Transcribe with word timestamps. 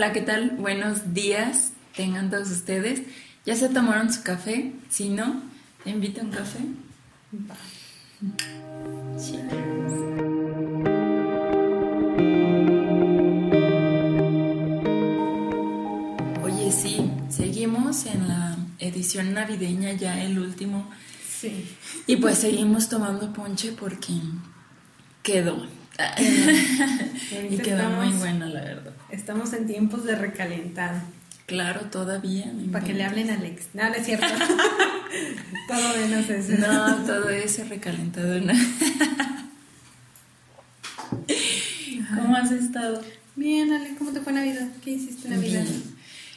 Hola, 0.00 0.12
¿qué 0.12 0.20
tal? 0.20 0.50
Buenos 0.50 1.12
días, 1.12 1.72
tengan 1.96 2.30
todos 2.30 2.52
ustedes. 2.52 3.02
¿Ya 3.44 3.56
se 3.56 3.68
tomaron 3.68 4.12
su 4.12 4.22
café? 4.22 4.72
Si 4.88 5.08
no, 5.08 5.42
te 5.82 5.90
invito 5.90 6.20
a 6.20 6.24
un 6.24 6.30
café. 6.30 6.58
Oye, 16.44 16.70
sí, 16.70 17.10
seguimos 17.28 18.06
en 18.06 18.28
la 18.28 18.56
edición 18.78 19.34
navideña, 19.34 19.94
ya 19.94 20.22
el 20.22 20.38
último. 20.38 20.88
Sí. 21.28 21.76
Y 22.06 22.18
pues 22.18 22.38
seguimos 22.38 22.88
tomando 22.88 23.32
ponche 23.32 23.72
porque 23.72 24.12
quedó. 25.24 25.66
y 27.50 27.58
quedó 27.58 27.90
muy 27.90 28.12
buena, 28.12 28.46
la 28.46 28.60
verdad. 28.60 28.92
Estamos 29.10 29.52
en 29.52 29.66
tiempos 29.66 30.04
de 30.04 30.14
recalentar. 30.14 31.02
Claro, 31.46 31.80
todavía. 31.90 32.52
Para 32.70 32.84
que 32.84 32.94
le 32.94 33.04
hablen 33.04 33.30
a 33.30 33.34
Alex. 33.34 33.70
No, 33.74 33.88
no 33.88 33.94
es 33.94 34.06
cierto. 34.06 34.26
todo 35.68 35.96
menos 35.96 36.28
eso. 36.28 36.52
No, 36.58 36.96
todo 37.04 37.30
ese 37.30 37.64
recalentado. 37.64 38.38
No. 38.40 38.52
¿Cómo 42.14 42.36
has 42.36 42.52
estado? 42.52 43.02
Bien, 43.34 43.72
Ale, 43.72 43.96
¿cómo 43.96 44.12
te 44.12 44.20
fue 44.20 44.32
Navidad? 44.32 44.68
¿Qué 44.84 44.90
hiciste 44.90 45.28
en 45.28 45.34
Navidad? 45.34 45.64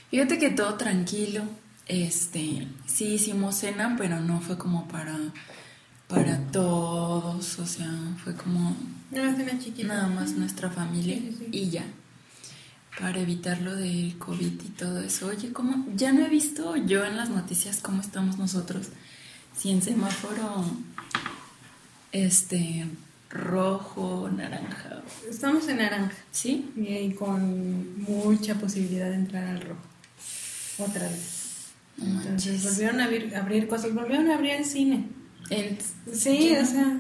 Fíjate 0.09 0.39
que 0.39 0.49
todo 0.49 0.75
tranquilo. 0.75 1.43
Este, 1.87 2.67
sí 2.85 3.15
hicimos 3.15 3.55
cena, 3.55 3.95
pero 3.98 4.21
no 4.21 4.39
fue 4.39 4.57
como 4.57 4.87
para 4.87 5.17
para 6.12 6.37
todos, 6.51 7.57
o 7.59 7.65
sea, 7.65 7.89
fue 8.21 8.35
como 8.35 8.75
nada 9.11 9.31
más, 9.31 9.59
chiquita. 9.63 9.88
nada 9.88 10.07
más 10.07 10.31
nuestra 10.33 10.70
familia 10.70 11.20
y 11.51 11.70
ya, 11.70 11.83
para 12.99 13.20
evitar 13.20 13.61
lo 13.61 13.75
del 13.75 14.17
COVID 14.17 14.61
y 14.63 14.70
todo 14.70 15.01
eso. 15.01 15.27
Oye, 15.27 15.51
¿cómo? 15.51 15.85
Ya 15.95 16.11
no 16.11 16.25
he 16.25 16.29
visto 16.29 16.75
yo 16.77 17.05
en 17.05 17.17
las 17.17 17.29
noticias 17.29 17.79
cómo 17.82 18.01
estamos 18.01 18.37
nosotros, 18.37 18.87
si 19.55 19.71
en 19.71 19.82
semáforo, 19.82 20.65
este, 22.12 22.87
rojo, 23.29 24.29
naranja. 24.35 25.04
Estamos 25.29 25.67
en 25.67 25.77
naranja. 25.77 26.15
¿Sí? 26.32 26.71
Y 26.76 27.13
con 27.13 28.01
mucha 28.04 28.55
posibilidad 28.55 29.09
de 29.09 29.15
entrar 29.15 29.45
al 29.45 29.62
rojo. 29.62 29.82
Otra 30.77 31.07
vez. 31.07 31.71
Entonces 32.01 32.63
volvieron 32.63 32.99
a 32.99 33.05
abrir, 33.05 33.35
abrir 33.35 33.67
cosas, 33.67 33.93
volvieron 33.93 34.29
a 34.32 34.35
abrir 34.35 34.51
el 34.51 34.65
cine 34.65 35.20
sí, 36.13 36.55
o 36.55 36.66
sea, 36.66 36.99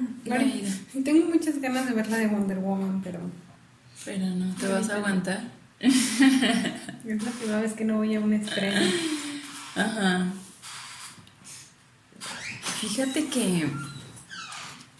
tengo 1.03 1.29
muchas 1.29 1.59
ganas 1.59 1.87
de 1.87 1.93
ver 1.93 2.09
la 2.09 2.17
de 2.17 2.27
Wonder 2.27 2.59
Woman, 2.59 3.01
pero... 3.03 3.19
Pero 4.03 4.25
no, 4.25 4.55
¿te 4.55 4.67
vas 4.67 4.89
a 4.89 4.95
aguantar? 4.95 5.51
es 5.79 7.23
la 7.23 7.31
primera 7.31 7.61
vez 7.61 7.73
que 7.73 7.85
no 7.85 7.97
voy 7.97 8.15
a 8.15 8.19
un 8.19 8.33
estreno. 8.33 8.81
Ajá. 9.75 10.27
Fíjate 12.81 13.27
que, 13.27 13.67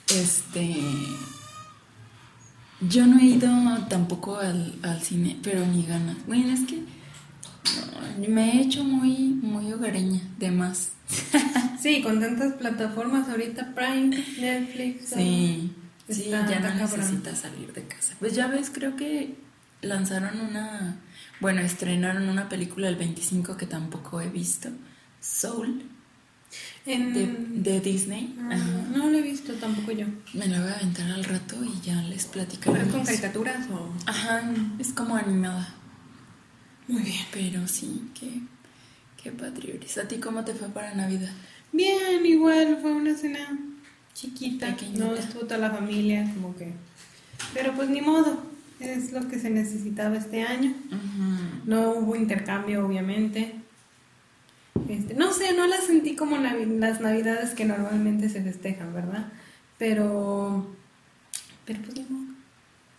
este, 0.07 0.77
yo 2.79 3.07
no 3.07 3.19
he 3.19 3.25
ido 3.25 3.49
tampoco 3.89 4.37
al, 4.37 4.77
al 4.83 5.01
cine, 5.01 5.37
pero 5.43 5.65
ni 5.65 5.83
ganas. 5.85 6.17
Bueno, 6.27 6.53
es 6.53 6.61
que 6.67 6.83
me 8.27 8.51
he 8.51 8.61
hecho 8.61 8.83
muy, 8.83 9.29
muy 9.41 9.71
hogareña, 9.73 10.21
de 10.37 10.51
más. 10.51 10.91
Sí, 11.81 12.01
con 12.01 12.19
tantas 12.19 12.53
plataformas 12.53 13.27
ahorita, 13.27 13.73
Prime, 13.73 14.23
Netflix. 14.39 15.09
Sí, 15.15 15.71
sí 16.07 16.29
ya 16.29 16.59
no 16.59 16.73
necesitas 16.75 17.39
salir 17.39 17.73
de 17.73 17.83
casa. 17.87 18.13
Pues 18.19 18.35
ya 18.35 18.47
ves, 18.47 18.69
creo 18.69 18.95
que 18.95 19.35
lanzaron 19.81 20.39
una, 20.39 20.99
bueno, 21.39 21.61
estrenaron 21.61 22.29
una 22.29 22.49
película 22.49 22.87
el 22.87 22.97
25 22.97 23.57
que 23.57 23.65
tampoco 23.65 24.21
he 24.21 24.29
visto, 24.29 24.69
Soul. 25.19 25.83
De, 26.85 27.79
Disney. 27.79 28.35
Ah, 28.39 28.57
no 28.93 29.09
lo 29.09 29.17
he 29.17 29.21
visto 29.21 29.53
tampoco 29.53 29.91
yo. 29.91 30.05
Me 30.33 30.47
la 30.47 30.59
voy 30.59 30.69
a 30.69 30.75
aventar 30.75 31.09
al 31.11 31.23
rato 31.23 31.55
y 31.63 31.79
ya 31.81 32.01
les 32.03 32.25
platicaré. 32.25 32.81
¿Es 32.81 32.87
con 32.89 33.03
caricaturas 33.03 33.69
o...? 33.69 33.93
Ajá, 34.05 34.43
es 34.77 34.91
como 34.91 35.15
animada. 35.15 35.75
Muy 36.87 37.03
bien. 37.03 37.25
Pero 37.31 37.67
sí, 37.67 38.11
qué, 38.19 38.41
qué 39.21 39.31
patriotis. 39.31 39.97
¿A 39.99 40.07
ti 40.07 40.17
cómo 40.17 40.43
te 40.43 40.53
fue 40.53 40.67
para 40.69 40.93
Navidad? 40.93 41.31
Bien, 41.71 42.25
igual, 42.25 42.79
fue 42.81 42.91
una 42.91 43.15
cena 43.15 43.57
chiquita. 44.13 44.75
No 44.97 45.15
estuvo 45.15 45.41
toda 45.41 45.57
la 45.57 45.71
familia, 45.71 46.29
como 46.33 46.55
que... 46.55 46.73
Pero 47.53 47.73
pues 47.73 47.89
ni 47.89 48.01
modo, 48.01 48.43
es 48.79 49.11
lo 49.11 49.27
que 49.27 49.39
se 49.39 49.49
necesitaba 49.49 50.17
este 50.17 50.43
año. 50.43 50.73
No 51.65 51.91
hubo 51.91 52.15
intercambio, 52.15 52.85
obviamente. 52.85 53.55
Este, 54.89 55.13
no 55.13 55.31
sé, 55.33 55.53
no 55.53 55.67
las 55.67 55.85
sentí 55.85 56.15
como 56.15 56.37
las 56.37 57.01
navidades 57.01 57.51
que 57.51 57.65
normalmente 57.65 58.29
se 58.29 58.41
festejan, 58.41 58.93
¿verdad? 58.93 59.31
Pero... 59.77 60.75
Pero 61.65 61.79
pues 61.81 61.97
ni 61.97 62.03
modo. 62.03 62.31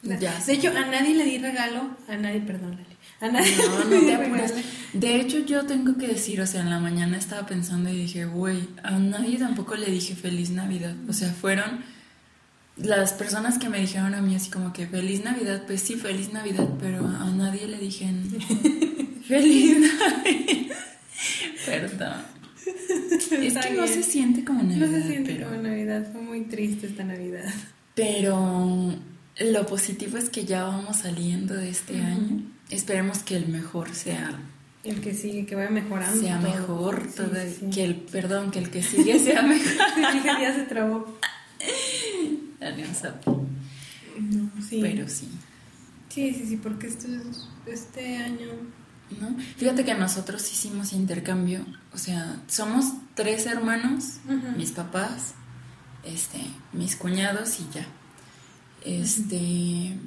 De 0.03 0.53
hecho, 0.53 0.71
a 0.71 0.87
nadie 0.87 1.15
le 1.15 1.25
di 1.25 1.38
regalo, 1.38 1.91
a 2.09 2.16
nadie, 2.16 2.41
perdón, 2.41 2.78
a 3.22 3.28
nadie. 3.28 3.56
No, 3.56 3.84
no 3.84 4.00
te 4.00 4.62
De 4.93 5.16
hecho, 5.16 5.38
yo 5.47 5.65
tengo 5.65 5.97
que 5.97 6.09
decir, 6.09 6.41
o 6.43 6.47
sea, 6.47 6.60
en 6.60 6.69
la 6.69 6.78
mañana 6.78 7.16
estaba 7.16 7.47
pensando 7.47 7.88
y 7.88 7.97
dije, 7.97 8.27
güey, 8.27 8.69
a 8.83 8.99
nadie 8.99 9.38
tampoco 9.38 9.75
le 9.75 9.87
dije 9.87 10.15
feliz 10.15 10.50
Navidad. 10.50 10.94
O 11.09 11.15
sea, 11.15 11.32
fueron 11.32 11.82
las 12.77 13.15
personas 13.15 13.59
que 13.59 13.71
me 13.71 13.81
dijeron 13.81 14.15
a 14.15 14.21
mí 14.21 14.34
así 14.34 14.50
como 14.50 14.72
que 14.72 14.87
feliz 14.87 15.25
Navidad, 15.25 15.62
pues 15.66 15.81
sí, 15.81 15.94
feliz 15.94 16.32
Navidad, 16.32 16.69
pero 16.78 17.06
a 17.06 17.31
nadie 17.31 17.69
le 17.69 17.78
dije 17.78 18.06
feliz 19.28 19.78
Navidad. 19.78 20.77
Perdón. 21.65 22.32
Es 23.06 23.56
que 23.56 23.71
no 23.71 23.87
se 23.87 24.03
siente 24.03 24.44
como 24.44 24.62
Navidad. 24.62 24.87
No 24.87 24.93
se 24.93 25.06
siente 25.06 25.43
como 25.43 25.56
Navidad, 25.56 26.06
fue 26.12 26.21
muy 26.21 26.43
triste 26.43 26.87
esta 26.88 27.05
Navidad. 27.05 27.50
Pero 27.94 28.94
lo 29.41 29.66
positivo 29.66 30.19
es 30.19 30.28
que 30.28 30.44
ya 30.44 30.65
vamos 30.65 30.99
saliendo 30.99 31.55
de 31.55 31.71
este 31.71 31.99
año. 31.99 32.52
Esperemos 32.72 33.19
que 33.19 33.37
el 33.37 33.49
mejor 33.49 33.94
sea 33.94 34.41
el 34.84 35.00
que 35.00 35.15
sigue, 35.15 35.47
que 35.47 35.55
vaya 35.55 35.71
mejorando. 35.71 36.21
Sea 36.21 36.38
mejor 36.38 37.06
Que 37.72 37.84
el, 37.84 37.97
perdón, 37.97 38.50
que 38.50 38.59
el 38.59 38.71
que 38.71 38.83
sigue 38.83 39.19
sea 39.19 39.43
mejor. 39.43 39.72
ya 40.25 40.55
se 40.55 40.62
trabó. 40.62 41.19
Dale 42.61 42.84
No, 44.19 44.50
sí. 44.69 44.78
Pero 44.81 45.09
sí. 45.09 45.28
Sí, 46.09 46.34
sí, 46.34 46.47
sí, 46.47 46.56
porque 46.56 46.88
esto 46.88 47.06
este 47.66 48.16
año... 48.16 48.49
¿No? 49.21 49.37
Fíjate 49.56 49.84
que 49.84 49.94
nosotros 49.94 50.50
hicimos 50.50 50.94
intercambio, 50.94 51.66
o 51.93 51.99
sea, 51.99 52.41
somos 52.49 52.94
tres 53.15 53.44
hermanos, 53.44 54.21
mis 54.56 54.71
papás, 54.71 55.34
este, 56.03 56.38
mis 56.72 56.97
cuñados 56.97 57.61
y 57.61 57.66
ya. 57.75 57.87
Este. 58.87 59.99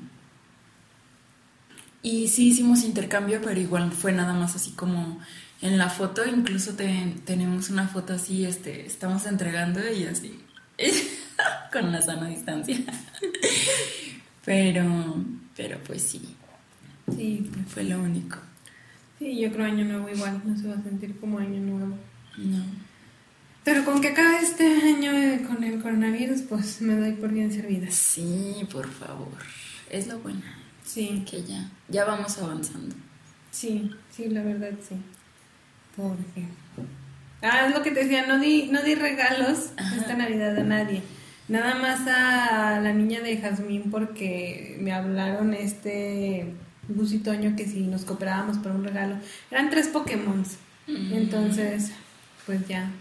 Y 2.05 2.27
sí 2.27 2.49
hicimos 2.49 2.83
intercambio, 2.83 3.41
pero 3.43 3.59
igual 3.59 3.91
fue 3.91 4.11
nada 4.11 4.33
más 4.33 4.55
así 4.55 4.69
como 4.73 5.19
en 5.59 5.79
la 5.79 5.89
foto, 5.89 6.21
incluso 6.23 6.75
tenemos 6.75 7.71
una 7.71 7.87
foto 7.87 8.13
así, 8.13 8.45
este, 8.45 8.85
estamos 8.85 9.25
entregando 9.25 9.79
y 9.91 10.03
así, 10.03 10.39
con 11.73 11.85
una 11.87 12.03
sana 12.03 12.27
distancia. 12.27 12.77
pero, 14.45 15.15
pero 15.57 15.79
pues 15.79 16.03
sí. 16.03 16.35
Sí. 17.09 17.49
Fue 17.69 17.83
lo 17.85 17.99
único. 17.99 18.37
Sí, 19.17 19.39
yo 19.39 19.51
creo 19.51 19.65
año 19.65 19.85
nuevo 19.85 20.07
igual, 20.07 20.43
no 20.45 20.55
se 20.55 20.67
va 20.67 20.75
a 20.75 20.83
sentir 20.83 21.19
como 21.19 21.39
año 21.39 21.59
nuevo. 21.59 21.97
No. 22.37 22.63
Pero 23.63 23.83
con 23.83 23.99
que 23.99 24.09
acabe 24.09 24.41
este 24.43 24.63
año 24.63 25.11
con 25.47 25.63
el 25.63 25.81
coronavirus, 25.81 26.41
pues 26.41 26.81
me 26.81 26.97
doy 26.97 27.13
por 27.13 27.31
bien 27.31 27.51
servida. 27.51 27.89
Sí, 27.89 28.57
por 28.71 28.87
favor. 28.91 29.39
Es 29.89 30.05
lo 30.05 30.19
bueno. 30.19 30.64
Sí. 30.85 31.25
Que 31.29 31.43
ya, 31.43 31.69
ya 31.89 32.05
vamos 32.05 32.37
avanzando. 32.37 32.95
Sí, 33.51 33.91
sí, 34.11 34.29
la 34.29 34.43
verdad 34.43 34.71
sí. 34.87 34.95
Porque. 35.95 36.45
Ah, 37.41 37.67
es 37.67 37.75
lo 37.75 37.83
que 37.83 37.91
te 37.91 38.03
decía, 38.03 38.25
no 38.27 38.39
di, 38.39 38.67
no 38.71 38.81
di 38.81 38.95
regalos 38.95 39.71
esta 39.97 40.15
Navidad 40.15 40.57
a 40.57 40.63
nadie. 40.63 41.01
Nada 41.47 41.75
más 41.75 42.07
a 42.07 42.79
la 42.81 42.91
niña 42.91 43.21
de 43.21 43.37
Jazmín 43.37 43.91
porque 43.91 44.77
me 44.81 44.91
hablaron 44.91 45.53
este 45.53 46.53
busitoño 46.87 47.55
que 47.55 47.65
si 47.65 47.81
nos 47.81 48.03
cooperábamos 48.03 48.57
por 48.57 48.71
un 48.71 48.83
regalo. 48.83 49.17
Eran 49.51 49.69
tres 49.69 49.87
Pokémon. 49.87 50.43
Mm. 50.87 51.13
Entonces, 51.13 51.91
pues 52.45 52.67
ya, 52.67 52.91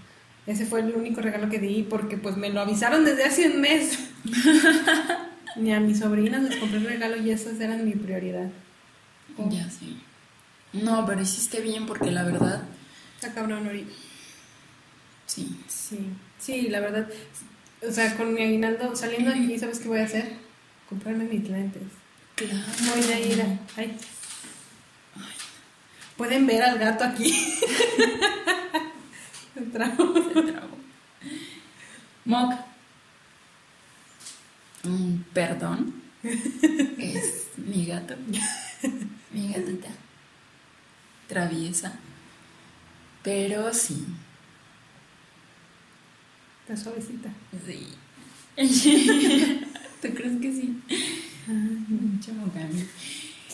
ese 0.47 0.67
fue 0.67 0.81
el 0.81 0.95
único 0.95 1.21
regalo 1.21 1.49
que 1.49 1.59
di 1.59 1.83
porque 1.83 2.17
pues 2.17 2.37
me 2.37 2.51
lo 2.51 2.61
avisaron 2.61 3.05
desde 3.05 3.25
hace 3.25 3.49
un 3.49 3.61
mes. 3.61 3.99
Ni 5.57 5.73
a 5.73 5.81
mis 5.81 6.01
sobrinas 6.01 6.43
les 6.43 6.57
compré 6.57 6.81
regalo 6.81 7.17
y 7.17 7.31
esas 7.31 7.61
eran 7.61 7.85
mi 7.85 7.93
prioridad. 7.93 8.51
Ya 9.51 9.71
sí. 9.71 10.01
No, 10.73 11.07
pero 11.07 11.23
hiciste 11.23 11.61
bien 11.61 11.87
porque 11.87 12.11
la 12.11 12.25
verdad... 12.25 12.63
Está 13.15 13.33
cabrón 13.33 13.67
ahorita. 13.67 13.93
Sí. 15.27 15.61
Sí, 15.69 16.11
sí, 16.39 16.69
la 16.69 16.81
verdad. 16.81 17.09
O 17.87 17.93
sea, 17.93 18.17
con 18.17 18.35
mi 18.35 18.43
aguinaldo 18.43 18.97
saliendo 18.97 19.31
de 19.31 19.37
aquí, 19.37 19.59
¿sabes 19.59 19.79
qué 19.79 19.89
voy 19.89 20.01
a 20.01 20.05
hacer? 20.05 20.33
Comprarme 20.89 21.25
mis 21.25 21.49
lentes. 21.49 21.83
Claro. 22.35 22.65
Voy 22.95 23.13
a 23.13 23.21
ir 23.21 23.41
a... 23.41 23.45
Ay. 23.77 23.97
Ay 25.17 25.35
Pueden 26.17 26.47
ver 26.47 26.63
al 26.63 26.79
gato 26.79 27.05
aquí. 27.05 27.31
Se 29.55 29.61
trabó. 29.73 30.15
Se 30.15 30.43
trabó. 30.43 30.77
Mock. 32.25 32.74
Perdón. 35.33 36.03
Es 36.99 37.49
mi 37.57 37.87
gato. 37.87 38.15
Mi 39.33 39.49
gatita. 39.53 39.89
Traviesa. 41.29 41.99
Pero 43.23 43.73
sí. 43.73 44.05
Está 46.63 46.77
suavecita. 46.77 47.31
Sí. 47.67 47.89
¿Tú 50.03 50.09
crees 50.15 50.41
que 50.41 50.53
sí? 50.53 50.81
Mucho 51.47 52.33
Mogami. 52.35 52.85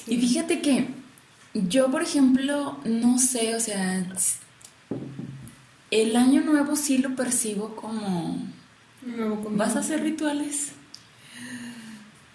Y 0.07 0.19
fíjate 0.19 0.61
que 0.61 0.89
yo, 1.55 1.91
por 1.91 2.03
ejemplo, 2.03 2.79
no 2.85 3.19
sé, 3.19 3.55
o 3.57 3.61
sea, 3.61 4.05
el 5.91 6.17
año 6.17 6.43
nuevo 6.43 6.77
sí 6.77 6.99
lo 6.99 7.17
percibo 7.17 7.75
como... 7.75 8.47
Nuevo. 9.03 9.51
¿Vas 9.51 9.77
a 9.77 9.81
hacer 9.81 10.03
rituales? 10.03 10.73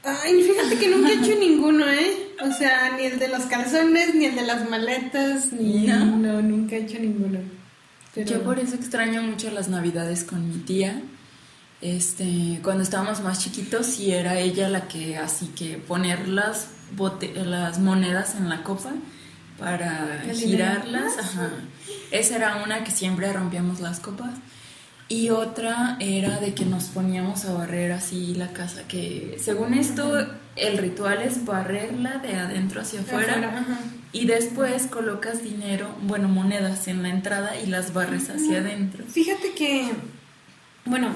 Ay, 0.06 0.44
fíjate 0.44 0.78
que 0.78 0.88
nunca 0.90 1.10
he 1.10 1.16
hecho 1.16 1.40
ninguno, 1.40 1.88
¿eh? 1.90 2.30
O 2.48 2.52
sea, 2.54 2.96
ni 2.98 3.06
el 3.06 3.18
de 3.20 3.28
los 3.28 3.46
calzones, 3.46 4.14
ni 4.14 4.26
el 4.26 4.36
de 4.36 4.44
las 4.46 4.70
maletas, 4.70 5.52
ni... 5.52 5.88
¿No? 5.88 6.06
No, 6.18 6.42
nunca 6.42 6.76
he 6.76 6.84
hecho 6.84 7.00
ninguno. 7.00 7.40
Pero- 8.14 8.30
Yo 8.30 8.44
por 8.44 8.60
eso 8.60 8.76
extraño 8.76 9.22
mucho 9.24 9.50
las 9.52 9.68
navidades 9.68 10.24
con 10.24 10.48
mi 10.48 10.58
tía. 10.60 11.02
Este, 11.82 12.60
cuando 12.64 12.84
estábamos 12.84 13.22
más 13.22 13.40
chiquitos, 13.44 13.86
sí 13.88 14.12
era 14.12 14.40
ella 14.40 14.70
la 14.70 14.88
que 14.88 15.18
así 15.18 15.48
que 15.48 15.78
poner 15.78 16.28
las, 16.28 16.68
bote- 16.96 17.34
las 17.44 17.80
monedas 17.80 18.36
en 18.36 18.48
la 18.50 18.64
copa 18.64 18.92
para 19.60 20.24
girarlas. 20.34 21.18
Ajá. 21.18 21.50
Esa 22.12 22.36
era 22.38 22.64
una 22.64 22.84
que 22.84 22.92
siempre 22.92 23.32
rompíamos 23.34 23.80
las 23.82 24.00
copas. 24.00 24.32
Y 25.08 25.30
otra 25.30 25.98
era 26.00 26.40
de 26.40 26.56
que 26.56 26.66
nos 26.66 26.86
poníamos 26.86 27.46
a 27.46 27.54
barrer 27.54 27.92
así 27.92 28.34
la 28.34 28.54
casa, 28.54 28.88
que 28.88 29.38
según 29.40 29.76
esto 29.76 30.28
el 30.56 30.78
ritual 30.80 31.22
es 31.22 31.46
barrerla 31.46 32.18
de 32.18 32.36
adentro 32.36 32.82
hacia 32.82 33.02
afuera. 33.02 33.66
Y 34.12 34.26
después 34.26 34.88
colocas 34.88 35.44
dinero, 35.44 35.94
bueno, 36.04 36.28
monedas 36.28 36.88
en 36.88 37.04
la 37.04 37.10
entrada 37.10 37.60
y 37.60 37.68
las 37.68 37.94
barres 37.94 38.30
hacia 38.30 38.60
adentro. 38.60 39.04
Fíjate 39.06 39.52
que, 39.52 39.92
bueno, 40.86 41.10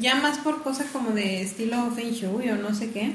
ya 0.00 0.16
más 0.16 0.38
por 0.38 0.62
cosa 0.62 0.84
como 0.92 1.10
de 1.10 1.42
estilo 1.42 1.90
Feng 1.92 2.10
Shui 2.10 2.50
o 2.50 2.56
no 2.56 2.74
sé 2.74 2.90
qué, 2.90 3.14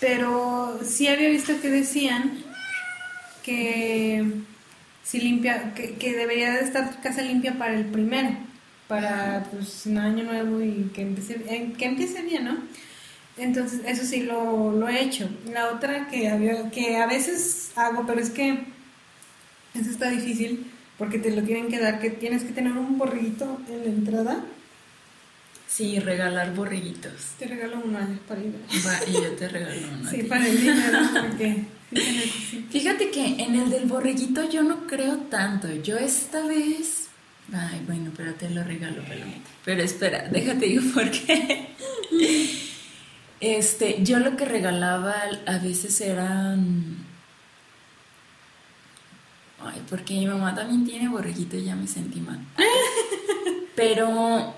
pero 0.00 0.80
sí 0.84 1.06
había 1.06 1.28
visto 1.28 1.60
que 1.60 1.70
decían 1.70 2.38
que 3.44 4.24
si 5.04 5.20
limpia, 5.20 5.72
que, 5.74 5.94
que 5.94 6.16
debería 6.16 6.52
de 6.52 6.60
estar 6.60 6.90
tu 6.90 7.00
casa 7.00 7.22
limpia 7.22 7.56
para 7.58 7.74
el 7.74 7.84
primero, 7.84 8.30
para 8.88 9.44
pues 9.50 9.86
un 9.86 9.98
año 9.98 10.24
nuevo 10.24 10.60
y 10.60 10.90
que 10.94 11.02
empiece, 11.02 11.34
eh, 11.48 11.72
que 11.76 11.84
empiece 11.86 12.22
bien, 12.22 12.44
¿no? 12.44 12.56
Entonces, 13.36 13.82
eso 13.86 14.04
sí 14.04 14.22
lo, 14.22 14.72
lo 14.72 14.88
he 14.88 15.02
hecho. 15.02 15.28
La 15.52 15.70
otra 15.70 16.08
que, 16.08 16.28
había, 16.28 16.70
que 16.70 16.96
a 16.96 17.06
veces 17.06 17.72
hago, 17.76 18.06
pero 18.06 18.20
es 18.20 18.30
que 18.30 18.64
eso 19.74 19.90
está 19.90 20.08
difícil 20.08 20.70
porque 20.98 21.18
te 21.18 21.30
lo 21.30 21.42
tienen 21.42 21.68
que 21.68 21.78
dar, 21.78 22.00
que 22.00 22.10
tienes 22.10 22.42
que 22.42 22.52
tener 22.52 22.72
un 22.72 22.96
borriguito 22.96 23.60
en 23.68 23.78
la 23.80 23.86
entrada. 23.86 24.44
Sí, 25.68 25.98
regalar 25.98 26.54
borreguitos. 26.54 27.34
Te 27.38 27.46
regalo 27.46 27.82
uno 27.84 27.98
para 28.26 28.40
ir. 28.40 28.54
Va, 28.86 28.98
y 29.06 29.12
yo 29.12 29.32
te 29.32 29.48
regalo 29.48 29.76
uno. 30.00 30.10
Sí, 30.10 30.22
para 30.22 30.46
el 30.46 30.58
dinero, 30.58 30.98
porque. 31.20 31.64
Fíjate 32.70 33.10
que 33.10 33.42
en 33.42 33.54
el 33.54 33.70
del 33.70 33.84
borreguito 33.84 34.48
yo 34.48 34.62
no 34.62 34.86
creo 34.86 35.18
tanto. 35.18 35.70
Yo 35.82 35.98
esta 35.98 36.46
vez. 36.46 37.05
Ay, 37.52 37.82
bueno, 37.86 38.10
pero 38.16 38.34
te 38.34 38.50
lo 38.50 38.64
regalo, 38.64 39.02
Palomita. 39.02 39.50
Pero 39.64 39.82
espera, 39.82 40.28
déjate 40.28 40.66
digo 40.66 40.82
por 40.94 41.10
qué. 41.10 41.68
Este, 43.40 44.02
yo 44.02 44.18
lo 44.18 44.36
que 44.36 44.44
regalaba 44.44 45.14
a 45.46 45.58
veces 45.58 46.00
eran. 46.00 46.96
Ay, 49.62 49.82
porque 49.88 50.14
mi 50.14 50.26
mamá 50.26 50.54
también 50.54 50.84
tiene 50.84 51.08
borreguito 51.08 51.56
y 51.56 51.64
ya 51.64 51.76
me 51.76 51.86
sentí 51.86 52.20
mal. 52.20 52.40
Pero, 53.76 54.54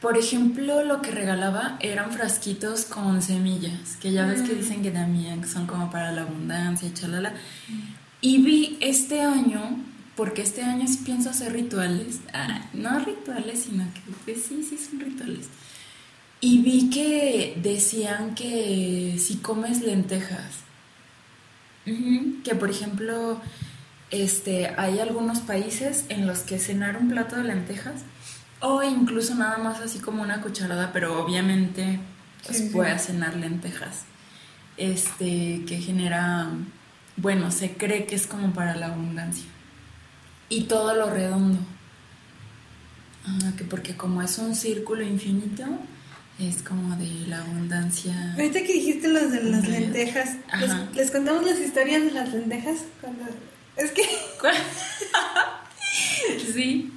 por 0.00 0.18
ejemplo, 0.18 0.84
lo 0.84 1.00
que 1.00 1.10
regalaba 1.10 1.78
eran 1.80 2.12
frasquitos 2.12 2.84
con 2.84 3.22
semillas, 3.22 3.96
que 3.96 4.12
ya 4.12 4.26
ves 4.26 4.42
que 4.42 4.54
dicen 4.54 4.82
que 4.82 4.90
también 4.90 5.46
son 5.48 5.66
como 5.66 5.90
para 5.90 6.12
la 6.12 6.22
abundancia, 6.22 6.92
chalala. 6.92 7.32
Y 8.20 8.42
vi 8.42 8.78
este 8.80 9.22
año, 9.22 9.78
porque 10.16 10.42
este 10.42 10.62
año 10.62 10.86
sí 10.88 11.00
pienso 11.04 11.30
hacer 11.30 11.52
rituales, 11.52 12.20
ah, 12.32 12.66
no 12.72 12.98
rituales, 13.00 13.64
sino 13.64 13.84
que 13.94 14.00
pues 14.24 14.44
sí, 14.46 14.62
sí 14.68 14.78
son 14.78 15.00
rituales. 15.00 15.48
Y 16.40 16.62
vi 16.62 16.90
que 16.90 17.54
decían 17.62 18.34
que 18.34 19.16
si 19.18 19.36
comes 19.36 19.80
lentejas, 19.82 20.64
que 22.44 22.54
por 22.54 22.70
ejemplo, 22.70 23.40
este, 24.10 24.68
hay 24.76 24.98
algunos 24.98 25.40
países 25.40 26.04
en 26.08 26.26
los 26.26 26.40
que 26.40 26.58
cenar 26.58 26.96
un 26.96 27.08
plato 27.08 27.36
de 27.36 27.44
lentejas 27.44 28.02
o 28.60 28.82
incluso 28.82 29.34
nada 29.34 29.58
más 29.58 29.80
así 29.80 29.98
como 30.00 30.22
una 30.22 30.40
cucharada, 30.42 30.92
pero 30.92 31.22
obviamente 31.22 32.00
pues, 32.44 32.58
Sí, 32.58 32.64
sí. 32.64 32.70
puedes 32.72 33.06
cenar 33.06 33.36
lentejas. 33.36 34.04
Este, 34.76 35.64
que 35.66 35.78
genera, 35.78 36.48
bueno, 37.16 37.50
se 37.50 37.76
cree 37.76 38.06
que 38.06 38.14
es 38.14 38.26
como 38.26 38.52
para 38.52 38.76
la 38.76 38.86
abundancia. 38.88 39.46
Y 40.48 40.64
todo 40.64 40.94
lo 40.94 41.10
redondo. 41.10 41.58
Ah, 43.26 43.52
que 43.56 43.64
porque 43.64 43.96
como 43.96 44.22
es 44.22 44.38
un 44.38 44.54
círculo 44.54 45.02
infinito, 45.02 45.64
es 46.38 46.62
como 46.62 46.94
de 46.96 47.26
la 47.26 47.40
abundancia. 47.40 48.34
Ahorita 48.34 48.60
que 48.60 48.74
dijiste 48.74 49.08
los 49.08 49.32
de 49.32 49.42
las 49.42 49.66
lentejas, 49.66 50.36
¿les, 50.60 50.94
les 50.94 51.10
contamos 51.10 51.44
las 51.44 51.58
historias 51.58 52.04
de 52.04 52.12
las 52.12 52.32
lentejas? 52.32 52.84
Cuando, 53.00 53.24
es 53.76 53.90
que 53.90 54.02
sí. 56.52 56.92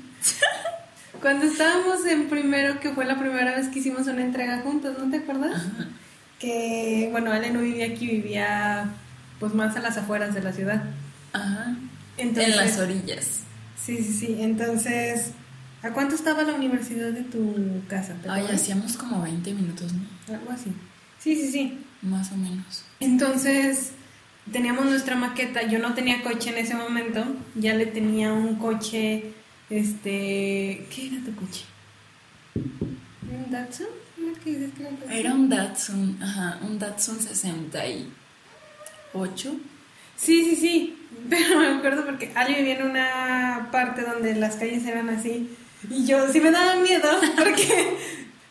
cuando 1.22 1.46
estábamos 1.46 2.06
en 2.06 2.30
primero, 2.30 2.80
que 2.80 2.92
fue 2.92 3.06
la 3.06 3.18
primera 3.18 3.56
vez 3.56 3.70
que 3.70 3.80
hicimos 3.80 4.08
una 4.08 4.22
entrega 4.22 4.62
juntos, 4.62 4.98
¿no 5.00 5.10
te 5.10 5.18
acuerdas? 5.18 5.56
Ajá. 5.56 5.88
Que, 6.38 7.10
bueno, 7.12 7.32
Ale 7.32 7.52
no 7.52 7.62
vivía 7.62 7.88
aquí, 7.88 8.08
vivía 8.08 8.92
pues 9.40 9.54
más 9.54 9.76
a 9.76 9.82
las 9.82 9.98
afueras 9.98 10.34
de 10.34 10.42
la 10.42 10.54
ciudad. 10.54 10.84
Ajá. 11.34 11.76
Entonces, 12.20 12.54
en 12.54 12.58
las 12.58 12.78
orillas. 12.80 13.40
Sí, 13.84 13.98
sí, 14.04 14.14
sí. 14.14 14.38
Entonces, 14.40 15.32
¿a 15.82 15.90
cuánto 15.92 16.14
estaba 16.16 16.44
la 16.44 16.54
universidad 16.54 17.12
de 17.12 17.24
tu 17.24 17.82
casa? 17.88 18.14
¿Te 18.22 18.30
Ay, 18.30 18.46
hacíamos 18.54 18.96
como 18.98 19.22
20 19.22 19.54
minutos, 19.54 19.94
¿no? 19.94 20.02
Algo 20.36 20.52
así. 20.52 20.72
Sí, 21.20 21.36
sí, 21.36 21.52
sí. 21.52 21.80
Más 22.02 22.32
o 22.32 22.36
menos. 22.36 22.84
Entonces, 23.00 23.92
teníamos 24.52 24.86
nuestra 24.86 25.16
maqueta. 25.16 25.68
Yo 25.68 25.80
no 25.80 25.94
tenía 25.94 26.22
coche 26.24 26.50
en 26.52 26.58
ese 26.58 26.76
momento. 26.76 27.24
Ya 27.56 27.74
le 27.74 27.86
tenía 27.88 28.32
un 28.34 28.56
coche, 28.56 29.34
este... 29.70 30.88
¿Qué 30.94 31.08
era 31.12 31.24
tu 31.26 31.36
coche? 31.36 31.66
¿Un 32.56 33.52
Datsun? 33.52 33.88
¿Era 34.18 34.34
que 34.40 34.50
dices 34.52 34.72
que 34.76 34.84
era 34.84 34.92
un 34.92 35.00
Datsun? 35.00 35.18
Era 35.18 35.34
un 35.34 35.50
Datsun, 35.50 36.18
ajá, 36.22 36.60
un 36.62 36.80
Datsun 36.80 37.20
68. 37.20 39.56
Sí, 40.16 40.46
sí, 40.46 40.56
sí. 40.56 40.96
Pero 41.30 41.60
me 41.60 41.68
acuerdo 41.68 42.06
porque 42.06 42.32
Ali 42.36 42.56
vivía 42.56 42.80
en 42.80 42.90
una 42.90 43.70
parte 43.72 44.02
donde 44.02 44.36
las 44.36 44.56
calles 44.56 44.86
eran 44.86 45.10
así. 45.10 45.50
Y 45.90 46.06
yo 46.06 46.32
sí 46.32 46.42
me 46.42 46.52
daba 46.52 46.76
miedo 46.76 47.10
porque 47.38 47.98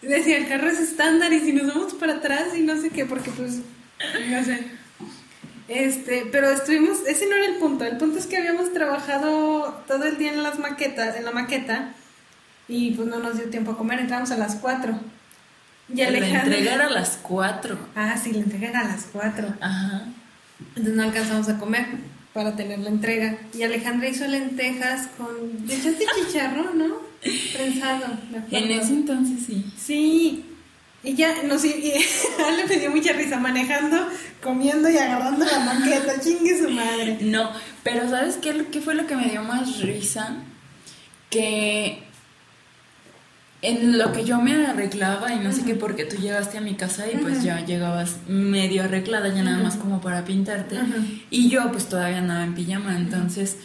decía, 0.03 0.39
el 0.39 0.49
carro 0.49 0.69
es 0.69 0.81
estándar 0.81 1.33
y 1.33 1.41
si 1.41 1.53
nos 1.53 1.69
vamos 1.69 1.95
para 1.95 2.15
atrás 2.15 2.57
y 2.57 2.63
no 2.63 2.81
sé 2.81 2.91
qué, 2.91 3.05
porque 3.05 3.31
pues, 3.31 3.61
no 4.31 4.45
sé. 4.45 4.67
Este, 5.69 6.27
pero 6.33 6.51
estuvimos, 6.51 7.07
ese 7.07 7.27
no 7.27 7.37
era 7.37 7.47
el 7.47 7.57
punto. 7.57 7.85
El 7.85 7.99
punto 7.99 8.19
es 8.19 8.27
que 8.27 8.39
habíamos 8.39 8.73
trabajado 8.73 9.83
todo 9.87 10.05
el 10.05 10.17
día 10.17 10.33
en 10.33 10.43
las 10.43 10.59
maquetas, 10.59 11.17
en 11.17 11.25
la 11.25 11.33
maqueta, 11.33 11.93
y 12.69 12.93
pues 12.93 13.07
no 13.07 13.19
nos 13.19 13.37
dio 13.37 13.51
tiempo 13.51 13.73
a 13.73 13.77
comer, 13.77 14.01
entramos 14.01 14.31
a 14.31 14.37
las 14.39 14.57
4. 14.57 14.99
Y 15.95 16.03
Alejandra. 16.03 16.43
entrega 16.43 16.75
era 16.75 16.87
a 16.87 16.91
las 16.91 17.19
4. 17.23 17.79
Ah, 17.95 18.17
sí, 18.23 18.33
la 18.33 18.41
entrega 18.41 18.69
era 18.69 18.81
a 18.81 18.85
las 18.85 19.09
4. 19.13 19.55
Ajá. 19.61 20.05
Entonces 20.71 20.95
no 20.95 21.03
alcanzamos 21.03 21.49
a 21.49 21.59
comer 21.59 21.87
para 22.39 22.55
tener 22.55 22.79
la 22.79 22.91
entrega. 22.91 23.37
Y 23.53 23.65
Alejandra 23.65 24.09
hizo 24.09 24.25
lentejas 24.29 25.09
con... 25.19 25.27
¿Le 25.67 25.75
echaste 25.75 26.05
chicharrón, 26.15 26.79
no? 26.79 26.95
Prensado. 27.53 28.17
me. 28.31 28.57
En 28.57 28.71
ese 28.71 28.93
entonces 28.93 29.45
sí. 29.45 29.65
Sí. 29.77 30.45
Y 31.03 31.15
ya 31.17 31.43
nos... 31.43 31.65
Y, 31.65 31.95
me 32.69 32.77
dio 32.77 32.93
mucha 32.93 33.13
risa 33.15 33.41
manejando, 33.41 34.07
comiendo 34.41 34.89
y 34.89 34.97
agarrando 34.97 35.45
la 35.45 35.59
maqueta. 35.59 36.21
Chingue 36.21 36.57
su 36.57 36.71
madre. 36.71 37.19
No, 37.23 37.51
pero 37.83 38.09
¿sabes 38.09 38.37
qué, 38.37 38.67
qué 38.71 38.81
fue 38.81 38.95
lo 38.95 39.09
que 39.09 39.17
me 39.17 39.29
dio 39.29 39.43
más 39.43 39.81
risa? 39.81 40.37
Que 41.31 42.05
en 43.61 43.99
lo 43.99 44.13
que 44.13 44.25
yo 44.25 44.41
me 44.41 44.67
arreglaba 44.67 45.35
y 45.35 45.41
no 45.41 45.53
sé 45.53 45.65
qué, 45.65 45.75
porque 45.75 46.05
tú 46.05 46.17
llegaste 46.17 46.59
a 46.59 46.61
mi 46.61 46.75
casa 46.75 47.07
y 47.13 47.17
pues 47.17 47.43
ya 47.43 47.65
llegabas 47.65 48.19
medio 48.29 48.85
arreglada, 48.85 49.29
ya 49.35 49.43
nada 49.43 49.63
más 49.63 49.77
como 49.77 50.01
para 50.01 50.25
pintarte. 50.25 50.79
Y 51.31 51.49
yo 51.49 51.71
pues 51.73 51.89
todavía 51.89 52.19
andaba 52.19 52.45
en 52.45 52.55
pijama, 52.55 52.97
entonces 52.97 53.57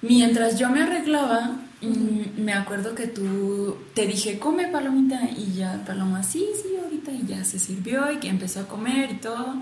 mientras 0.00 0.58
yo 0.58 0.70
me 0.70 0.82
arreglaba, 0.82 1.56
mm, 1.82 2.40
me 2.40 2.52
acuerdo 2.52 2.94
que 2.94 3.08
tú 3.08 3.76
te 3.94 4.06
dije, 4.06 4.38
come 4.38 4.68
palomita, 4.68 5.20
y 5.36 5.54
ya 5.54 5.82
Paloma, 5.84 6.22
sí, 6.22 6.46
sí, 6.62 6.76
ahorita, 6.82 7.10
y 7.10 7.26
ya 7.26 7.44
se 7.44 7.58
sirvió 7.58 8.12
y 8.12 8.18
que 8.18 8.28
empezó 8.28 8.60
a 8.60 8.68
comer 8.68 9.10
y 9.10 9.14
todo. 9.14 9.56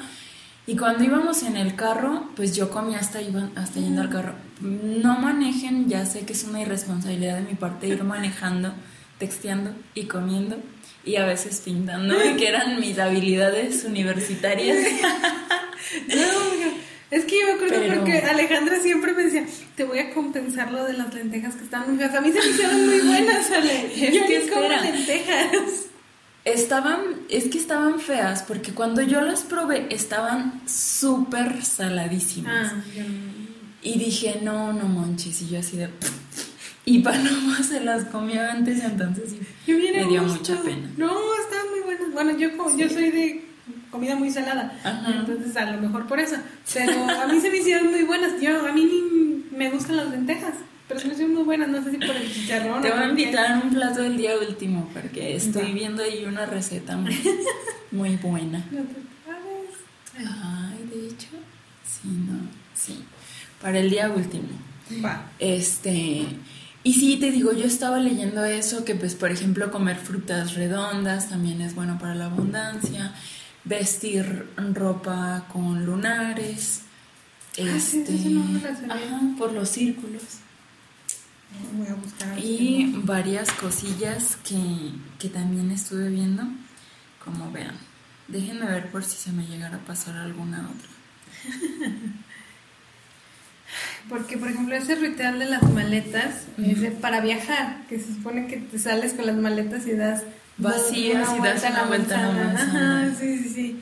Y 0.67 0.77
cuando 0.77 1.05
íbamos 1.05 1.43
en 1.43 1.57
el 1.57 1.75
carro, 1.75 2.31
pues 2.37 2.55
yo 2.57 2.71
comía 2.71 2.99
hasta, 2.99 3.21
iba, 3.21 3.49
hasta 3.55 3.81
yendo 3.81 4.03
al 4.03 4.11
carro. 4.11 4.35
No 4.61 5.19
manejen, 5.19 5.89
ya 5.89 6.07
sé 6.07 6.21
que 6.27 6.33
es 6.33 6.45
una 6.45 6.61
irresponsabilidad 6.61 7.37
de 7.37 7.43
mi 7.43 7.55
parte 7.55 7.89
ir 7.89 8.03
manejando 8.05 8.75
texteando 9.19 9.75
y 9.95 10.05
comiendo 10.05 10.59
y 11.05 11.17
a 11.17 11.27
veces 11.27 11.61
pintando, 11.65 12.17
que 12.39 12.49
eran 12.49 12.81
mis 12.81 12.99
habilidades 12.99 13.85
universitarias. 13.85 14.79
no, 16.09 16.75
es 17.11 17.25
que 17.27 17.41
yo 17.41 17.47
me 17.47 17.53
acuerdo 17.53 17.95
porque 17.95 18.19
Alejandra 18.19 18.81
siempre 18.81 19.13
me 19.13 19.25
decía, 19.25 19.47
te 19.77 19.85
voy 19.85 19.99
a 19.99 20.13
compensar 20.13 20.73
lo 20.73 20.85
de 20.85 20.95
las 20.95 21.13
lentejas 21.13 21.55
que 21.55 21.65
están 21.65 21.83
A 21.83 22.21
mí 22.21 22.33
se 22.33 22.39
me 22.41 22.47
hicieron 22.47 22.87
muy 22.87 23.01
buenas, 23.01 23.51
Ale. 23.51 23.93
Es 23.95 24.15
yo 24.15 24.27
que 24.27 24.51
como 24.51 24.69
lentejas. 24.69 25.87
Estaban, 26.45 27.01
es 27.31 27.45
que 27.45 27.59
estaban 27.59 28.01
feas 28.01 28.43
porque 28.43 28.73
cuando 28.73 29.01
yo 29.01 29.21
las 29.23 29.43
probé 29.43 29.87
estaban 29.91 30.61
súper 30.67 31.65
saladísimas. 31.65 32.73
Ah, 32.73 32.83
y 33.83 33.99
dije, 33.99 34.41
no, 34.43 34.73
no 34.73 34.87
manches. 34.87 35.41
Y 35.43 35.49
yo 35.49 35.61
así 35.61 35.77
de... 35.77 35.89
Y 36.87 36.99
Paloma 36.99 37.63
se 37.63 37.81
las 37.81 38.05
comió 38.05 38.43
antes, 38.43 38.85
entonces 38.85 39.31
sí, 39.65 39.73
me 39.73 40.05
dio 40.05 40.23
mucha 40.23 40.61
pena. 40.63 40.91
No, 40.97 41.11
estaban 41.43 41.71
muy 41.71 41.81
buenas. 41.81 42.13
Bueno, 42.13 42.37
yo, 42.37 42.51
yo 42.77 42.89
soy 42.89 43.11
de 43.11 43.45
comida 43.91 44.17
muy 44.17 44.31
salada, 44.31 44.77
entonces 45.07 45.57
a 45.57 45.71
lo 45.71 45.81
mejor 45.81 46.07
por 46.07 46.21
eso. 46.21 46.37
Pero 46.75 46.93
a 47.11 47.27
mí 47.27 47.41
se 47.41 47.51
me 47.51 47.57
hicieron 47.59 47.91
muy 47.91 48.03
buenas. 48.03 48.41
Yo, 48.41 48.67
a 48.67 48.73
mí 48.73 48.85
ni 48.85 49.57
me 49.57 49.71
gustan 49.71 49.97
las 49.97 50.11
lentejas, 50.11 50.55
pero 50.87 51.01
se 51.01 51.07
me 51.07 51.15
hicieron 51.15 51.35
muy 51.35 51.45
buenas. 51.45 51.69
No 51.69 51.83
sé 51.83 51.93
si 51.93 51.97
por 51.97 52.15
el 52.15 52.31
chicharrón. 52.31 52.83
Te 52.83 52.91
voy 52.91 53.03
a 53.03 53.09
invitar 53.09 53.53
a 53.53 53.61
un 53.61 53.71
plato 53.71 54.03
del 54.03 54.19
día 54.19 54.33
último, 54.39 54.91
porque 54.93 55.37
estoy 55.37 55.73
viendo 55.73 56.03
ahí 56.03 56.25
una 56.27 56.45
receta 56.45 56.97
muy, 56.97 57.19
muy 57.93 58.17
buena. 58.17 58.63
Ay, 60.17 60.87
de 60.93 61.07
hecho, 61.07 61.29
sí, 61.83 62.09
no, 62.09 62.41
sí. 62.75 63.05
Para 63.63 63.79
el 63.79 63.89
día 63.89 64.11
último. 64.11 64.49
Va. 65.03 65.31
Este. 65.39 66.27
Y 66.87 66.93
sí, 66.93 67.17
te 67.17 67.31
digo, 67.31 67.53
yo 67.53 67.65
estaba 67.65 67.99
leyendo 67.99 68.45
eso, 68.45 68.85
que 68.85 68.95
pues 68.95 69.15
por 69.15 69.31
ejemplo 69.31 69.71
comer 69.71 69.97
frutas 69.97 70.55
redondas 70.55 71.31
también 71.31 71.63
es 71.63 71.75
bueno 71.75 71.99
para 71.99 72.15
la 72.15 72.27
abundancia, 72.27 73.15
vestir 73.65 74.51
ropa 74.75 75.47
con 75.51 75.87
lunares, 75.87 76.83
ah, 77.59 77.63
este, 77.63 78.03
por 79.39 79.53
los 79.53 79.71
círculos. 79.71 80.23
Voy 81.73 81.87
a 81.87 81.95
buscar 81.95 82.39
y 82.39 82.93
varias 83.03 83.51
cosillas 83.53 84.37
que, 84.47 84.93
que 85.19 85.31
también 85.31 85.71
estuve 85.71 86.11
viendo, 86.11 86.43
como 87.25 87.51
vean. 87.51 87.79
Déjenme 88.29 88.67
ver 88.67 88.91
por 88.91 89.05
si 89.05 89.17
se 89.17 89.33
me 89.33 89.47
llegara 89.47 89.77
a 89.77 89.85
pasar 89.87 90.17
alguna 90.17 90.69
otra. 90.69 90.89
Porque, 94.09 94.37
por 94.37 94.49
ejemplo, 94.49 94.75
ese 94.75 94.95
ritual 94.97 95.39
de 95.39 95.47
las 95.47 95.63
maletas 95.63 96.47
es 96.59 96.93
para 96.93 97.21
viajar, 97.21 97.83
que 97.89 97.99
se 97.99 98.15
supone 98.15 98.47
que 98.47 98.59
te 98.59 98.79
sales 98.79 99.15
con 99.15 99.27
las 99.27 99.37
maletas 99.37 99.87
y 99.87 99.93
das 99.93 100.23
vacías 100.59 101.29
y 101.37 101.43
das 101.43 101.65
una 101.69 101.85
vuelta 101.85 102.29
a 102.29 102.33
la 102.33 102.53
Ajá, 102.53 103.11
sí, 103.19 103.39
sí, 103.39 103.49
sí. 103.49 103.81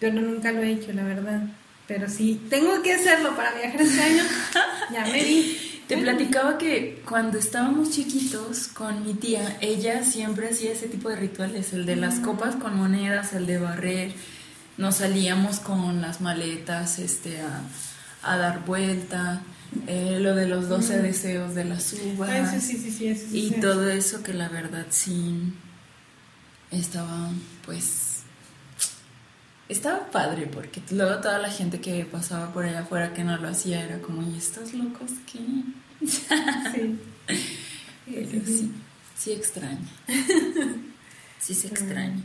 Yo 0.00 0.12
no, 0.12 0.20
nunca 0.22 0.52
lo 0.52 0.62
he 0.62 0.72
hecho, 0.72 0.92
la 0.92 1.04
verdad. 1.04 1.42
Pero 1.86 2.08
sí, 2.08 2.40
tengo 2.50 2.82
que 2.82 2.94
hacerlo 2.94 3.34
para 3.36 3.52
viajar 3.52 3.80
este 3.80 4.02
año. 4.02 4.22
ya 4.92 5.04
me 5.06 5.24
di. 5.24 5.58
Te 5.88 5.96
platicaba 5.96 6.58
que 6.58 7.02
cuando 7.08 7.38
estábamos 7.38 7.90
chiquitos 7.90 8.68
con 8.68 9.06
mi 9.06 9.14
tía, 9.14 9.56
ella 9.62 10.04
siempre 10.04 10.50
hacía 10.50 10.72
ese 10.72 10.86
tipo 10.86 11.08
de 11.08 11.16
rituales, 11.16 11.72
el 11.72 11.86
de 11.86 11.96
las 11.96 12.20
copas 12.20 12.56
con 12.56 12.76
monedas, 12.76 13.32
el 13.32 13.46
de 13.46 13.58
barrer. 13.58 14.12
Nos 14.76 14.96
salíamos 14.96 15.60
con 15.60 16.02
las 16.02 16.20
maletas 16.20 16.98
este, 16.98 17.40
a, 17.40 17.62
a 18.22 18.36
dar 18.36 18.64
vuelta. 18.64 19.42
Eh, 19.86 20.18
lo 20.20 20.34
de 20.34 20.48
los 20.48 20.68
12 20.68 21.02
deseos 21.02 21.54
de 21.54 21.64
las 21.64 21.92
uvas. 21.92 22.72
y 23.32 23.50
todo 23.60 23.88
eso 23.90 24.22
que 24.22 24.32
la 24.32 24.48
verdad 24.48 24.86
sí 24.88 25.52
estaba, 26.70 27.30
pues, 27.66 28.22
estaba 29.68 30.10
padre, 30.10 30.46
porque 30.46 30.80
luego 30.90 31.20
toda 31.20 31.38
la 31.38 31.50
gente 31.50 31.80
que 31.80 32.04
pasaba 32.06 32.52
por 32.52 32.64
allá 32.64 32.80
afuera 32.80 33.12
que 33.12 33.24
no 33.24 33.36
lo 33.36 33.48
hacía 33.48 33.84
era 33.84 34.00
como, 34.00 34.22
¿y 34.22 34.38
estos 34.38 34.72
locos 34.72 35.10
qué? 35.30 35.38
sí. 36.06 36.98
sí, 38.06 38.72
sí 39.16 39.32
extraña. 39.32 39.78
Sí 41.40 41.54
se 41.54 41.68
extraña. 41.68 42.20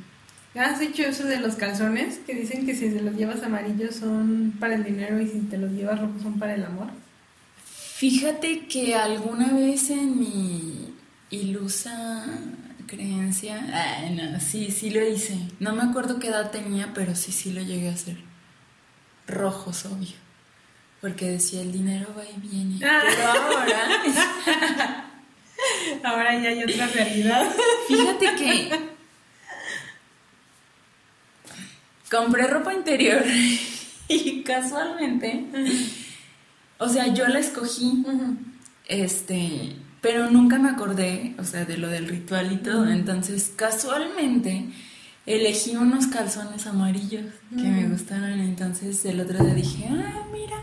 ¿Has 0.55 0.81
hecho 0.81 1.03
eso 1.03 1.25
de 1.25 1.39
los 1.39 1.55
calzones? 1.55 2.19
Que 2.19 2.35
dicen 2.35 2.65
que 2.65 2.75
si 2.75 2.89
te 2.89 3.01
los 3.01 3.15
llevas 3.15 3.41
amarillos 3.41 3.95
son 3.95 4.53
para 4.59 4.75
el 4.75 4.83
dinero 4.83 5.19
y 5.19 5.27
si 5.27 5.39
te 5.39 5.57
los 5.57 5.71
llevas 5.71 5.99
rojos 5.99 6.21
son 6.21 6.37
para 6.37 6.53
el 6.53 6.63
amor. 6.63 6.87
Fíjate 7.65 8.67
que 8.67 8.95
alguna 8.95 9.53
vez 9.53 9.89
en 9.89 10.19
mi 10.19 10.93
ilusa 11.31 12.25
creencia, 12.85 13.59
no, 14.11 14.39
sí, 14.39 14.69
sí 14.69 14.91
lo 14.91 15.07
hice. 15.07 15.37
No 15.59 15.73
me 15.73 15.83
acuerdo 15.83 16.19
qué 16.19 16.27
edad 16.27 16.51
tenía, 16.51 16.91
pero 16.93 17.15
sí, 17.15 17.31
sí 17.31 17.51
lo 17.51 17.61
llegué 17.61 17.89
a 17.89 17.93
hacer. 17.93 18.17
Rojos, 19.25 19.85
obvio. 19.85 20.15
Porque 21.01 21.29
decía, 21.29 21.61
el 21.61 21.71
dinero 21.71 22.13
va 22.15 22.23
y 22.25 22.39
viene. 22.39 22.85
Ah. 22.85 23.01
Pero 23.07 23.27
ahora... 23.27 25.09
ahora 26.03 26.39
ya 26.39 26.49
hay 26.49 26.63
otra 26.63 26.87
realidad. 26.87 27.51
Fíjate 27.87 28.35
que... 28.35 28.92
Compré 32.13 32.47
ropa 32.47 32.73
interior 32.73 33.23
y 34.07 34.43
casualmente 34.43 35.47
o 36.83 36.89
sea, 36.89 37.13
yo 37.13 37.27
la 37.27 37.39
escogí, 37.39 38.03
este, 38.87 39.75
pero 40.01 40.29
nunca 40.29 40.59
me 40.59 40.69
acordé, 40.69 41.33
o 41.39 41.43
sea, 41.43 41.65
de 41.65 41.77
lo 41.77 41.87
del 41.87 42.07
ritual 42.07 42.51
y 42.51 42.57
todo. 42.57 42.87
Entonces, 42.89 43.53
casualmente, 43.55 44.65
elegí 45.25 45.77
unos 45.77 46.07
calzones 46.07 46.67
amarillos 46.67 47.25
que 47.55 47.63
me 47.63 47.87
gustaron. 47.87 48.39
Entonces, 48.39 49.05
el 49.05 49.21
otro 49.21 49.43
día 49.43 49.53
dije, 49.53 49.87
ah, 49.89 50.25
mira. 50.31 50.57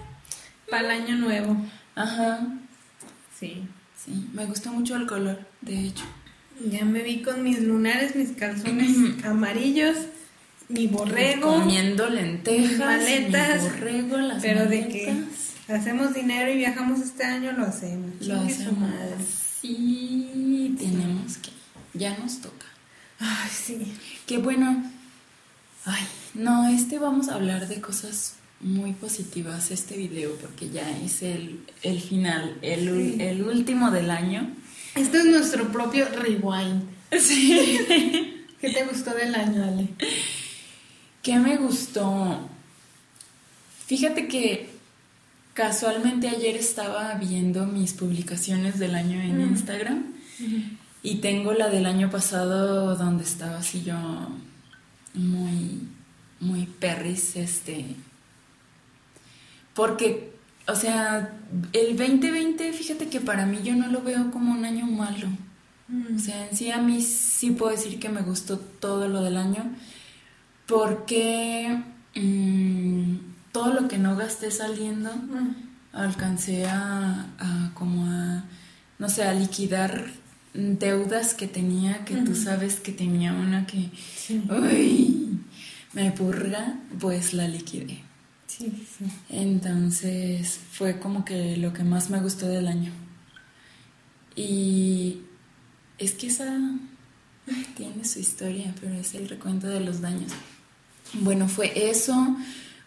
Para 0.70 0.94
el 0.94 1.02
año 1.02 1.16
nuevo. 1.16 1.56
Ajá. 1.94 2.46
Sí. 3.38 3.66
Sí, 3.96 4.28
me 4.32 4.46
gustó 4.46 4.72
mucho 4.72 4.96
el 4.96 5.06
color, 5.06 5.38
de 5.62 5.86
hecho. 5.86 6.04
Ya 6.70 6.84
me 6.84 7.02
vi 7.02 7.22
con 7.22 7.42
mis 7.42 7.62
lunares, 7.62 8.14
mis 8.14 8.32
calzones 8.32 9.24
amarillos, 9.24 9.96
mi 10.70 10.86
borrego. 10.86 11.54
Comiendo 11.54 12.08
lentejas, 12.08 12.78
maletas. 12.78 13.62
Mi 13.62 13.68
borrego, 13.68 14.16
las 14.18 14.42
pero 14.42 14.66
de 14.66 14.88
qué 14.88 15.14
hacemos 15.72 16.14
dinero 16.14 16.50
y 16.50 16.56
viajamos 16.56 17.00
este 17.00 17.24
año, 17.24 17.52
lo 17.52 17.64
hacemos. 17.64 18.26
Lo 18.26 18.40
hacemos. 18.40 18.90
Sí, 19.60 20.74
tenemos 20.78 21.38
que. 21.38 21.50
Ya 21.94 22.16
nos 22.18 22.40
toca. 22.40 22.66
Ay, 23.18 23.50
sí. 23.50 23.92
Qué 24.26 24.38
bueno. 24.38 24.84
Ay, 25.84 26.02
no, 26.34 26.68
este 26.68 26.98
vamos 26.98 27.28
a 27.28 27.34
hablar 27.34 27.68
de 27.68 27.80
cosas 27.80 28.34
muy 28.60 28.92
positivas, 28.92 29.70
este 29.70 29.96
video, 29.96 30.34
porque 30.36 30.68
ya 30.68 30.88
es 30.98 31.22
el, 31.22 31.64
final, 32.00 32.58
el, 32.62 33.20
el 33.20 33.42
último 33.42 33.90
del 33.90 34.10
año. 34.10 34.50
Esto 34.94 35.18
es 35.18 35.24
nuestro 35.24 35.70
propio 35.72 36.06
rewind. 36.08 36.82
Sí. 37.18 37.80
¿Qué 38.60 38.70
te 38.70 38.84
gustó 38.84 39.14
del 39.14 39.34
año, 39.34 39.64
Ale? 39.64 39.88
¿Qué 41.22 41.38
me 41.38 41.56
gustó? 41.56 42.48
Fíjate 43.86 44.28
que 44.28 44.70
Casualmente 45.54 46.28
ayer 46.28 46.56
estaba 46.56 47.12
viendo 47.14 47.66
mis 47.66 47.92
publicaciones 47.92 48.78
del 48.78 48.94
año 48.94 49.20
en 49.20 49.38
mm. 49.38 49.50
Instagram 49.50 50.04
y 51.02 51.16
tengo 51.16 51.52
la 51.52 51.68
del 51.68 51.86
año 51.86 52.08
pasado 52.08 52.96
donde 52.96 53.24
estaba 53.24 53.58
así 53.58 53.82
yo 53.82 53.96
muy, 55.12 55.88
muy 56.38 56.66
perris, 56.66 57.34
este, 57.34 57.84
porque, 59.74 60.32
o 60.68 60.76
sea, 60.76 61.36
el 61.72 61.96
2020, 61.96 62.72
fíjate 62.72 63.08
que 63.08 63.20
para 63.20 63.44
mí 63.44 63.58
yo 63.64 63.74
no 63.74 63.88
lo 63.88 64.02
veo 64.02 64.30
como 64.30 64.52
un 64.52 64.64
año 64.64 64.86
malo. 64.86 65.28
Mm. 65.88 66.16
O 66.16 66.18
sea, 66.20 66.48
en 66.48 66.56
sí 66.56 66.70
a 66.70 66.78
mí 66.78 67.02
sí 67.02 67.50
puedo 67.50 67.72
decir 67.72 67.98
que 67.98 68.08
me 68.08 68.22
gustó 68.22 68.58
todo 68.58 69.08
lo 69.08 69.20
del 69.22 69.36
año 69.36 69.64
porque... 70.70 71.82
Mm, 72.14 73.30
todo 73.52 73.74
lo 73.74 73.88
que 73.88 73.98
no 73.98 74.16
gasté 74.16 74.50
saliendo, 74.50 75.10
alcancé 75.92 76.66
a, 76.66 77.26
como 77.74 78.06
a, 78.06 78.44
no 78.98 79.08
sé, 79.08 79.24
a 79.24 79.32
liquidar 79.34 80.06
deudas 80.54 81.34
que 81.34 81.46
tenía, 81.46 82.04
que 82.04 82.16
tú 82.16 82.34
sabes 82.34 82.80
que 82.80 82.92
tenía 82.92 83.32
una 83.32 83.66
que, 83.66 83.90
Sí, 84.16 84.42
uy, 84.48 85.40
me 85.92 86.12
purga, 86.12 86.78
pues 86.98 87.34
la 87.34 87.48
liquidé. 87.48 88.02
sí, 88.46 88.86
sí. 88.98 89.04
Entonces 89.28 90.60
fue 90.70 90.98
como 91.00 91.24
que 91.24 91.56
lo 91.56 91.72
que 91.72 91.82
más 91.84 92.10
me 92.10 92.20
gustó 92.20 92.46
del 92.46 92.68
año. 92.68 92.92
Y 94.36 95.22
es 95.98 96.12
que 96.12 96.28
esa 96.28 96.56
tiene 97.76 98.04
su 98.04 98.20
historia, 98.20 98.72
pero 98.80 98.94
es 98.94 99.14
el 99.14 99.28
recuento 99.28 99.66
de 99.66 99.80
los 99.80 100.00
daños. 100.00 100.32
Bueno, 101.14 101.48
fue 101.48 101.90
eso, 101.90 102.36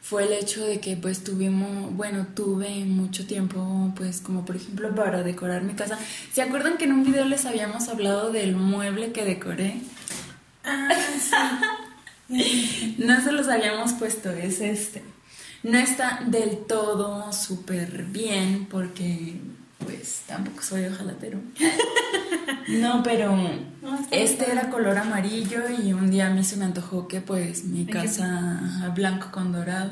fue 0.01 0.24
el 0.24 0.34
hecho 0.34 0.65
de 0.65 0.80
que 0.80 0.96
pues 0.96 1.24
tuvimos, 1.24 1.94
bueno, 1.96 2.27
tuve 2.34 2.86
mucho 2.86 3.25
tiempo 3.25 3.94
pues 3.96 4.22
como 4.22 4.46
por 4.46 4.56
ejemplo 4.56 4.94
para 4.96 5.24
decorar 5.24 5.63
mi 5.63 5.74
casa. 5.74 5.98
¿Se 6.32 6.42
acuerdan 6.42 6.77
que 6.77 6.86
en 6.86 6.94
un 6.94 7.03
video 7.03 7.25
les 7.25 7.46
habíamos 7.46 7.89
hablado 7.89 8.32
del 8.32 8.56
mueble 8.56 9.12
que 9.12 9.25
decoré? 9.25 9.82
Ah, 10.63 10.89
sí. 11.20 11.32
No 12.98 13.22
se 13.22 13.32
los 13.32 13.48
habíamos 13.48 13.94
puesto, 13.94 14.32
es 14.32 14.62
este. 14.62 15.03
No 15.62 15.77
está 15.77 16.22
del 16.25 16.65
todo 16.65 17.32
súper 17.32 18.03
bien 18.06 18.65
porque 18.70 19.36
pues 19.86 20.22
tampoco 20.28 20.62
soy 20.63 20.86
ojalatero. 20.86 21.40
No, 22.68 23.04
pero 23.04 23.36
No, 23.82 24.00
este 24.10 24.46
bien. 24.46 24.58
era 24.58 24.70
color 24.70 24.98
amarillo 24.98 25.63
y 25.70 25.92
un 25.92 26.10
día 26.10 26.28
a 26.28 26.30
mí 26.30 26.44
se 26.46 26.56
me 26.56 26.63
antojó 26.66 27.10
que 27.10 27.20
pues 27.20 27.66
mi 27.66 27.86
casa 27.86 28.90
blanco 28.96 29.30
con 29.32 29.52
dorado 29.52 29.92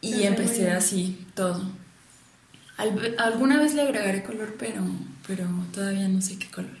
y 0.00 0.22
empecé 0.24 0.70
así 0.70 1.26
todo. 1.34 1.62
Al- 2.76 3.16
alguna 3.18 3.58
vez 3.58 3.74
le 3.74 3.82
agregaré 3.82 4.22
color, 4.22 4.54
pero, 4.58 4.82
pero 5.26 5.46
todavía 5.72 6.08
no 6.08 6.20
sé 6.20 6.38
qué 6.38 6.46
color. 6.48 6.76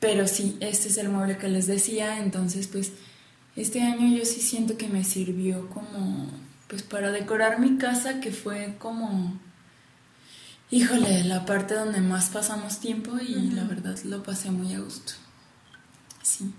Pero 0.00 0.26
sí, 0.26 0.56
este 0.60 0.88
es 0.88 0.96
el 0.96 1.10
mueble 1.10 1.36
que 1.36 1.48
les 1.48 1.66
decía, 1.66 2.18
entonces 2.18 2.66
pues 2.68 2.92
este 3.54 3.82
año 3.82 4.16
yo 4.16 4.24
sí 4.24 4.40
siento 4.40 4.78
que 4.78 4.88
me 4.88 5.04
sirvió 5.04 5.68
como 5.68 6.26
pues 6.68 6.82
para 6.82 7.10
decorar 7.10 7.60
mi 7.60 7.76
casa, 7.76 8.20
que 8.20 8.30
fue 8.30 8.76
como, 8.78 9.38
híjole, 10.70 11.24
la 11.24 11.44
parte 11.46 11.74
donde 11.74 12.00
más 12.00 12.28
pasamos 12.30 12.80
tiempo 12.80 13.18
y 13.18 13.50
la 13.50 13.64
verdad 13.64 13.98
lo 14.04 14.22
pasé 14.22 14.50
muy 14.50 14.72
a 14.74 14.80
gusto. 14.80 15.12
Sí, 16.22 16.52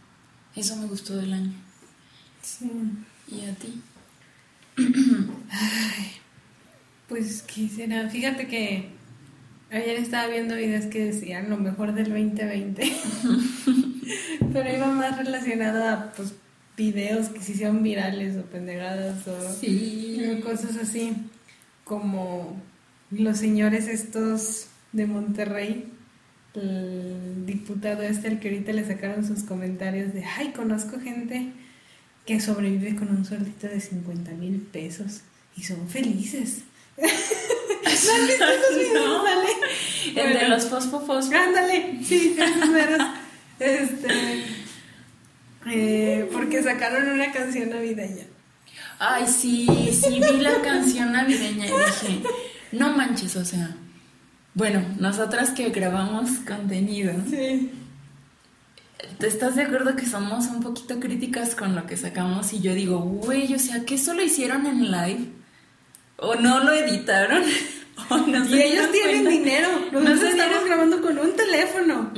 eso 0.56 0.76
me 0.76 0.88
gustó 0.88 1.16
del 1.18 1.34
año. 1.34 1.54
Sí. 2.42 2.70
¿Y 3.28 3.46
a 3.46 3.54
ti? 3.56 3.82
Ay, 5.50 6.12
pues, 7.08 7.44
¿qué 7.44 7.70
será? 7.70 8.10
Fíjate 8.10 8.48
que 8.48 8.90
ayer 9.70 9.98
estaba 9.98 10.28
viendo 10.28 10.56
videos 10.56 10.86
que 10.86 11.06
decían 11.06 11.50
lo 11.50 11.58
mejor 11.58 11.94
del 11.94 12.10
2020, 12.10 12.92
pero 14.54 14.76
iba 14.76 14.88
más 14.88 15.18
relacionado 15.18 15.88
a, 15.88 16.12
pues, 16.14 16.34
videos 16.78 17.30
que 17.30 17.42
se 17.42 17.52
hicieron 17.52 17.84
virales 17.84 18.38
o 18.38 18.44
pendejadas 18.44 19.28
o 19.28 19.54
Sí. 19.60 20.40
cosas 20.44 20.78
así, 20.78 21.14
como 21.84 22.60
los 23.12 23.38
señores 23.38 23.88
estos 23.88 24.68
de 24.92 25.06
Monterrey, 25.06 25.92
el 26.54 27.46
diputado 27.46 28.02
este 28.04 28.28
al 28.28 28.40
que 28.40 28.50
ahorita 28.50 28.74
le 28.74 28.86
sacaron 28.86 29.26
sus 29.26 29.44
comentarios 29.44 30.14
de, 30.14 30.26
ay, 30.26 30.52
conozco 30.52 31.00
gente 31.00 31.52
que 32.26 32.40
sobrevive 32.40 32.96
con 32.96 33.10
un 33.10 33.26
sueldito 33.26 33.68
de 33.68 33.80
50 33.80 34.32
mil 34.32 34.60
pesos 34.60 35.22
y 35.56 35.64
son 35.64 35.88
felices. 35.90 36.64
¿No. 38.94 39.24
El 40.16 40.34
de 40.34 40.50
los 40.50 40.66
fosfofos. 40.66 41.32
Ándale, 41.32 42.00
sí, 42.04 42.36
esos. 42.38 43.08
Este, 43.60 44.08
eh, 45.68 46.28
porque 46.34 46.64
sacaron 46.64 47.12
una 47.12 47.32
canción 47.32 47.70
navideña. 47.70 48.26
Ay, 48.98 49.28
sí, 49.28 49.68
sí 49.94 50.20
vi 50.20 50.42
la 50.42 50.62
canción 50.62 51.12
navideña 51.12 51.68
y 51.68 51.70
dije, 51.70 52.24
no 52.72 52.96
manches, 52.96 53.36
o 53.36 53.46
sea, 53.46 53.76
bueno, 54.54 54.84
nosotras 55.00 55.52
que 55.52 55.70
grabamos 55.70 56.30
contenido, 56.48 57.14
Sí. 57.30 57.72
¿te 59.20 59.28
estás 59.28 59.56
de 59.56 59.64
acuerdo 59.64 59.96
que 59.96 60.06
somos 60.06 60.48
un 60.48 60.62
poquito 60.62 61.00
críticas 61.00 61.56
con 61.56 61.76
lo 61.76 61.86
que 61.88 61.98
sacamos? 61.98 62.54
Y 62.54 62.60
yo 62.62 62.74
digo, 62.74 63.00
güey, 63.00 63.54
o 63.54 63.60
sea, 63.60 63.84
¿qué 63.86 63.96
eso 63.96 64.14
lo 64.14 64.24
hicieron 64.24 64.66
en 64.66 64.92
live? 64.92 65.26
¿O 66.18 66.36
no 66.36 66.64
lo 66.64 66.74
editaron? 66.74 67.44
¿O 68.10 68.18
no 68.18 68.46
Y 68.46 68.62
ellos 68.62 68.92
tienen 68.92 69.24
cuenta? 69.24 69.30
dinero. 69.30 69.68
No 69.92 70.00
Nosotros 70.02 70.20
se 70.22 70.30
estamos 70.38 70.66
grabando 70.66 71.02
con 71.02 71.18
un 71.18 71.36
teléfono. 71.36 72.12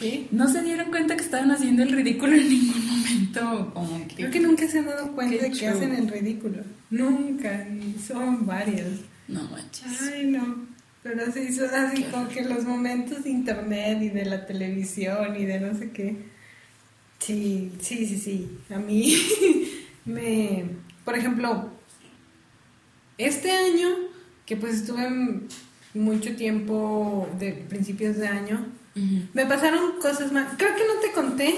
Sí. 0.00 0.28
No 0.30 0.48
se 0.48 0.62
dieron 0.62 0.90
cuenta 0.90 1.16
que 1.16 1.24
estaban 1.24 1.50
haciendo 1.50 1.82
el 1.82 1.90
ridículo 1.90 2.34
en 2.34 2.48
ningún 2.48 2.86
momento. 2.86 3.70
Como 3.74 4.06
que... 4.08 4.14
Creo 4.14 4.30
que 4.30 4.40
nunca 4.40 4.68
se 4.68 4.78
han 4.78 4.86
dado 4.86 5.12
cuenta 5.12 5.42
de 5.44 5.50
que 5.50 5.66
hacen 5.68 5.94
el 5.94 6.08
ridículo. 6.08 6.62
Nunca. 6.90 7.66
Son 8.06 8.46
varios. 8.46 9.00
No 9.28 9.42
manches. 9.44 10.02
Ay, 10.02 10.26
no. 10.26 10.66
Pero 11.02 11.30
sí, 11.32 11.52
son 11.54 11.70
así 11.74 12.02
como 12.04 12.28
que 12.28 12.42
los 12.42 12.64
momentos 12.64 13.24
de 13.24 13.30
internet 13.30 14.02
y 14.02 14.08
de 14.08 14.24
la 14.24 14.46
televisión 14.46 15.36
y 15.36 15.44
de 15.44 15.60
no 15.60 15.78
sé 15.78 15.90
qué. 15.90 16.16
Sí, 17.20 17.72
sí, 17.80 18.06
sí, 18.06 18.18
sí. 18.18 18.58
A 18.74 18.78
mí 18.78 19.14
me... 20.04 20.64
Por 21.04 21.16
ejemplo, 21.16 21.70
este 23.16 23.50
año, 23.50 23.88
que 24.44 24.56
pues 24.56 24.74
estuve 24.74 25.08
mucho 25.94 26.36
tiempo 26.36 27.28
de 27.38 27.52
principios 27.52 28.16
de 28.16 28.28
año, 28.28 28.66
me 29.32 29.46
pasaron 29.46 29.92
cosas 30.02 30.32
más. 30.32 30.54
Creo 30.58 30.74
que 30.74 30.82
no 30.86 31.00
te 31.00 31.12
conté. 31.12 31.54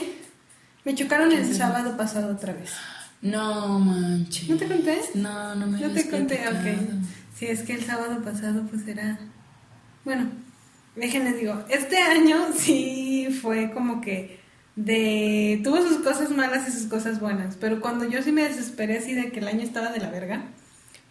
Me 0.85 0.95
chocaron 0.95 1.33
el 1.33 1.55
sábado 1.55 1.97
pasado 1.97 2.33
otra 2.35 2.53
vez. 2.53 2.71
No 3.23 3.79
manches. 3.79 4.49
¿No 4.49 4.57
te 4.57 4.67
conté? 4.67 5.01
No, 5.15 5.55
no 5.55 5.67
me 5.67 5.81
No 5.81 5.91
te 5.91 6.09
conté, 6.09 6.37
platicado. 6.37 6.59
ok. 6.59 7.05
Sí, 7.41 7.47
es 7.47 7.63
que 7.63 7.73
el 7.73 7.83
sábado 7.83 8.23
pasado 8.23 8.67
pues 8.67 8.87
era... 8.87 9.19
Bueno, 10.05 10.29
déjenles 10.95 11.39
digo, 11.39 11.65
este 11.71 11.97
año 11.97 12.37
sí 12.55 13.29
fue 13.41 13.71
como 13.71 14.03
que 14.03 14.39
de... 14.77 15.59
Tuvo 15.65 15.79
sus 15.79 16.01
cosas 16.01 16.31
malas 16.33 16.69
y 16.69 16.73
sus 16.73 16.85
cosas 16.85 17.19
buenas, 17.19 17.57
pero 17.57 17.81
cuando 17.81 18.07
yo 18.07 18.23
sí 18.23 18.31
me 18.31 18.43
desesperé 18.43 18.99
así 18.99 19.15
de 19.15 19.33
que 19.33 19.41
el 19.41 19.49
año 19.49 19.63
estaba 19.63 19.91
de 19.91 20.01
la 20.01 20.11
verga, 20.11 20.43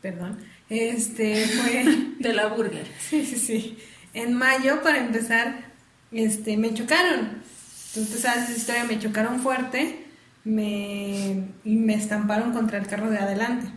perdón, 0.03 0.37
este 0.69 1.47
fue... 1.47 1.85
De 2.19 2.33
la 2.33 2.45
burger. 2.45 2.85
Sí, 2.99 3.25
sí, 3.25 3.35
sí. 3.35 3.77
En 4.13 4.35
mayo, 4.35 4.83
para 4.83 4.99
empezar, 4.99 5.71
este, 6.11 6.57
me 6.57 6.75
chocaron. 6.75 7.41
Entonces, 7.87 8.21
sabes 8.21 8.49
esa 8.49 8.57
historia, 8.57 8.83
me 8.83 8.99
chocaron 8.99 9.39
fuerte 9.39 10.05
me, 10.43 11.47
y 11.63 11.75
me 11.75 11.95
estamparon 11.95 12.53
contra 12.53 12.77
el 12.77 12.85
carro 12.85 13.09
de 13.09 13.17
adelante. 13.17 13.67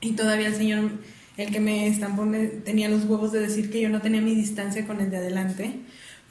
Y 0.00 0.12
todavía 0.12 0.48
el 0.48 0.54
señor, 0.54 0.90
el 1.36 1.50
que 1.50 1.60
me 1.60 1.86
estampó, 1.86 2.24
me- 2.24 2.46
tenía 2.46 2.88
los 2.88 3.04
huevos 3.04 3.32
de 3.32 3.40
decir 3.40 3.70
que 3.70 3.80
yo 3.80 3.88
no 3.88 4.00
tenía 4.00 4.20
mi 4.20 4.34
distancia 4.34 4.86
con 4.86 5.00
el 5.00 5.10
de 5.10 5.18
adelante. 5.18 5.80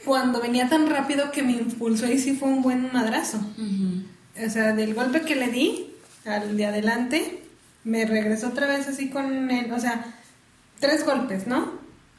Cuando 0.03 0.41
venía 0.41 0.67
tan 0.69 0.89
rápido 0.89 1.31
que 1.31 1.43
me 1.43 1.53
impulsó 1.53 2.07
y 2.11 2.17
sí 2.19 2.35
fue 2.35 2.47
un 2.49 2.61
buen 2.61 2.91
madrazo. 2.93 3.37
Ujú. 3.37 4.45
O 4.45 4.49
sea, 4.49 4.73
del 4.73 4.93
golpe 4.93 5.21
que 5.21 5.35
le 5.35 5.47
di 5.49 5.87
al 6.25 6.57
de 6.57 6.65
adelante, 6.65 7.39
me 7.83 8.05
regresó 8.05 8.47
otra 8.49 8.67
vez 8.67 8.87
así 8.87 9.09
con 9.09 9.49
el, 9.51 9.71
o 9.71 9.79
sea, 9.79 10.05
tres 10.79 11.05
golpes, 11.05 11.47
¿no? 11.47 11.71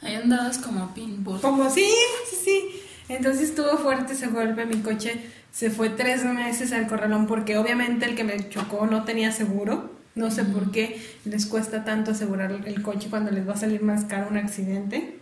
Ahí 0.03 0.15
andabas 0.15 0.59
como 0.59 0.95
pinball. 0.95 1.41
Como 1.41 1.69
sí, 1.71 1.87
sí, 2.31 2.37
sí. 2.45 2.61
Entonces 3.09 3.51
estuvo 3.51 3.77
fuerte 3.79 4.13
ese 4.15 4.29
golpe. 4.29 4.67
Mi 4.67 4.79
coche 4.81 5.21
se 5.53 5.71
fue 5.71 5.91
tres 5.91 6.25
meses 6.25 6.73
al 6.73 6.87
corralón 6.87 7.27
porque 7.27 7.57
obviamente 7.57 8.05
el 8.07 8.15
que 8.15 8.25
me 8.25 8.49
chocó 8.49 8.87
no 8.87 9.05
tenía 9.05 9.33
seguro. 9.33 9.96
No 10.17 10.31
sé 10.31 10.45
por 10.45 10.73
qué 10.73 11.01
les 11.27 11.47
cuesta 11.47 11.85
tanto 11.85 12.11
asegurar 12.11 12.51
el 12.65 12.83
coche 12.83 13.09
cuando 13.09 13.31
les 13.31 13.47
va 13.47 13.53
a 13.53 13.57
salir 13.57 13.83
más 13.83 14.07
caro 14.07 14.29
un 14.29 14.39
accidente. 14.39 15.19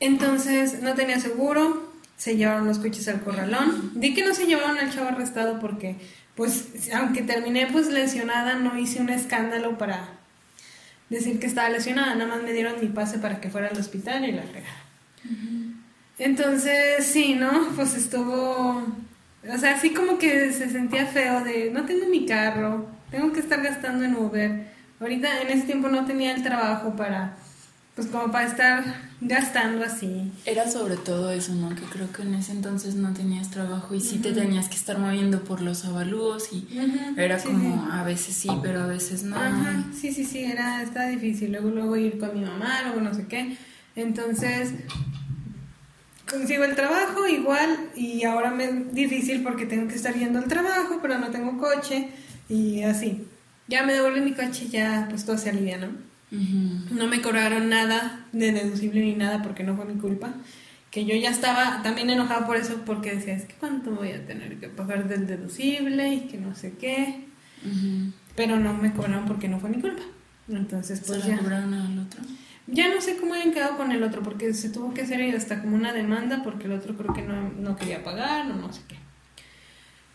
Entonces 0.00 0.82
no 0.82 0.94
tenía 0.94 1.20
seguro, 1.20 1.92
se 2.16 2.36
llevaron 2.36 2.66
los 2.66 2.78
coches 2.78 3.06
al 3.08 3.20
corralón. 3.20 3.92
Di 3.94 4.14
que 4.14 4.24
no 4.24 4.34
se 4.34 4.46
llevaron 4.46 4.78
al 4.78 4.92
chavo 4.92 5.08
arrestado 5.08 5.60
porque, 5.60 5.96
pues, 6.34 6.90
aunque 6.94 7.22
terminé 7.22 7.68
pues 7.70 7.88
lesionada, 7.88 8.56
no 8.56 8.78
hice 8.78 9.00
un 9.00 9.10
escándalo 9.10 9.76
para 9.76 10.08
decir 11.10 11.38
que 11.38 11.46
estaba 11.46 11.68
lesionada. 11.68 12.14
Nada 12.14 12.36
más 12.36 12.42
me 12.42 12.52
dieron 12.54 12.80
mi 12.80 12.88
pase 12.88 13.18
para 13.18 13.40
que 13.42 13.50
fuera 13.50 13.68
al 13.68 13.78
hospital 13.78 14.24
y 14.24 14.32
la 14.32 14.42
fregada. 14.42 14.84
Entonces, 16.18 17.04
sí, 17.04 17.34
¿no? 17.34 17.68
Pues 17.76 17.94
estuvo, 17.94 18.82
o 19.52 19.58
sea, 19.58 19.74
así 19.74 19.90
como 19.90 20.16
que 20.16 20.50
se 20.52 20.70
sentía 20.70 21.06
feo 21.06 21.44
de, 21.44 21.70
no 21.70 21.84
tengo 21.84 22.06
mi 22.08 22.24
carro, 22.24 22.88
tengo 23.14 23.32
que 23.32 23.40
estar 23.40 23.62
gastando 23.62 24.04
en 24.04 24.16
Uber. 24.16 24.66
Ahorita 25.00 25.42
en 25.42 25.48
ese 25.48 25.66
tiempo 25.66 25.88
no 25.88 26.04
tenía 26.04 26.34
el 26.34 26.42
trabajo 26.42 26.96
para, 26.96 27.36
pues 27.94 28.08
como 28.08 28.32
para 28.32 28.48
estar 28.48 28.84
gastando 29.20 29.84
así. 29.84 30.32
Era 30.44 30.68
sobre 30.68 30.96
todo 30.96 31.30
eso, 31.30 31.54
¿no? 31.54 31.68
Que 31.76 31.82
creo 31.82 32.10
que 32.10 32.22
en 32.22 32.34
ese 32.34 32.52
entonces 32.52 32.96
no 32.96 33.12
tenías 33.12 33.50
trabajo 33.50 33.94
y 33.94 34.00
sí 34.00 34.18
te 34.18 34.32
tenías 34.32 34.68
que 34.68 34.74
estar 34.74 34.98
moviendo 34.98 35.44
por 35.44 35.60
los 35.60 35.84
avalúos 35.84 36.52
y 36.52 36.66
era 37.16 37.38
sí, 37.38 37.48
como 37.48 37.84
sí. 37.84 37.90
a 37.92 38.02
veces 38.02 38.34
sí, 38.34 38.48
pero 38.62 38.82
a 38.82 38.86
veces 38.86 39.22
no. 39.22 39.36
Ajá, 39.36 39.84
sí, 39.94 40.12
sí, 40.12 40.24
sí, 40.24 40.44
era, 40.44 40.82
estaba 40.82 41.06
difícil. 41.06 41.52
Luego, 41.52 41.70
luego 41.70 41.96
ir 41.96 42.18
con 42.18 42.34
mi 42.34 42.44
mamá, 42.44 42.82
luego 42.82 43.00
no 43.00 43.14
sé 43.14 43.26
qué. 43.28 43.56
Entonces, 43.94 44.72
consigo 46.28 46.64
el 46.64 46.74
trabajo 46.74 47.28
igual 47.28 47.90
y 47.94 48.24
ahora 48.24 48.50
me 48.50 48.64
es 48.64 48.92
difícil 48.92 49.44
porque 49.44 49.66
tengo 49.66 49.86
que 49.86 49.94
estar 49.94 50.14
yendo 50.14 50.40
al 50.40 50.46
trabajo, 50.46 50.98
pero 51.00 51.18
no 51.18 51.28
tengo 51.30 51.58
coche 51.58 52.08
y 52.48 52.82
así. 52.82 53.26
Ya 53.68 53.82
me 53.82 53.94
devuelve 53.94 54.20
mi 54.20 54.32
coche, 54.32 54.68
ya 54.68 55.06
pues 55.08 55.24
todo 55.24 55.38
se 55.38 55.50
alivia, 55.50 55.78
¿no? 55.78 55.88
No 56.90 57.06
me 57.06 57.22
cobraron 57.22 57.68
nada 57.68 58.26
de 58.32 58.52
deducible 58.52 59.00
ni 59.00 59.14
nada 59.14 59.42
porque 59.42 59.62
no 59.62 59.76
fue 59.76 59.84
mi 59.84 59.94
culpa. 60.00 60.34
Que 60.90 61.04
yo 61.04 61.16
ya 61.16 61.30
estaba 61.30 61.82
también 61.82 62.10
enojada 62.10 62.46
por 62.46 62.56
eso 62.56 62.82
porque 62.84 63.14
decía, 63.14 63.34
es 63.34 63.44
que 63.44 63.54
cuánto 63.54 63.92
voy 63.92 64.12
a 64.12 64.26
tener 64.26 64.58
que 64.58 64.68
pagar 64.68 65.08
del 65.08 65.26
deducible 65.26 66.08
y 66.12 66.20
que 66.22 66.38
no 66.38 66.54
sé 66.54 66.74
qué. 66.74 67.26
Pero 68.36 68.58
no 68.58 68.74
me 68.74 68.92
cobraron 68.92 69.26
porque 69.26 69.48
no 69.48 69.60
fue 69.60 69.70
mi 69.70 69.80
culpa. 69.80 70.02
Entonces, 70.48 71.02
pues 71.06 71.22
¿Se 71.22 71.28
ya. 71.28 71.38
cobraron 71.38 71.72
al 71.72 71.98
otro? 71.98 72.20
Ya 72.66 72.92
no 72.92 73.00
sé 73.00 73.16
cómo 73.16 73.34
habían 73.34 73.52
quedado 73.52 73.76
con 73.76 73.92
el 73.92 74.02
otro, 74.02 74.22
porque 74.22 74.54
se 74.54 74.70
tuvo 74.70 74.94
que 74.94 75.02
hacer 75.02 75.34
hasta 75.36 75.60
como 75.60 75.76
una 75.76 75.92
demanda, 75.92 76.42
porque 76.42 76.66
el 76.66 76.72
otro 76.72 76.96
creo 76.96 77.12
que 77.12 77.22
no, 77.22 77.50
no 77.50 77.76
quería 77.76 78.02
pagar 78.02 78.50
o 78.50 78.54
no 78.54 78.72
sé 78.72 78.82
qué. 78.88 78.96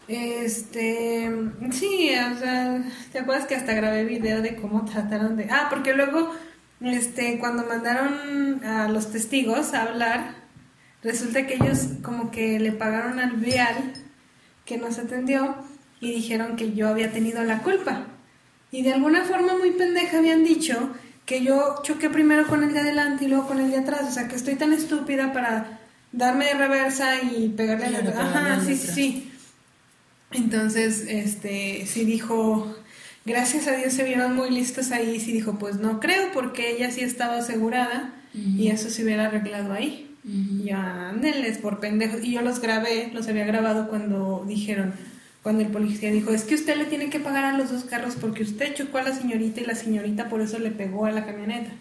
Este, 0.09 1.31
sí, 1.71 2.09
o 2.15 2.39
sea, 2.39 2.83
¿te 3.11 3.19
acuerdas 3.19 3.45
que 3.45 3.55
hasta 3.55 3.75
grabé 3.75 4.05
video 4.05 4.41
de 4.41 4.55
cómo 4.55 4.83
trataron 4.83 5.37
de... 5.37 5.47
Ah, 5.51 5.67
porque 5.69 5.93
luego, 5.93 6.33
este, 6.81 7.37
cuando 7.37 7.63
mandaron 7.63 8.65
a 8.65 8.87
los 8.87 9.11
testigos 9.11 9.75
a 9.75 9.83
hablar, 9.83 10.33
resulta 11.03 11.45
que 11.45 11.55
ellos 11.55 11.89
como 12.01 12.31
que 12.31 12.59
le 12.59 12.71
pagaron 12.71 13.19
al 13.19 13.33
vial 13.33 13.93
que 14.65 14.79
nos 14.79 14.97
atendió 14.97 15.55
y 15.99 16.11
dijeron 16.11 16.55
que 16.55 16.73
yo 16.73 16.87
había 16.87 17.11
tenido 17.11 17.43
la 17.43 17.59
culpa. 17.59 18.07
Y 18.71 18.81
de 18.81 18.93
alguna 18.93 19.25
forma 19.25 19.59
muy 19.59 19.71
pendeja 19.71 20.17
habían 20.17 20.43
dicho 20.43 20.89
que 21.27 21.43
yo 21.43 21.81
choqué 21.83 22.09
primero 22.09 22.47
con 22.47 22.63
el 22.63 22.73
de 22.73 22.79
adelante 22.79 23.25
y 23.25 23.27
luego 23.27 23.47
con 23.47 23.59
el 23.59 23.69
de 23.69 23.77
atrás. 23.77 24.05
O 24.07 24.11
sea, 24.11 24.27
que 24.27 24.35
estoy 24.35 24.55
tan 24.55 24.73
estúpida 24.73 25.31
para 25.33 25.81
darme 26.11 26.45
de 26.45 26.53
reversa 26.55 27.21
y 27.21 27.49
pegarle 27.49 27.85
a 27.85 28.01
la... 28.01 28.21
Ajá, 28.21 28.59
sí, 28.65 28.75
sí, 28.75 28.87
sí. 28.87 29.28
Entonces, 30.31 31.05
este, 31.07 31.85
sí 31.85 32.05
dijo, 32.05 32.75
gracias 33.25 33.67
a 33.67 33.75
Dios 33.75 33.93
se 33.93 34.03
vieron 34.03 34.35
muy 34.35 34.51
listos 34.51 34.91
ahí. 34.91 35.19
Sí 35.19 35.31
dijo, 35.31 35.57
pues 35.57 35.77
no 35.77 35.99
creo 35.99 36.31
porque 36.33 36.71
ella 36.71 36.91
sí 36.91 37.01
estaba 37.01 37.37
asegurada 37.37 38.13
y 38.33 38.67
eso 38.67 38.89
se 38.89 39.03
hubiera 39.03 39.25
arreglado 39.25 39.73
ahí. 39.73 40.15
Ujú. 40.23 40.63
Ya, 40.63 41.09
ándenles 41.09 41.57
por 41.57 41.79
pendejos. 41.79 42.23
Y 42.23 42.33
yo 42.33 42.41
los 42.41 42.61
grabé, 42.61 43.09
los 43.13 43.27
había 43.27 43.45
grabado 43.45 43.89
cuando 43.89 44.45
dijeron, 44.47 44.93
cuando 45.41 45.63
el 45.63 45.69
policía 45.69 46.11
dijo, 46.11 46.31
es 46.31 46.43
que 46.43 46.55
usted 46.55 46.77
le 46.77 46.85
tiene 46.85 47.09
que 47.09 47.19
pagar 47.19 47.45
a 47.45 47.57
los 47.57 47.71
dos 47.71 47.85
carros 47.85 48.15
porque 48.19 48.43
usted 48.43 48.75
chocó 48.75 48.97
a 48.97 49.03
la 49.03 49.15
señorita 49.15 49.61
y 49.61 49.65
la 49.65 49.75
señorita 49.75 50.29
por 50.29 50.41
eso 50.41 50.59
le 50.59 50.71
pegó 50.71 51.05
a 51.05 51.11
la 51.11 51.25
camioneta. 51.25 51.71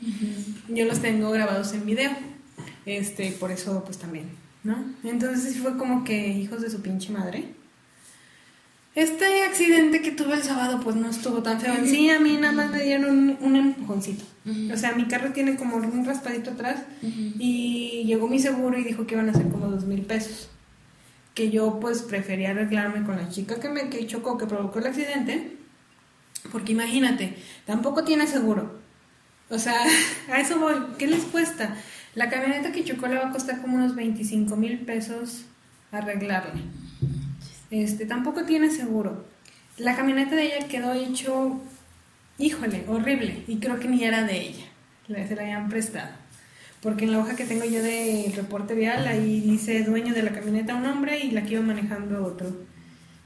Yo 0.69 0.85
los 0.85 1.01
tengo 1.01 1.31
grabados 1.31 1.73
en 1.75 1.85
video. 1.85 2.13
Este, 2.87 3.33
por 3.33 3.51
eso 3.51 3.85
pues 3.85 3.99
también, 3.99 4.31
¿no? 4.65 4.83
Entonces 5.05 5.53
sí 5.53 5.59
fue 5.59 5.77
como 5.77 6.05
que 6.05 6.29
hijos 6.29 6.63
de 6.63 6.71
su 6.71 6.81
pinche 6.81 7.13
madre. 7.13 7.45
Este 8.99 9.45
accidente 9.45 10.03
que 10.03 10.11
tuve 10.11 10.35
el 10.35 10.43
sábado 10.43 10.81
pues 10.83 10.97
no 10.97 11.09
estuvo 11.09 11.41
tan 11.41 11.61
feo. 11.61 11.73
Sí 11.85 12.11
a 12.11 12.19
mí 12.19 12.37
nada 12.37 12.53
más 12.53 12.73
me 12.73 12.83
dieron 12.83 13.09
un, 13.09 13.39
un 13.41 13.55
empujoncito. 13.55 14.25
O 14.73 14.77
sea, 14.77 14.91
mi 14.91 15.05
carro 15.05 15.31
tiene 15.33 15.55
como 15.55 15.77
un 15.77 16.05
raspadito 16.05 16.51
atrás 16.51 16.81
y 17.01 18.03
llegó 18.07 18.27
mi 18.27 18.41
seguro 18.41 18.77
y 18.77 18.83
dijo 18.83 19.07
que 19.07 19.15
iban 19.15 19.29
a 19.29 19.35
ser 19.35 19.51
como 19.51 19.69
dos 19.69 19.85
mil 19.85 20.03
pesos. 20.03 20.51
Que 21.35 21.49
yo 21.49 21.79
pues 21.79 22.03
prefería 22.03 22.51
arreglarme 22.51 23.05
con 23.05 23.17
la 23.17 23.29
chica 23.29 23.61
que 23.61 23.69
me 23.69 23.89
que 23.89 24.05
chocó, 24.09 24.37
que 24.37 24.47
provocó 24.47 24.81
el 24.81 24.89
accidente. 24.89 25.57
Porque 26.51 26.73
imagínate, 26.73 27.37
tampoco 27.67 28.03
tiene 28.03 28.27
seguro. 28.27 28.81
O 29.49 29.61
sea, 29.61 29.79
a 30.33 30.41
eso 30.41 30.59
voy. 30.59 30.75
¿Qué 30.99 31.07
les 31.07 31.23
cuesta? 31.23 31.77
La 32.17 32.29
camioneta 32.31 32.73
que 32.73 32.83
chocó 32.83 33.07
le 33.07 33.19
va 33.19 33.29
a 33.29 33.33
costar 33.33 33.61
como 33.61 33.77
unos 33.77 33.95
25 33.95 34.57
mil 34.57 34.81
pesos 34.81 35.45
arreglarle. 35.93 36.63
Este, 37.71 38.07
tampoco 38.07 38.45
tiene 38.45 38.71
seguro. 38.71 39.25
La 39.77 39.95
camioneta 39.97 40.35
de 40.35 40.47
ella 40.57 40.69
quedó 40.69 40.93
hecho, 40.95 41.61
híjole, 42.39 42.85
horrible. 42.89 43.45
Y 43.47 43.59
creo 43.59 43.79
que 43.79 43.89
ni 43.89 44.03
era 44.05 44.25
de 44.25 44.41
ella. 44.41 44.65
La- 45.07 45.27
Se 45.27 45.37
la 45.37 45.43
habían 45.43 45.69
prestado. 45.69 46.11
Porque 46.81 47.05
en 47.05 47.13
la 47.13 47.19
hoja 47.19 47.35
que 47.37 47.45
tengo 47.45 47.65
yo 47.65 47.83
del 47.83 48.33
reporte 48.35 48.75
vial, 48.75 49.07
ahí 49.07 49.41
dice 49.41 49.83
dueño 49.83 50.15
de 50.15 50.23
la 50.23 50.31
camioneta 50.33 50.75
un 50.77 50.87
hombre 50.87 51.19
y 51.19 51.33
la 51.33 51.43
que 51.43 51.55
iba 51.55 51.63
manejando 51.63 52.25
otro. 52.25 52.49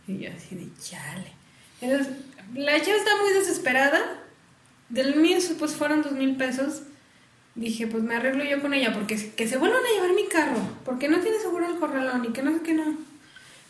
Y 0.09 0.19
yo 0.19 0.31
así 0.35 0.55
de 0.55 0.69
chale. 0.81 1.33
Entonces, 1.81 2.15
la 2.55 2.81
chava 2.81 2.97
está 2.97 3.11
muy 3.23 3.33
desesperada. 3.35 4.01
Del 4.89 5.17
mío, 5.17 5.39
pues 5.59 5.73
fueron 5.75 6.03
dos 6.03 6.13
mil 6.13 6.37
pesos. 6.37 6.83
Dije, 7.55 7.87
pues 7.87 8.03
me 8.03 8.15
arreglo 8.17 8.45
yo 8.45 8.61
con 8.63 8.73
ella, 8.73 8.93
porque 8.95 9.17
que 9.37 9.47
se 9.47 9.59
vuelvan 9.59 9.81
a 9.85 9.95
llevar 9.95 10.15
mi 10.17 10.27
carro, 10.29 10.59
porque 10.87 11.09
no 11.09 11.21
tiene 11.21 11.39
seguro 11.39 11.67
el 11.69 11.79
corralón 11.79 12.25
y 12.25 12.29
que 12.33 12.43
no 12.43 12.53
sé 12.55 12.61
qué 12.63 12.73
no. 12.73 12.97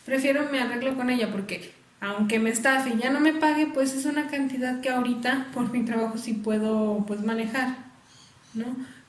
Prefiero 0.04 0.48
me 0.50 0.60
arreglo 0.60 0.96
con 0.96 1.10
ella, 1.10 1.30
porque 1.30 1.72
aunque 2.00 2.38
me 2.38 2.50
estafe 2.50 2.90
y 2.90 2.98
ya 2.98 3.10
no 3.10 3.20
me 3.20 3.32
pague, 3.34 3.66
pues 3.66 3.94
es 3.94 4.04
una 4.06 4.28
cantidad 4.28 4.80
que 4.80 4.90
ahorita 4.90 5.48
por 5.54 5.70
mi 5.70 5.84
trabajo 5.84 6.18
sí 6.18 6.32
puedo 6.34 7.04
pues 7.06 7.20
manejar, 7.22 7.76
¿no? 8.54 8.64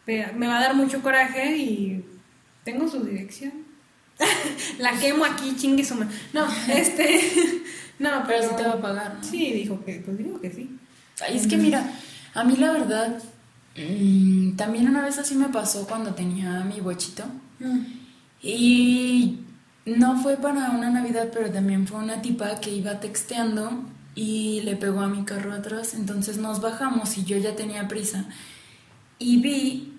Me 0.06 0.48
va 0.48 0.58
a 0.58 0.62
dar 0.62 0.76
mucho 0.76 1.02
coraje 1.02 1.58
y 1.58 2.06
tengo 2.64 2.88
su 2.88 3.04
dirección. 3.04 3.54
La 4.80 4.92
quemo 5.00 5.26
aquí, 5.26 5.56
chingue 5.58 5.84
su 5.84 5.96
No, 5.96 6.48
este. 6.70 7.20
No, 8.00 8.10
Pero 8.28 8.40
pero. 8.42 8.50
sí 8.50 8.56
te 8.58 8.64
va 8.64 8.74
a 8.74 8.82
pagar, 8.82 9.16
¿no? 9.16 9.24
Sí, 9.24 9.54
dijo 9.54 9.84
que, 9.86 10.02
pues 10.04 10.18
digo 10.18 10.42
que 10.42 10.52
sí. 10.52 10.78
Ay, 11.26 11.38
es 11.38 11.46
que 11.48 11.58
mira, 11.58 11.90
a 12.34 12.44
mí 12.44 12.58
la 12.58 12.72
verdad, 12.72 13.22
mm, 13.78 14.56
también 14.56 14.90
una 14.90 15.04
vez 15.04 15.20
así 15.20 15.36
me 15.36 15.50
pasó 15.50 15.88
cuando 15.88 16.14
tenía 16.14 16.62
mi 16.62 16.82
bochito. 16.82 17.24
Y 18.42 19.40
no 19.86 20.22
fue 20.22 20.38
para 20.38 20.72
una 20.72 20.90
Navidad, 20.90 21.30
pero 21.34 21.52
también 21.52 21.88
fue 21.88 22.00
una 22.00 22.22
tipa 22.22 22.60
que 22.60 22.72
iba 22.72 23.00
texteando 23.00 23.84
y 24.16 24.62
le 24.62 24.76
pegó 24.76 25.02
a 25.02 25.10
mi 25.10 25.26
carro 25.26 25.54
atrás. 25.54 25.94
Entonces 25.94 26.38
nos 26.38 26.62
bajamos 26.62 27.18
y 27.18 27.26
yo 27.26 27.38
ya 27.38 27.56
tenía 27.56 27.88
prisa. 27.88 28.26
Y 29.20 29.42
vi, 29.42 29.94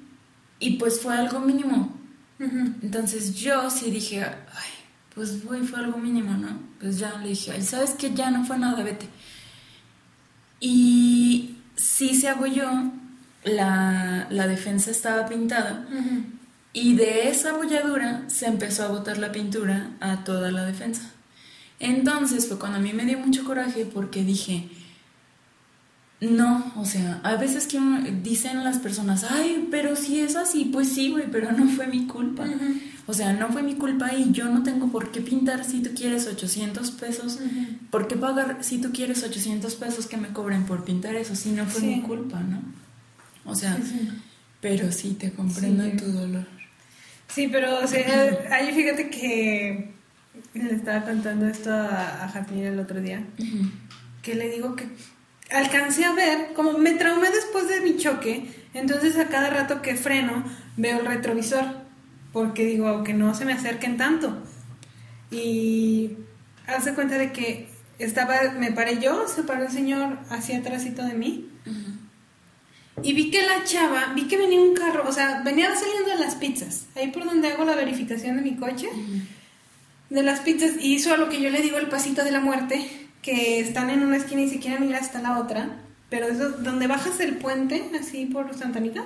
y 0.58 0.76
pues 0.76 1.00
fue 1.00 1.14
algo 1.16 1.40
mínimo. 1.40 1.92
Entonces 2.38 3.34
yo 3.36 3.70
sí 3.70 3.90
dije, 3.90 4.22
ay, 4.22 4.70
pues 5.14 5.44
güey, 5.44 5.62
fue 5.62 5.78
algo 5.78 5.98
mínimo, 5.98 6.34
¿no? 6.34 6.58
Pues 6.80 6.98
ya 6.98 7.18
le 7.18 7.30
dije, 7.30 7.52
ay, 7.52 7.62
¿sabes 7.62 7.90
qué? 7.92 8.12
Ya 8.12 8.30
no 8.30 8.44
fue 8.44 8.58
nada, 8.58 8.82
vete. 8.82 9.08
Y 10.60 11.56
sí 11.76 12.14
se 12.14 12.28
abolló, 12.28 12.68
la, 13.44 14.26
la 14.30 14.46
defensa 14.46 14.90
estaba 14.90 15.26
pintada. 15.26 15.86
Y 16.74 16.94
de 16.96 17.28
esa 17.30 17.52
bolladura 17.54 18.24
se 18.26 18.46
empezó 18.46 18.82
a 18.84 18.88
botar 18.88 19.16
la 19.16 19.32
pintura 19.32 19.92
a 20.00 20.24
toda 20.24 20.50
la 20.50 20.64
defensa. 20.66 21.10
Entonces 21.80 22.46
fue 22.48 22.58
cuando 22.58 22.78
a 22.78 22.80
mí 22.82 22.92
me 22.92 23.06
dio 23.06 23.18
mucho 23.18 23.44
coraje 23.44 23.86
porque 23.86 24.22
dije, 24.24 24.68
no, 26.20 26.72
o 26.76 26.84
sea, 26.84 27.20
a 27.22 27.36
veces 27.36 27.66
que 27.66 27.78
dicen 28.22 28.64
las 28.64 28.78
personas, 28.78 29.24
ay, 29.30 29.68
pero 29.70 29.94
si 29.94 30.20
es 30.20 30.36
así, 30.36 30.64
pues 30.72 30.88
sí, 30.88 31.10
güey, 31.10 31.30
pero 31.30 31.52
no 31.52 31.68
fue 31.68 31.86
mi 31.86 32.06
culpa. 32.06 32.44
O 33.06 33.12
sea, 33.12 33.34
no 33.34 33.48
fue 33.50 33.62
mi 33.62 33.74
culpa 33.74 34.14
y 34.14 34.32
yo 34.32 34.46
no 34.46 34.62
tengo 34.62 34.88
por 34.90 35.12
qué 35.12 35.20
pintar 35.20 35.64
si 35.64 35.82
tú 35.82 35.90
quieres 35.94 36.26
800 36.26 36.90
pesos. 36.92 37.38
¿Por 37.90 38.08
qué 38.08 38.16
pagar 38.16 38.58
si 38.62 38.78
tú 38.78 38.90
quieres 38.92 39.22
800 39.22 39.74
pesos 39.74 40.06
que 40.06 40.16
me 40.16 40.28
cobren 40.28 40.64
por 40.64 40.84
pintar 40.84 41.14
eso? 41.14 41.36
Si 41.36 41.50
no 41.50 41.66
fue 41.66 41.80
Sí. 41.82 41.86
mi 41.88 42.00
culpa, 42.02 42.40
¿no? 42.40 42.62
O 43.44 43.54
sea, 43.54 43.76
Sí, 43.76 43.82
sí. 43.82 44.08
pero 44.62 44.90
sí, 44.90 45.10
te 45.20 45.32
comprendo 45.32 45.82
en 45.84 45.98
tu 45.98 46.06
dolor. 46.06 46.46
Sí, 47.34 47.48
pero 47.48 47.80
o 47.80 47.86
ahí 48.52 48.72
fíjate 48.72 49.10
que 49.10 49.90
le 50.54 50.74
estaba 50.74 51.04
contando 51.04 51.46
esto 51.46 51.72
a, 51.72 52.24
a 52.26 52.46
el 52.54 52.78
otro 52.78 53.00
día, 53.00 53.24
que 54.22 54.36
le 54.36 54.50
digo 54.50 54.76
que 54.76 54.86
alcancé 55.50 56.04
a 56.04 56.12
ver, 56.12 56.52
como 56.54 56.78
me 56.78 56.92
traumé 56.92 57.30
después 57.30 57.68
de 57.68 57.80
mi 57.80 57.96
choque, 57.96 58.48
entonces 58.72 59.18
a 59.18 59.26
cada 59.26 59.50
rato 59.50 59.82
que 59.82 59.96
freno 59.96 60.44
veo 60.76 61.00
el 61.00 61.06
retrovisor, 61.06 61.64
porque 62.32 62.64
digo 62.64 63.02
que 63.02 63.14
no 63.14 63.34
se 63.34 63.44
me 63.44 63.52
acerquen 63.52 63.96
tanto. 63.96 64.40
Y 65.32 66.12
hace 66.68 66.94
cuenta 66.94 67.18
de 67.18 67.32
que 67.32 67.68
estaba, 67.98 68.36
me 68.58 68.70
paré 68.70 69.00
yo, 69.00 69.26
se 69.26 69.42
paró 69.42 69.64
el 69.64 69.72
señor 69.72 70.18
hacia 70.30 70.58
atrásito 70.58 71.04
de 71.04 71.14
mí. 71.14 71.50
Y 73.02 73.12
vi 73.12 73.30
que 73.30 73.42
la 73.42 73.64
chava, 73.64 74.12
vi 74.14 74.28
que 74.28 74.36
venía 74.36 74.60
un 74.60 74.74
carro, 74.74 75.04
o 75.08 75.12
sea, 75.12 75.42
venía 75.44 75.74
saliendo 75.74 76.10
de 76.10 76.18
las 76.18 76.36
pizzas, 76.36 76.86
ahí 76.94 77.08
por 77.08 77.24
donde 77.24 77.48
hago 77.48 77.64
la 77.64 77.74
verificación 77.74 78.36
de 78.36 78.42
mi 78.42 78.56
coche, 78.56 78.88
de 80.10 80.22
las 80.22 80.40
pizzas, 80.40 80.72
y 80.80 80.94
hizo 80.94 81.12
a 81.12 81.16
lo 81.16 81.28
que 81.28 81.40
yo 81.40 81.50
le 81.50 81.60
digo 81.60 81.78
el 81.78 81.88
pasito 81.88 82.24
de 82.24 82.30
la 82.30 82.40
muerte, 82.40 83.08
que 83.20 83.58
están 83.58 83.90
en 83.90 84.02
una 84.02 84.16
esquina 84.16 84.42
y 84.42 84.50
se 84.50 84.60
quieren 84.60 84.88
ir 84.88 84.94
hasta 84.94 85.20
la 85.20 85.38
otra, 85.38 85.76
pero 86.08 86.26
eso, 86.26 86.50
donde 86.50 86.86
bajas 86.86 87.18
el 87.20 87.36
puente, 87.36 87.90
así 87.98 88.26
por 88.26 88.54
Santa 88.54 88.78
Anita, 88.78 89.04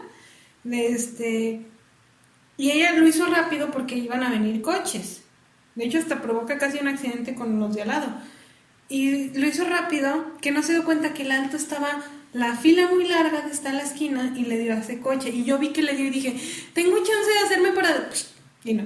de 0.64 0.88
este, 0.88 1.62
y 2.58 2.70
ella 2.70 2.92
lo 2.92 3.06
hizo 3.06 3.24
rápido 3.26 3.70
porque 3.70 3.96
iban 3.96 4.22
a 4.22 4.30
venir 4.30 4.60
coches, 4.60 5.22
de 5.76 5.86
hecho 5.86 5.98
hasta 5.98 6.20
provoca 6.20 6.58
casi 6.58 6.78
un 6.78 6.88
accidente 6.88 7.34
con 7.34 7.58
los 7.58 7.74
de 7.74 7.82
al 7.82 7.88
lado, 7.88 8.08
y 8.90 9.30
lo 9.38 9.46
hizo 9.46 9.64
rápido, 9.64 10.36
que 10.42 10.50
no 10.50 10.62
se 10.62 10.72
dio 10.72 10.84
cuenta 10.84 11.14
que 11.14 11.22
el 11.22 11.32
alto 11.32 11.56
estaba 11.56 12.02
la 12.32 12.56
fila 12.56 12.88
muy 12.88 13.08
larga 13.08 13.42
de 13.42 13.50
estar 13.50 13.72
en 13.72 13.78
la 13.78 13.84
esquina 13.84 14.34
y 14.36 14.44
le 14.44 14.58
dio 14.58 14.72
a 14.72 14.78
ese 14.78 15.00
coche. 15.00 15.30
Y 15.30 15.44
yo 15.44 15.58
vi 15.58 15.70
que 15.70 15.82
le 15.82 15.94
dio 15.94 16.06
y 16.06 16.10
dije, 16.10 16.36
tengo 16.74 16.96
chance 16.96 17.32
de 17.32 17.38
hacerme 17.44 17.72
para... 17.72 18.10
Y 18.64 18.74
no. 18.74 18.84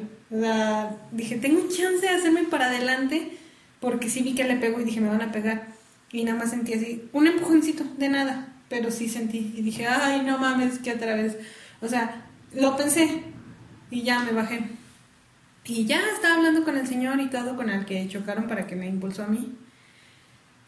Dije, 1.11 1.37
tengo 1.37 1.61
chance 1.69 2.01
de 2.01 2.09
hacerme 2.09 2.45
para 2.45 2.67
adelante 2.67 3.39
porque 3.81 4.09
sí 4.09 4.23
vi 4.23 4.35
que 4.35 4.45
le 4.45 4.57
pegó 4.57 4.81
y 4.81 4.85
dije, 4.85 5.01
me 5.01 5.09
van 5.09 5.23
a 5.23 5.33
pegar. 5.33 5.69
Y 6.13 6.25
nada 6.25 6.39
más 6.39 6.51
sentí 6.51 6.75
así, 6.75 7.09
un 7.13 7.27
empujoncito 7.27 7.85
de 7.97 8.09
nada, 8.09 8.55
pero 8.69 8.91
sí 8.91 9.09
sentí 9.09 9.55
y 9.57 9.63
dije, 9.63 9.87
ay, 9.87 10.23
no 10.23 10.39
mames, 10.39 10.79
que 10.79 10.93
otra 10.93 11.15
vez. 11.15 11.37
O 11.81 11.89
sea, 11.89 12.27
lo 12.55 12.77
pensé 12.77 13.23
y 13.91 14.03
ya 14.03 14.21
me 14.21 14.33
bajé. 14.33 14.61
Y 15.65 15.85
ya 15.87 16.01
estaba 16.15 16.37
hablando 16.37 16.65
con 16.65 16.77
el 16.77 16.87
señor 16.87 17.21
y 17.21 17.29
todo, 17.29 17.57
con 17.57 17.71
el 17.71 17.85
que 17.85 18.07
chocaron 18.09 18.47
para 18.47 18.67
que 18.67 18.77
me 18.77 18.89
impulsó 18.89 19.25
a 19.25 19.29
mí. 19.29 19.53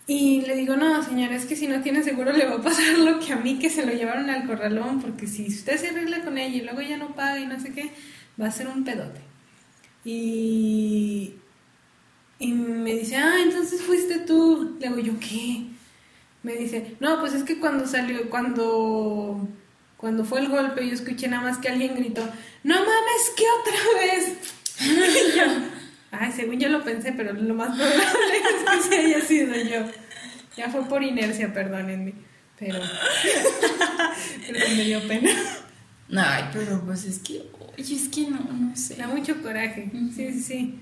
Y 0.06 0.42
le 0.42 0.54
digo, 0.54 0.76
no, 0.76 1.02
señor, 1.02 1.32
es 1.32 1.46
que 1.46 1.56
si 1.56 1.66
no 1.66 1.80
tiene 1.80 2.02
seguro 2.02 2.32
le 2.32 2.44
va 2.44 2.56
a 2.56 2.62
pasar 2.62 2.98
lo 2.98 3.18
que 3.20 3.32
a 3.32 3.36
mí, 3.36 3.58
que 3.58 3.70
se 3.70 3.86
lo 3.86 3.92
llevaron 3.92 4.28
al 4.28 4.46
corralón, 4.46 5.00
porque 5.00 5.26
si 5.26 5.48
usted 5.48 5.78
se 5.78 5.88
arregla 5.88 6.22
con 6.22 6.36
ella 6.36 6.56
y 6.56 6.60
luego 6.60 6.82
ya 6.82 6.98
no 6.98 7.14
paga 7.14 7.38
y 7.38 7.46
no 7.46 7.58
sé 7.58 7.72
qué, 7.72 7.90
va 8.40 8.48
a 8.48 8.50
ser 8.50 8.68
un 8.68 8.84
pedote. 8.84 9.20
Y, 10.04 11.34
y 12.38 12.52
me 12.52 12.94
dice, 12.94 13.16
ah, 13.16 13.36
entonces 13.42 13.80
fuiste 13.82 14.18
tú. 14.20 14.76
Le 14.78 14.88
digo, 14.88 15.00
¿yo 15.00 15.20
qué? 15.20 15.64
Me 16.42 16.56
dice, 16.56 16.96
no, 17.00 17.20
pues 17.20 17.32
es 17.32 17.42
que 17.42 17.58
cuando 17.58 17.86
salió, 17.86 18.28
cuando, 18.28 19.48
cuando 19.96 20.24
fue 20.26 20.40
el 20.40 20.48
golpe, 20.48 20.86
yo 20.86 20.92
escuché 20.92 21.28
nada 21.28 21.42
más 21.42 21.56
que 21.56 21.70
alguien 21.70 21.94
gritó, 21.96 22.22
no 22.62 22.74
mames, 22.74 23.32
¿qué 23.34 23.44
otra 23.60 23.78
vez? 24.02 24.36
ay, 26.20 26.32
según 26.32 26.58
yo 26.58 26.68
lo 26.68 26.82
pensé, 26.82 27.12
pero 27.12 27.32
lo 27.32 27.54
más 27.54 27.76
probable 27.76 28.02
es 28.02 28.88
que 28.88 28.88
sí 28.88 28.94
haya 28.94 29.20
sido 29.20 29.54
yo. 29.56 29.90
Ya 30.56 30.70
fue 30.70 30.84
por 30.84 31.02
inercia, 31.02 31.52
perdónenme. 31.52 32.14
Pero, 32.58 32.78
pero 34.46 34.68
me 34.76 34.84
dio 34.84 35.08
pena. 35.08 35.30
Ay, 36.16 36.44
pero 36.52 36.80
pues 36.84 37.04
es 37.04 37.18
que, 37.18 37.50
oye, 37.76 37.94
es 37.96 38.08
que 38.08 38.28
no, 38.28 38.38
no 38.38 38.76
sé. 38.76 38.94
Da 38.96 39.08
mucho 39.08 39.42
coraje. 39.42 39.90
Sí, 40.14 40.32
sí, 40.32 40.40
sí. 40.40 40.78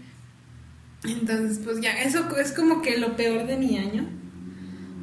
Entonces, 1.04 1.60
pues 1.64 1.80
ya, 1.80 1.92
eso 2.02 2.36
es 2.36 2.52
como 2.52 2.82
que 2.82 2.98
lo 2.98 3.16
peor 3.16 3.46
de 3.46 3.56
mi 3.56 3.78
año. 3.78 4.06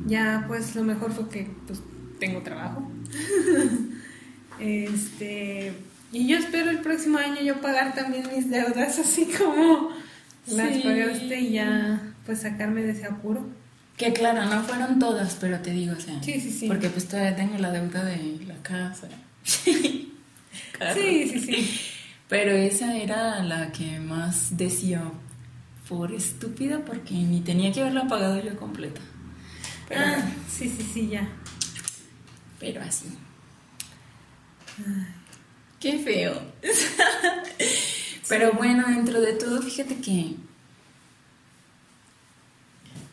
Ya, 0.06 0.46
pues 0.48 0.76
lo 0.76 0.84
mejor 0.84 1.12
fue 1.12 1.30
que 1.30 1.48
pues 1.66 1.82
tengo 2.20 2.42
trabajo. 2.42 2.90
este, 4.60 5.74
y 6.12 6.28
yo 6.28 6.38
espero 6.38 6.70
el 6.70 6.80
próximo 6.80 7.18
año 7.18 7.42
yo 7.42 7.60
pagar 7.62 7.94
también 7.96 8.28
mis 8.36 8.50
deudas 8.50 9.00
así 9.00 9.26
como 9.38 9.92
las 10.48 10.74
Sí. 10.76 10.82
pagaste 10.84 11.40
y 11.40 11.52
ya 11.54 12.02
pues 12.26 12.42
sacarme 12.42 12.82
de 12.84 12.92
ese 12.92 13.06
apuro. 13.06 13.48
Que 13.98 14.14
claro, 14.14 14.46
no 14.46 14.64
fueron 14.64 14.98
todas, 15.00 15.36
pero 15.42 15.60
te 15.60 15.72
digo, 15.72 15.94
o 15.98 16.00
sea. 16.00 16.22
Sí, 16.24 16.40
sí, 16.40 16.52
sí. 16.52 16.68
Porque 16.68 16.90
pues 16.90 17.08
todavía 17.08 17.36
tengo 17.36 17.58
la 17.58 17.72
deuda 17.72 18.04
de 18.06 18.40
la 18.48 18.56
casa. 18.64 19.08
Sí, 20.94 21.28
sí, 21.30 21.40
sí. 21.42 21.80
Pero 22.30 22.52
esa 22.52 22.96
era 22.96 23.44
la 23.44 23.70
que 23.74 24.00
más 24.00 24.56
decía 24.56 25.02
por 25.90 26.14
estúpida 26.14 26.86
porque 26.86 27.16
ni 27.16 27.42
tenía 27.42 27.74
que 27.74 27.82
haberla 27.82 28.08
pagado 28.08 28.42
yo 28.42 28.56
completa. 28.56 29.02
Pero, 29.90 30.00
Ah, 30.02 30.22
sí, 30.50 30.70
sí, 30.70 30.90
sí, 30.94 31.10
ya. 31.10 31.28
pero 32.60 32.82
así. 32.82 33.08
Qué 35.82 36.00
feo. 36.00 36.42
pero 38.30 38.54
bueno, 38.54 38.88
dentro 38.88 39.20
de 39.20 39.34
todo, 39.34 39.62
fíjate 39.62 39.96
que 39.98 40.36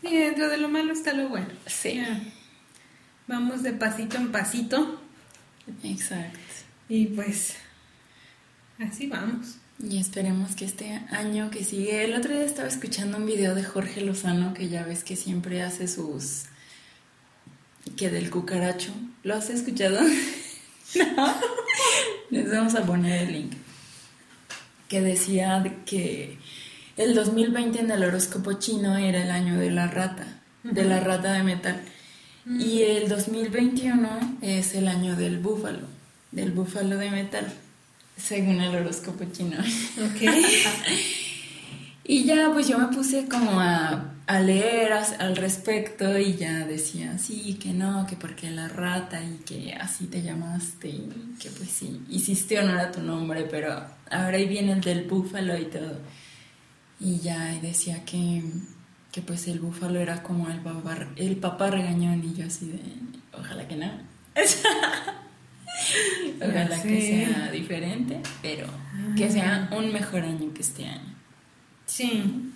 Y 0.03 0.17
dentro 0.17 0.49
de 0.49 0.59
lo 0.59 0.69
malo 0.69 0.93
está 0.93 1.13
lo 1.13 1.29
bueno. 1.29 1.49
sí. 1.67 1.95
Ya. 1.97 2.23
Vamos 3.27 3.65
de 3.65 3.73
pasito 3.73 4.17
en 4.19 4.31
pasito 4.31 5.01
Exacto. 5.83 6.39
y 6.89 7.07
pues 7.07 7.57
así 8.79 9.09
vamos. 9.09 9.57
Y 9.83 9.99
esperemos 9.99 10.55
que 10.55 10.65
este 10.65 11.03
año 11.11 11.51
que 11.51 11.65
sigue. 11.65 12.05
El 12.05 12.15
otro 12.15 12.33
día 12.33 12.45
estaba 12.45 12.69
escuchando 12.69 13.17
un 13.19 13.27
video 13.27 13.55
de 13.57 13.65
Jorge 13.65 14.01
Lozano, 14.01 14.55
que 14.55 14.69
ya 14.69 14.85
ves 14.85 15.03
que 15.03 15.17
siempre 15.17 15.63
hace 15.63 15.89
sus. 15.89 16.45
que 17.97 18.11
del 18.11 18.31
cucaracho. 18.31 18.93
¿Lo 19.25 19.35
has 19.35 19.51
escuchado? 19.51 20.01
no. 20.95 21.35
Les 22.31 22.51
vamos 22.51 22.75
a 22.77 22.85
poner 22.87 23.23
el 23.23 23.33
link. 23.33 23.66
Que 24.89 25.01
decía 25.01 25.61
de 25.61 25.75
que 25.85 26.39
el 26.97 27.15
2020 27.15 27.81
en 27.81 27.91
el 27.91 28.05
horóscopo 28.05 28.55
chino 28.55 28.97
era 28.97 29.23
el 29.23 29.31
año 29.31 29.59
de 29.59 29.71
la 29.71 29.87
rata, 29.89 30.27
de 30.63 30.85
la 30.85 31.01
rata 31.01 31.33
de 31.33 31.43
metal. 31.43 31.81
Y 32.61 32.83
el 32.83 33.09
2021 33.09 34.39
es 34.41 34.75
el 34.75 34.87
año 34.87 35.17
del 35.17 35.39
búfalo, 35.39 35.87
del 36.31 36.53
búfalo 36.53 36.97
de 36.97 37.11
metal, 37.11 37.53
según 38.17 38.61
el 38.61 38.75
horóscopo 38.75 39.25
chino. 39.33 39.59
Ok. 39.59 40.23
Y 42.09 42.25
ya 42.25 42.51
pues 42.53 42.69
yo 42.69 42.79
me 42.79 42.87
puse 42.87 43.27
como 43.29 43.61
a, 43.61 44.13
a 44.27 44.41
leer 44.41 44.93
al 44.93 45.37
respecto 45.37 46.19
y 46.19 46.35
ya 46.35 46.67
decía, 46.67 47.17
sí, 47.17 47.57
que 47.63 47.73
no, 47.73 48.05
que 48.09 48.17
porque 48.17 48.51
la 48.51 48.67
rata 48.67 49.23
y 49.23 49.37
que 49.45 49.73
así 49.75 50.07
te 50.07 50.21
llamaste 50.21 50.89
y 50.89 51.37
que 51.41 51.49
pues 51.51 51.71
sí, 51.71 52.03
hiciste 52.09 52.59
honor 52.59 52.79
a 52.79 52.91
tu 52.91 53.03
nombre, 53.03 53.47
pero 53.49 53.73
ahora 54.11 54.37
ahí 54.37 54.49
viene 54.49 54.73
el 54.73 54.81
del 54.81 55.05
búfalo 55.05 55.57
y 55.57 55.67
todo. 55.67 56.01
Y 56.99 57.21
ya 57.21 57.55
decía 57.63 58.05
que, 58.05 58.43
que 59.13 59.23
pues 59.23 59.47
el 59.47 59.61
búfalo 59.61 60.01
era 60.01 60.25
como 60.25 60.51
el 60.51 60.61
papá, 60.61 61.07
el 61.15 61.37
papá 61.37 61.71
regañón 61.71 62.25
y 62.25 62.35
yo 62.35 62.47
así 62.47 62.67
de, 62.67 62.81
ojalá 63.33 63.69
que 63.69 63.77
no. 63.77 63.93
ojalá 66.43 66.83
que 66.83 67.01
sea 67.01 67.49
diferente, 67.53 68.21
pero 68.43 68.67
que 69.17 69.31
sea 69.31 69.69
un 69.71 69.93
mejor 69.93 70.23
año 70.23 70.53
que 70.53 70.63
este 70.63 70.87
año. 70.87 71.15
Sí, 71.85 72.51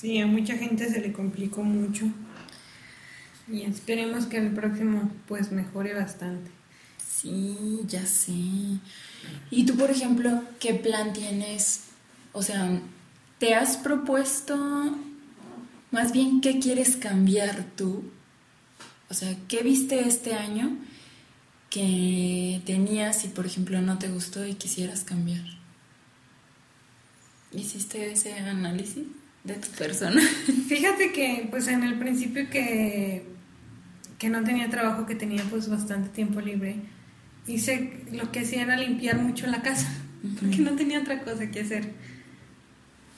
sí, 0.00 0.18
a 0.20 0.26
mucha 0.26 0.56
gente 0.56 0.88
se 0.88 1.00
le 1.00 1.12
complicó 1.12 1.62
mucho. 1.62 2.06
Y 3.50 3.62
esperemos 3.62 4.26
que 4.26 4.36
el 4.36 4.52
próximo 4.52 5.10
pues 5.26 5.50
mejore 5.50 5.94
bastante. 5.94 6.50
Sí, 7.04 7.80
ya 7.86 8.06
sé. 8.06 8.32
¿Y 9.50 9.66
tú, 9.66 9.76
por 9.76 9.90
ejemplo, 9.90 10.42
qué 10.60 10.74
plan 10.74 11.12
tienes? 11.12 11.84
O 12.32 12.42
sea, 12.42 12.80
¿te 13.38 13.54
has 13.54 13.76
propuesto 13.76 14.56
más 15.90 16.12
bien 16.12 16.40
qué 16.40 16.60
quieres 16.60 16.96
cambiar 16.96 17.64
tú? 17.76 18.04
O 19.10 19.14
sea, 19.14 19.34
¿qué 19.48 19.62
viste 19.62 20.06
este 20.06 20.34
año 20.34 20.76
que 21.70 22.62
tenías 22.66 23.24
y, 23.24 23.28
por 23.28 23.46
ejemplo, 23.46 23.80
no 23.80 23.98
te 23.98 24.08
gustó 24.08 24.46
y 24.46 24.54
quisieras 24.54 25.02
cambiar? 25.02 25.44
¿Hiciste 27.50 28.12
ese 28.12 28.34
análisis 28.34 29.06
de 29.44 29.54
tu 29.54 29.68
persona? 29.70 30.20
Fíjate 30.68 31.12
que 31.12 31.46
pues 31.50 31.68
en 31.68 31.82
el 31.82 31.98
principio 31.98 32.48
que, 32.50 33.24
que 34.18 34.28
no 34.28 34.44
tenía 34.44 34.70
trabajo, 34.70 35.06
que 35.06 35.14
tenía 35.14 35.42
pues 35.44 35.68
bastante 35.68 36.08
tiempo 36.10 36.40
libre, 36.40 36.76
hice 37.46 38.02
lo 38.12 38.30
que 38.30 38.40
hacía 38.40 38.62
era 38.62 38.76
limpiar 38.76 39.18
mucho 39.18 39.46
la 39.46 39.62
casa, 39.62 39.88
porque 40.40 40.58
no 40.58 40.72
tenía 40.72 41.00
otra 41.00 41.22
cosa 41.22 41.50
que 41.50 41.60
hacer. 41.60 41.92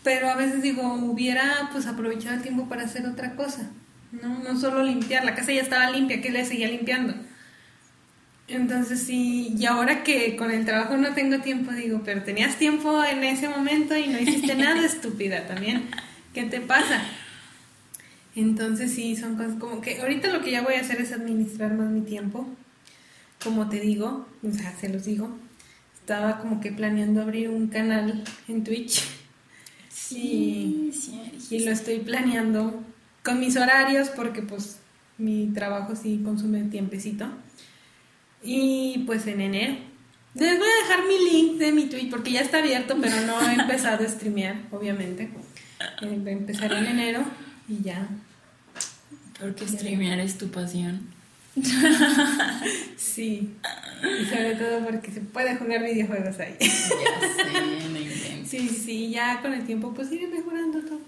Pero 0.03 0.31
a 0.31 0.37
veces 0.37 0.63
digo, 0.63 0.95
hubiera 0.95 1.69
pues 1.73 1.87
aprovechado 1.87 2.37
el 2.37 2.43
tiempo 2.43 2.69
para 2.69 2.85
hacer 2.85 3.07
otra 3.07 3.37
cosa, 3.37 3.71
no, 4.13 4.39
no 4.39 4.59
solo 4.59 4.83
limpiar, 4.83 5.25
la 5.25 5.35
casa 5.35 5.53
ya 5.53 5.61
estaba 5.61 5.91
limpia, 5.91 6.23
que 6.23 6.31
le 6.31 6.45
seguía 6.45 6.69
limpiando. 6.69 7.15
Entonces 8.51 9.05
sí, 9.05 9.55
y 9.57 9.67
ahora 9.67 10.03
que 10.03 10.35
con 10.35 10.51
el 10.51 10.65
trabajo 10.65 10.97
no 10.97 11.15
tengo 11.15 11.39
tiempo, 11.39 11.73
digo, 11.73 12.03
pero 12.05 12.25
tenías 12.25 12.57
tiempo 12.57 13.05
en 13.05 13.23
ese 13.23 13.49
momento 13.49 13.97
y 13.97 14.09
no 14.09 14.19
hiciste 14.19 14.57
nada 14.57 14.85
estúpida 14.85 15.47
también. 15.47 15.89
¿Qué 16.35 16.45
te 16.45 16.61
pasa? 16.61 17.03
Entonces 18.37 18.93
sí, 18.93 19.17
son 19.17 19.37
cosas 19.37 19.57
como 19.59 19.81
que 19.81 20.01
ahorita 20.01 20.29
lo 20.29 20.43
que 20.43 20.53
ya 20.53 20.63
voy 20.63 20.75
a 20.75 20.81
hacer 20.81 21.01
es 21.01 21.13
administrar 21.13 21.75
más 21.75 21.91
mi 21.91 22.03
tiempo. 22.03 22.47
Como 23.43 23.69
te 23.69 23.81
digo, 23.81 24.27
o 24.43 24.53
sea, 24.53 24.75
se 24.79 24.89
los 24.89 25.05
digo, 25.05 25.31
estaba 25.95 26.39
como 26.39 26.61
que 26.61 26.71
planeando 26.71 27.23
abrir 27.23 27.49
un 27.49 27.69
canal 27.69 28.23
en 28.49 28.65
Twitch. 28.65 29.03
Sí, 29.89 30.91
sí, 30.93 31.21
y 31.51 31.65
lo 31.65 31.73
estoy 31.73 32.01
planeando 32.01 32.83
con 33.25 33.41
mis 33.41 33.57
horarios 33.57 34.11
porque 34.11 34.43
pues 34.43 34.79
mi 35.19 35.49
trabajo 35.55 35.95
sí 35.97 36.21
consume 36.25 36.63
tiempecito. 36.65 37.27
Y 38.43 39.03
pues 39.07 39.27
en 39.27 39.41
enero. 39.41 39.75
Les 40.35 40.59
voy 40.59 40.69
a 40.69 40.89
dejar 40.89 41.07
mi 41.07 41.31
link 41.31 41.59
de 41.59 41.73
mi 41.73 41.87
Twitch 41.87 42.09
porque 42.09 42.31
ya 42.33 42.41
está 42.41 42.59
abierto, 42.59 42.97
pero 43.01 43.21
no 43.23 43.41
he 43.49 43.55
empezado 43.61 44.05
a 44.05 44.09
streamear, 44.09 44.57
obviamente. 44.71 45.29
Eh, 46.03 46.23
Empezaré 46.27 46.79
en 46.79 46.87
enero 46.87 47.25
y 47.69 47.83
ya. 47.83 48.07
Porque 49.41 49.67
streamear 49.67 50.19
es 50.21 50.39
tu 50.39 50.51
pasión. 50.51 51.01
Sí. 52.97 53.51
Y 54.21 54.25
sobre 54.27 54.55
todo 54.55 54.85
porque 54.85 55.11
se 55.11 55.21
puede 55.21 55.57
jugar 55.57 55.83
videojuegos 55.83 56.39
ahí. 56.39 56.57
Ya 56.61 56.69
sé, 56.69 57.45
no 57.91 57.99
inventes. 57.99 58.49
Sí, 58.49 58.69
sí, 58.69 59.11
ya 59.11 59.41
con 59.43 59.53
el 59.53 59.65
tiempo 59.67 59.93
pues 59.95 60.11
iré 60.13 60.27
mejorando 60.29 60.81
todo. 60.83 61.01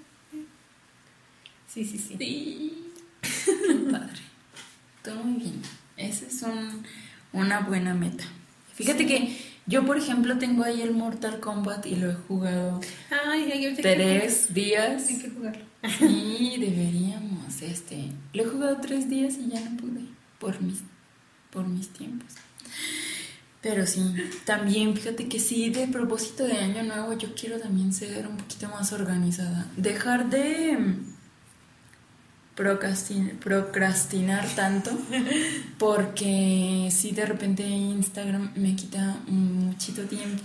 Sí, 1.72 1.84
sí, 1.84 1.98
sí. 1.98 2.16
Sí. 2.18 2.84
Qué 3.22 3.74
padre. 3.90 4.20
Todo 5.02 5.22
muy 5.24 5.40
bien. 5.40 5.62
Esa 5.96 6.26
es 6.26 6.42
un- 6.42 6.82
una 7.32 7.60
buena 7.60 7.94
meta. 7.94 8.24
Fíjate 8.74 9.06
que 9.06 9.36
Yo, 9.66 9.86
por 9.86 9.96
ejemplo, 9.96 10.38
tengo 10.38 10.64
ahí 10.64 10.82
el 10.82 10.92
Mortal 10.92 11.38
Kombat 11.38 11.86
y 11.86 11.96
lo 11.96 12.10
he 12.10 12.14
jugado 12.14 12.80
Ay, 13.10 13.74
tres 13.80 14.52
días. 14.52 15.08
Hay 15.08 15.18
que 15.18 15.30
jugarlo. 15.30 15.64
Sí, 15.98 16.56
deberíamos. 16.60 17.62
Este, 17.62 18.10
lo 18.32 18.42
he 18.42 18.46
jugado 18.46 18.78
tres 18.80 19.08
días 19.08 19.34
y 19.38 19.48
ya 19.48 19.60
no 19.60 19.76
pude 19.76 20.00
por 20.38 20.60
mis, 20.60 20.80
por 21.50 21.68
mis 21.68 21.88
tiempos. 21.90 22.32
Pero 23.60 23.86
sí, 23.86 24.02
también 24.44 24.96
fíjate 24.96 25.28
que 25.28 25.38
sí, 25.38 25.70
de 25.70 25.86
propósito 25.86 26.44
de 26.44 26.58
año 26.58 26.82
nuevo, 26.82 27.12
yo 27.16 27.32
quiero 27.34 27.60
también 27.60 27.92
ser 27.92 28.26
un 28.26 28.36
poquito 28.36 28.68
más 28.68 28.92
organizada. 28.92 29.68
Dejar 29.76 30.28
de 30.28 30.76
procrastinar, 32.54 33.34
procrastinar 33.34 34.46
tanto, 34.54 34.90
porque 35.78 36.88
si 36.90 37.12
de 37.12 37.26
repente 37.26 37.62
Instagram 37.62 38.52
me 38.56 38.76
quita 38.76 39.16
muchito 39.26 40.02
tiempo. 40.02 40.42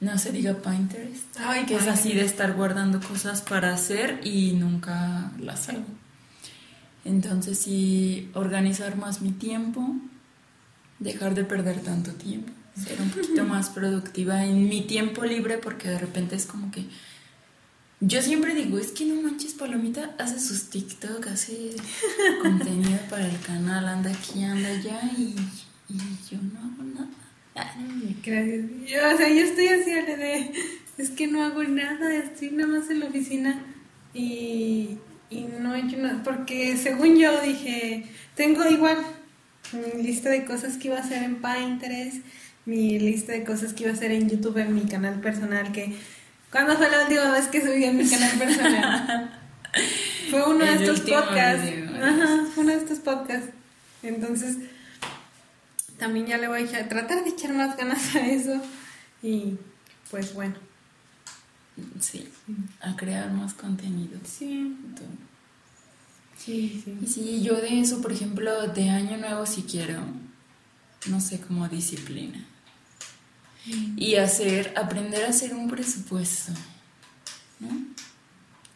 No 0.00 0.18
se 0.18 0.32
diga 0.32 0.54
Pinterest. 0.54 1.24
Ay, 1.38 1.64
que 1.64 1.76
es 1.76 1.86
así 1.86 2.12
de 2.12 2.24
estar 2.24 2.52
guardando 2.52 3.00
cosas 3.00 3.40
para 3.40 3.72
hacer 3.72 4.20
y 4.22 4.52
nunca 4.52 5.32
las 5.38 5.68
hago. 5.68 5.86
Entonces 7.04 7.58
sí, 7.58 8.30
organizar 8.34 8.96
más 8.96 9.20
mi 9.22 9.30
tiempo, 9.30 9.96
dejar 10.98 11.34
de 11.34 11.44
perder 11.44 11.80
tanto 11.80 12.12
tiempo, 12.12 12.52
ser 12.76 13.00
un 13.00 13.10
poquito 13.10 13.44
más 13.48 13.70
productiva 13.70 14.44
en 14.44 14.68
mi 14.68 14.82
tiempo 14.82 15.24
libre 15.24 15.58
porque 15.58 15.88
de 15.88 15.98
repente 15.98 16.36
es 16.36 16.46
como 16.46 16.70
que 16.70 16.84
yo 18.06 18.20
siempre 18.20 18.54
digo, 18.54 18.78
es 18.78 18.92
que 18.92 19.06
no 19.06 19.22
manches, 19.22 19.54
Palomita 19.54 20.14
hace 20.18 20.38
sus 20.38 20.68
TikTok, 20.68 21.26
hace 21.28 21.70
contenido 22.42 22.98
para 23.08 23.26
el 23.26 23.40
canal, 23.40 23.86
anda 23.88 24.10
aquí, 24.10 24.44
anda 24.44 24.68
allá 24.68 25.00
y, 25.16 25.34
yo 26.30 26.38
no 26.38 26.60
hago 26.60 26.82
nada. 26.82 27.08
Gracias. 28.24 28.64
Yo, 28.86 29.14
o 29.14 29.16
sea, 29.16 29.28
yo 29.28 29.40
estoy 29.40 29.68
así 29.68 29.92
Ale, 29.92 30.16
de. 30.16 30.52
Es 30.98 31.10
que 31.10 31.26
no 31.26 31.42
hago 31.42 31.62
nada, 31.64 32.14
estoy 32.14 32.50
nada 32.50 32.78
más 32.78 32.90
en 32.90 33.00
la 33.00 33.06
oficina 33.06 33.64
y, 34.12 34.98
y 35.30 35.46
no 35.60 35.74
he 35.74 35.80
hecho 35.80 35.96
nada. 35.98 36.22
Porque 36.22 36.76
según 36.76 37.16
yo 37.16 37.40
dije, 37.42 38.06
tengo 38.34 38.66
igual 38.68 38.98
mi 39.72 40.02
lista 40.02 40.30
de 40.30 40.44
cosas 40.44 40.76
que 40.76 40.88
iba 40.88 40.96
a 40.96 41.00
hacer 41.00 41.22
en 41.22 41.36
Pinterest, 41.36 42.24
mi 42.66 42.98
lista 42.98 43.32
de 43.32 43.44
cosas 43.44 43.72
que 43.72 43.84
iba 43.84 43.92
a 43.92 43.94
hacer 43.94 44.10
en 44.10 44.28
YouTube, 44.28 44.58
en 44.58 44.74
mi 44.74 44.82
canal 44.82 45.20
personal. 45.20 45.72
que 45.72 45.94
¿Cuándo 46.54 46.76
fue 46.76 46.88
la 46.88 47.02
última 47.02 47.32
vez 47.32 47.48
que 47.48 47.60
subí 47.60 47.82
en 47.82 47.96
mi 47.96 48.08
canal 48.08 48.30
personal? 48.38 49.40
fue 50.30 50.40
uno 50.54 50.64
de 50.64 50.72
estos 50.84 51.00
podcasts. 51.00 51.64
video, 51.68 51.96
Ajá, 51.96 52.44
fue 52.54 52.62
uno 52.62 52.72
de 52.74 52.78
estos 52.78 52.98
podcasts. 53.00 53.48
Entonces 54.04 54.58
también 55.98 56.26
ya 56.26 56.38
le 56.38 56.46
voy 56.46 56.62
a 56.72 56.88
tratar 56.88 57.24
de 57.24 57.30
echar 57.30 57.52
más 57.54 57.76
ganas 57.76 58.14
a 58.14 58.24
eso 58.24 58.62
y 59.20 59.56
pues 60.12 60.32
bueno 60.32 60.54
Sí, 61.98 62.28
a 62.80 62.94
crear 62.94 63.32
más 63.32 63.52
contenido. 63.54 64.20
sí 64.24 64.76
Todo. 64.94 65.08
sí 66.38 66.84
Y 67.02 67.06
sí 67.06 67.12
sí, 67.12 67.42
yo 67.42 67.56
de 67.56 67.80
eso, 67.80 68.00
por 68.00 68.12
ejemplo, 68.12 68.68
de 68.68 68.90
año 68.90 69.16
nuevo 69.16 69.44
sí 69.44 69.64
quiero, 69.68 70.00
no 71.08 71.20
sé, 71.20 71.40
como 71.40 71.68
disciplina. 71.68 72.46
Y 73.96 74.16
hacer, 74.16 74.74
aprender 74.76 75.24
a 75.24 75.30
hacer 75.30 75.54
un 75.54 75.68
presupuesto. 75.68 76.52
¿no? 77.60 77.68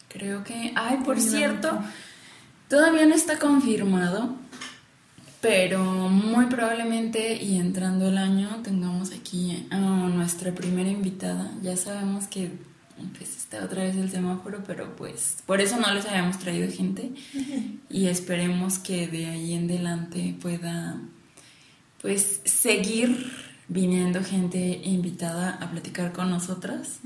Creo 0.08 0.42
que, 0.44 0.72
ay, 0.74 0.98
por 1.04 1.20
cierto, 1.20 1.78
todavía 2.68 3.06
no 3.06 3.14
está 3.14 3.38
confirmado, 3.38 4.36
pero 5.40 5.82
muy 5.84 6.46
probablemente 6.46 7.36
y 7.42 7.58
entrando 7.58 8.08
el 8.08 8.18
año 8.18 8.60
tengamos 8.62 9.12
aquí 9.12 9.66
a 9.70 9.76
nuestra 9.76 10.54
primera 10.54 10.88
invitada. 10.88 11.52
Ya 11.62 11.76
sabemos 11.76 12.26
que 12.26 12.50
pues 13.16 13.36
está 13.36 13.64
otra 13.64 13.84
vez 13.84 13.96
el 13.96 14.10
semáforo, 14.10 14.64
pero 14.66 14.96
pues 14.96 15.36
por 15.46 15.60
eso 15.60 15.78
no 15.78 15.92
les 15.94 16.06
habíamos 16.06 16.38
traído 16.38 16.70
gente 16.70 17.12
y 17.88 18.06
esperemos 18.06 18.78
que 18.78 19.06
de 19.06 19.26
ahí 19.26 19.54
en 19.54 19.70
adelante 19.70 20.34
pueda 20.40 20.98
pues 22.00 22.40
seguir 22.44 23.47
viniendo 23.68 24.24
gente 24.24 24.80
invitada 24.84 25.58
a 25.60 25.70
platicar 25.70 26.12
con 26.12 26.30
nosotras. 26.30 27.00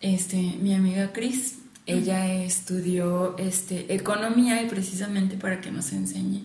Este, 0.00 0.36
mi 0.60 0.74
amiga 0.74 1.12
Cris, 1.12 1.58
ella 1.86 2.32
estudió 2.32 3.36
este 3.38 3.92
economía 3.94 4.62
y 4.62 4.68
precisamente 4.68 5.36
para 5.36 5.60
que 5.60 5.70
nos 5.70 5.92
enseñe 5.92 6.44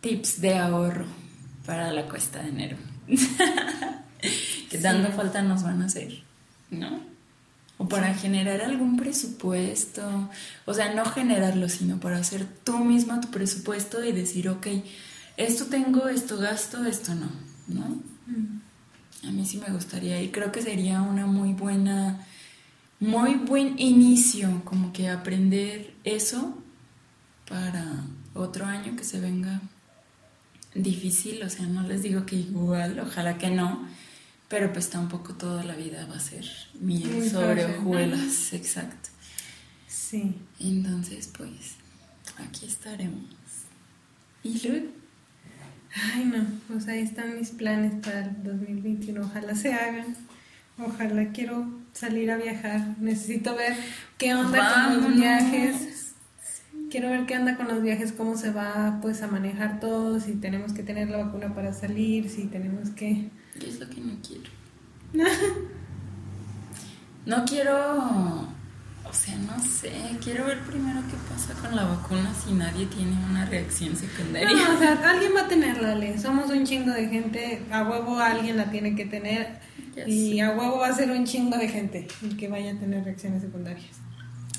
tips 0.00 0.40
de 0.40 0.56
ahorro 0.56 1.06
para 1.66 1.92
la 1.92 2.08
cuesta 2.08 2.42
de 2.42 2.48
enero. 2.48 2.76
que 4.70 4.78
dando 4.78 5.10
falta 5.10 5.42
nos 5.42 5.62
van 5.62 5.82
a 5.82 5.86
hacer, 5.86 6.22
¿no? 6.70 7.00
O 7.78 7.88
para 7.88 8.14
generar 8.14 8.62
algún 8.62 8.96
presupuesto, 8.96 10.30
o 10.66 10.74
sea, 10.74 10.94
no 10.94 11.04
generarlo, 11.04 11.68
sino 11.68 11.98
para 11.98 12.18
hacer 12.18 12.46
tú 12.64 12.78
misma 12.78 13.20
tu 13.20 13.30
presupuesto 13.30 14.04
y 14.04 14.12
decir, 14.12 14.48
ok, 14.48 14.66
esto 15.36 15.66
tengo, 15.66 16.08
esto 16.08 16.38
gasto, 16.38 16.84
esto 16.84 17.14
no, 17.14 17.30
¿no? 17.68 18.00
A 19.24 19.30
mí 19.30 19.46
sí 19.46 19.58
me 19.58 19.72
gustaría 19.72 20.20
y 20.20 20.30
creo 20.30 20.50
que 20.50 20.62
sería 20.62 21.02
una 21.02 21.26
muy 21.26 21.52
buena, 21.52 22.26
muy 22.98 23.34
buen 23.34 23.78
inicio, 23.78 24.62
como 24.64 24.92
que 24.92 25.08
aprender 25.08 25.94
eso 26.04 26.58
para 27.48 28.04
otro 28.34 28.64
año 28.64 28.96
que 28.96 29.04
se 29.04 29.20
venga 29.20 29.60
difícil, 30.74 31.42
o 31.42 31.50
sea, 31.50 31.66
no 31.66 31.82
les 31.82 32.02
digo 32.02 32.24
que 32.24 32.36
igual, 32.36 32.98
ojalá 32.98 33.38
que 33.38 33.50
no, 33.50 33.86
pero 34.48 34.72
pues 34.72 34.90
tampoco 34.90 35.34
toda 35.34 35.64
la 35.64 35.74
vida 35.76 36.06
va 36.06 36.16
a 36.16 36.20
ser 36.20 36.46
miel 36.80 37.30
sobre 37.30 37.64
hojuelas, 37.64 38.52
exacto. 38.52 39.10
sí 39.86 40.34
Entonces, 40.58 41.28
pues, 41.36 41.76
aquí 42.38 42.66
estaremos. 42.66 43.24
¿Y 44.42 44.66
luego? 44.66 45.01
Ay 45.94 46.24
no 46.24 46.44
pues 46.68 46.88
ahí 46.88 47.00
están 47.00 47.38
mis 47.38 47.50
planes 47.50 47.92
para 48.02 48.24
el 48.24 48.42
2021 48.42 49.20
ojalá 49.20 49.54
se 49.54 49.74
hagan 49.74 50.16
ojalá 50.78 51.30
quiero 51.32 51.66
salir 51.92 52.30
a 52.30 52.36
viajar 52.36 52.96
necesito 52.98 53.54
ver 53.54 53.74
qué 54.18 54.34
onda 54.34 54.88
con 54.88 55.02
los 55.02 55.16
viajes 55.16 56.14
quiero 56.90 57.10
ver 57.10 57.26
qué 57.26 57.36
onda 57.36 57.56
con 57.56 57.68
los 57.68 57.82
viajes 57.82 58.12
cómo 58.12 58.36
se 58.36 58.50
va 58.50 58.98
pues 59.02 59.22
a 59.22 59.26
manejar 59.26 59.80
todo 59.80 60.20
si 60.20 60.32
tenemos 60.32 60.72
que 60.72 60.82
tener 60.82 61.10
la 61.10 61.24
vacuna 61.24 61.54
para 61.54 61.72
salir 61.72 62.28
si 62.28 62.44
tenemos 62.46 62.90
que 62.90 63.30
Yo 63.60 63.68
es 63.68 63.80
lo 63.80 63.88
que 63.88 64.00
no 64.00 64.14
quiero. 64.26 64.50
No 67.24 67.44
quiero, 67.44 68.48
o 69.12 69.14
sea, 69.14 69.36
no 69.36 69.62
sé, 69.62 69.92
quiero 70.24 70.46
ver 70.46 70.60
primero 70.60 71.02
qué 71.02 71.16
pasa 71.28 71.52
con 71.60 71.76
la 71.76 71.84
vacuna 71.84 72.32
si 72.34 72.54
nadie 72.54 72.86
tiene 72.86 73.12
una 73.28 73.44
reacción 73.44 73.94
secundaria. 73.94 74.48
No, 74.48 74.74
o 74.74 74.78
sea, 74.78 75.10
alguien 75.10 75.32
va 75.36 75.42
a 75.42 75.48
tenerla, 75.48 75.92
Ale. 75.92 76.18
Somos 76.18 76.50
un 76.50 76.64
chingo 76.64 76.92
de 76.92 77.08
gente. 77.08 77.62
A 77.70 77.82
huevo 77.82 78.18
alguien 78.18 78.56
la 78.56 78.70
tiene 78.70 78.96
que 78.96 79.04
tener. 79.04 79.60
Ya 79.94 80.08
y 80.08 80.36
sé. 80.36 80.40
a 80.40 80.52
huevo 80.52 80.78
va 80.78 80.88
a 80.88 80.94
ser 80.94 81.10
un 81.10 81.26
chingo 81.26 81.58
de 81.58 81.68
gente 81.68 82.08
el 82.22 82.38
que 82.38 82.48
vaya 82.48 82.72
a 82.72 82.74
tener 82.74 83.04
reacciones 83.04 83.42
secundarias. 83.42 83.96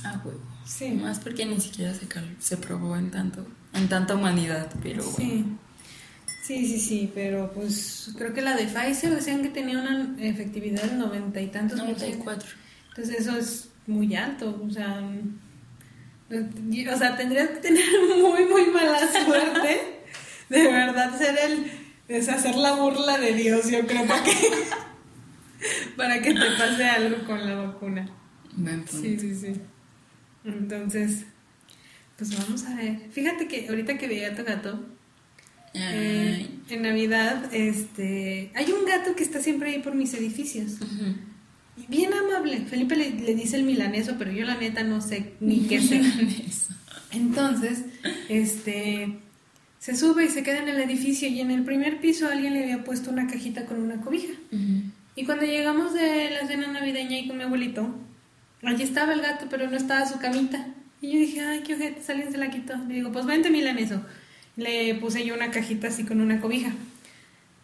Ah, 0.04 0.22
huevo. 0.24 0.39
Sí. 0.66 0.92
Más 0.92 1.18
porque 1.18 1.48
ni 1.48 1.60
siquiera 1.60 1.92
se, 1.96 2.08
se 2.39 2.58
probó 2.58 2.96
en 2.96 3.10
tanto, 3.10 3.48
en 3.74 3.89
tanta 3.89 4.13
humanidad, 4.13 4.70
pero 4.84 5.04
bueno. 5.04 5.18
Sí. 5.18 5.46
Sí, 6.46 6.68
sí, 6.68 6.80
sí, 6.80 7.12
pero 7.16 7.52
pues 7.54 8.12
creo 8.18 8.34
que 8.34 8.42
la 8.42 8.56
de 8.56 8.68
Pfizer 8.68 9.16
decían 9.16 9.42
que 9.42 9.50
tenía 9.50 9.80
una 9.80 10.16
efectividad 10.20 10.84
del 10.84 11.00
noventa 11.00 11.42
y 11.42 11.48
tantos 11.48 11.80
por 11.80 11.98
ciento. 11.98 12.26
94. 12.26 12.50
Entonces 12.89 13.20
eso 13.20 13.38
es 13.38 13.70
muy 13.88 14.15
alto, 14.15 14.62
o 14.65 14.69
sea, 14.69 15.02
o 16.30 16.98
sea, 16.98 17.17
tendrías 17.17 17.50
que 17.50 17.58
tener 17.58 17.84
muy, 18.22 18.46
muy 18.46 18.65
mala 18.67 19.00
suerte 19.12 19.93
de 20.50 20.67
verdad 20.67 21.17
ser 21.17 21.38
el, 21.38 21.72
es 22.08 22.30
hacer 22.30 22.56
la 22.56 22.74
burla 22.76 23.17
de 23.17 23.34
Dios, 23.34 23.69
yo 23.69 23.86
creo, 23.86 24.06
para 24.06 24.24
que, 24.24 24.34
para 25.98 26.22
que 26.22 26.34
te 26.34 26.52
pase 26.58 26.86
algo 26.86 27.26
con 27.26 27.46
la 27.46 27.56
vacuna. 27.56 28.10
Sí, 28.89 29.17
sí, 29.19 29.36
sí. 29.36 29.54
Entonces, 30.46 31.26
pues 32.17 32.38
vamos 32.38 32.65
a 32.65 32.75
ver. 32.75 33.00
Fíjate 33.12 33.48
que 33.48 33.67
ahorita 33.69 33.98
que 33.98 34.08
vi 34.08 34.23
a 34.23 34.36
tu 34.36 34.44
gato, 34.44 34.86
eh, 35.73 36.50
en 36.69 36.81
Navidad, 36.84 37.52
este, 37.52 38.52
hay 38.54 38.71
un 38.71 38.86
gato 38.86 39.15
que 39.15 39.23
está 39.23 39.42
siempre 39.42 39.71
ahí 39.71 39.79
por 39.79 39.96
mis 39.96 40.13
edificios. 40.13 40.77
Bien 41.88 42.13
amable. 42.13 42.65
Felipe 42.65 42.96
le, 42.96 43.12
le 43.12 43.36
dice 43.36 43.58
el 43.58 43.63
milaneso, 43.63 44.15
pero 44.17 44.32
yo 44.32 44.46
la 44.46 44.56
neta 44.56 44.84
no 44.84 45.02
sé 45.02 45.34
ni 45.40 45.62
qué 45.62 45.82
sé. 45.88 46.02
Entonces, 47.12 47.86
este, 48.30 49.19
se 49.80 49.96
sube 49.96 50.26
y 50.26 50.30
se 50.30 50.44
queda 50.44 50.60
en 50.60 50.69
el 50.69 50.80
edificio 50.80 51.28
y 51.28 51.42
en 51.42 51.52
el 51.52 51.63
primer 51.63 52.00
piso 52.00 52.28
alguien 52.28 52.54
le 52.54 52.63
había 52.63 52.84
puesto 52.84 53.12
una 53.12 53.28
cajita 53.28 53.65
con 53.65 53.82
una 53.82 54.02
cobija. 54.02 54.34
Y 55.15 55.26
cuando 55.26 55.46
llegamos 55.46 55.94
de 55.94 56.32
la 56.32 56.48
cena 56.48 56.67
navideña 56.67 57.19
y 57.19 57.28
con 57.28 57.38
mi 57.38 57.44
abuelito, 57.44 57.94
allí 58.63 58.84
estaba 58.84 59.13
el 59.13 59.21
gato, 59.21 59.48
pero 59.50 59.69
no 59.69 59.78
estaba 59.78 60.08
su 60.08 60.19
camita. 60.19 60.67
Y 61.02 61.12
yo 61.12 61.19
dije, 61.19 61.42
ay, 61.42 61.63
qué 61.63 61.76
ojete, 61.76 62.02
alguien 62.12 62.32
se 62.32 62.38
la 62.38 62.50
quitó. 62.50 62.76
Le 62.88 62.96
digo, 62.96 63.12
pues 63.12 63.26
vente 63.26 63.50
milaneso. 63.50 64.02
Le 64.56 64.96
puse 64.96 65.26
yo 65.26 65.36
una 65.36 65.52
cajita 65.52 65.90
así 65.90 66.04
con 66.04 66.21
una 66.21 66.40
cobija. 66.40 66.71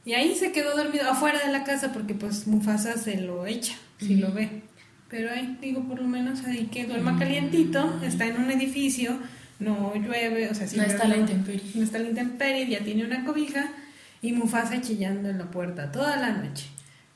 Y 0.10 0.14
ahí 0.16 0.34
se 0.34 0.51
quedó 0.51 0.76
dormido 0.76 1.07
afuera 1.07 1.38
de 1.45 1.51
la 1.51 1.64
casa 1.64 1.93
porque 1.93 2.16
pues 2.16 2.47
Mufasa 2.47 2.97
se 2.97 3.22
lo 3.22 3.45
echa, 3.45 3.76
si 3.99 4.16
lo 4.16 4.32
ve. 4.34 4.64
Pero 5.07 5.30
ahí, 5.32 5.55
digo, 5.62 5.84
por 5.84 6.01
lo 6.01 6.07
menos 6.07 6.43
ahí 6.45 6.66
que 6.72 6.88
duerma 6.88 7.20
calientito, 7.20 7.99
está 8.03 8.26
en 8.26 8.38
un 8.41 8.49
edificio, 8.49 9.20
no 9.60 9.93
llueve, 9.93 10.49
o 10.49 10.55
sea, 10.55 10.66
si 10.66 10.78
No 10.78 10.84
está 10.84 11.07
la 11.07 11.16
intemperie. 11.18 11.62
No 11.76 11.84
está 11.84 11.99
la 11.99 12.10
intemperie, 12.10 12.68
ya 12.68 12.80
tiene 12.80 13.05
una 13.05 13.24
cobija 13.24 13.70
y 14.24 14.32
Mufasa 14.32 14.82
chillando 14.82 15.30
en 15.30 15.38
la 15.38 15.51
puerta 15.51 15.91
toda 15.91 16.16
la 16.16 16.32
noche. 16.32 16.66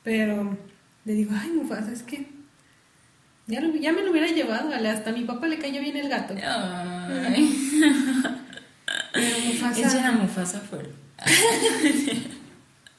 Pero 0.04 0.56
le 1.04 1.14
digo, 1.14 1.32
ay, 1.36 1.50
Mufasa, 1.50 1.90
es 1.90 2.04
que 2.04 2.28
ya, 3.48 3.60
lo- 3.60 3.74
ya 3.74 3.92
me 3.92 4.02
lo 4.02 4.12
hubiera 4.12 4.28
llevado, 4.28 4.72
hasta 4.72 5.10
a 5.10 5.12
mi 5.12 5.24
papá 5.24 5.48
le 5.48 5.58
cayó 5.58 5.80
bien 5.80 5.96
el 5.96 6.08
gato. 6.08 6.32
Ay. 6.40 7.82
Pero 9.12 9.38
Mufasa... 9.46 9.80
Echen 9.80 10.04
a 10.04 10.12
Mufasa 10.12 10.58
afuera. 10.58 10.90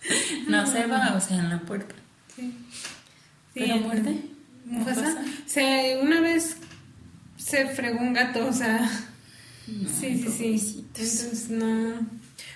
no 0.48 0.66
se 0.68 0.86
va, 0.88 1.14
o 1.16 1.22
sea, 1.22 1.38
en 1.38 1.50
la 1.50 1.60
puerta. 1.60 1.96
Sí. 2.36 2.54
¿Pero 3.54 3.78
muerde? 3.78 4.22
Mufasa. 4.66 5.02
Mufasa. 5.02 5.24
Se, 5.46 6.00
una 6.02 6.22
vez 6.22 6.58
se 7.38 7.68
fregó 7.68 8.00
un 8.00 8.14
gato, 8.14 8.48
o 8.48 8.54
sea. 8.54 8.80
No, 9.68 9.90
sí, 9.90 10.22
sí, 10.22 10.60
sí. 10.60 10.86
Entonces 10.88 11.50
no. 11.50 11.94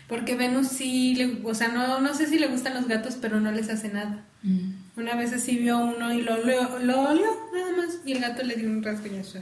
Porque 0.08 0.36
Venus 0.36 0.68
sí, 0.68 1.16
le, 1.16 1.40
o 1.44 1.54
sea, 1.54 1.68
no, 1.70 2.02
no 2.02 2.14
sé 2.16 2.28
si 2.28 2.40
le 2.40 2.48
gustan 2.48 2.74
los 2.74 2.88
gatos, 2.88 3.18
pero 3.22 3.40
no 3.40 3.52
les 3.52 3.70
hace 3.70 3.90
nada. 3.90 4.26
Mm. 4.42 4.72
Una 4.98 5.16
vez 5.16 5.34
así 5.34 5.58
vio 5.58 5.78
uno 5.78 6.14
y 6.14 6.22
lo, 6.24 6.38
lo, 6.44 6.80
lo 6.80 7.02
olió, 7.02 7.28
nada 7.54 7.72
más. 7.78 8.00
Y 8.06 8.14
el 8.14 8.20
gato 8.20 8.44
le 8.44 8.56
dio 8.56 8.70
un 8.70 8.84
rasguñazo. 8.84 9.40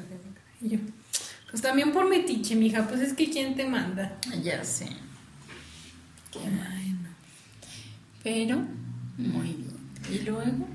Y 0.61 0.69
yo, 0.69 0.79
pues 1.49 1.61
también 1.61 1.93
por 1.93 2.09
metiche, 2.09 2.55
mija, 2.55 2.87
pues 2.87 2.99
es 2.99 3.13
que 3.13 3.29
¿quién 3.29 3.55
te 3.55 3.65
manda? 3.65 4.17
Ya 4.43 4.63
sé. 4.63 4.87
Qué 6.31 6.39
mal. 6.39 6.96
Pero, 8.27 8.57
muy 9.17 9.53
bien. 9.53 9.77
Y 10.11 10.25
luego, 10.25 10.67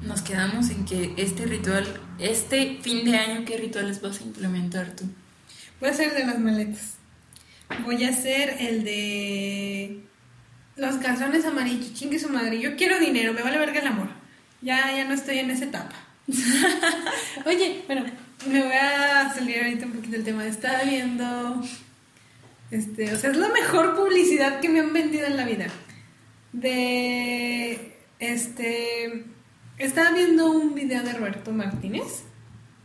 nos 0.00 0.22
quedamos 0.22 0.70
en 0.70 0.86
que 0.86 1.12
este 1.18 1.44
ritual, 1.44 1.84
este 2.18 2.78
fin 2.80 3.04
de 3.04 3.18
año, 3.18 3.44
¿qué 3.44 3.58
rituales 3.58 4.00
vas 4.00 4.18
a 4.18 4.24
implementar 4.24 4.96
tú? 4.96 5.04
Voy 5.78 5.90
a 5.90 5.92
hacer 5.92 6.14
de 6.14 6.24
las 6.24 6.38
maletas. 6.38 6.94
Voy 7.84 8.02
a 8.02 8.08
hacer 8.08 8.56
el 8.60 8.82
de 8.82 10.00
los 10.76 10.96
calzones 10.96 11.44
amarillos. 11.44 11.92
Chingue 11.92 12.18
su 12.18 12.30
madre. 12.30 12.58
Yo 12.58 12.74
quiero 12.74 12.98
dinero, 12.98 13.34
me 13.34 13.42
vale 13.42 13.58
verga 13.58 13.80
el 13.80 13.88
amor. 13.88 14.08
Ya, 14.62 14.96
ya 14.96 15.04
no 15.04 15.12
estoy 15.12 15.40
en 15.40 15.50
esa 15.50 15.66
etapa. 15.66 15.96
Oye, 17.44 17.82
bueno, 17.86 18.06
me 18.50 18.62
voy 18.62 18.72
a 18.72 19.30
salir 19.34 19.58
ahorita 19.58 19.84
un 19.84 19.92
poquito 19.92 20.12
del 20.12 20.24
tema. 20.24 20.46
Estaba 20.46 20.82
viendo. 20.84 21.62
Este, 22.70 23.12
o 23.14 23.18
sea, 23.18 23.30
es 23.30 23.36
la 23.36 23.48
mejor 23.48 23.96
publicidad 23.96 24.60
que 24.60 24.68
me 24.68 24.80
han 24.80 24.92
vendido 24.92 25.26
en 25.26 25.36
la 25.36 25.46
vida. 25.46 25.66
De. 26.52 27.96
Este. 28.18 29.24
Estaba 29.78 30.10
viendo 30.10 30.50
un 30.50 30.74
video 30.74 31.02
de 31.02 31.12
Roberto 31.12 31.52
Martínez 31.52 32.24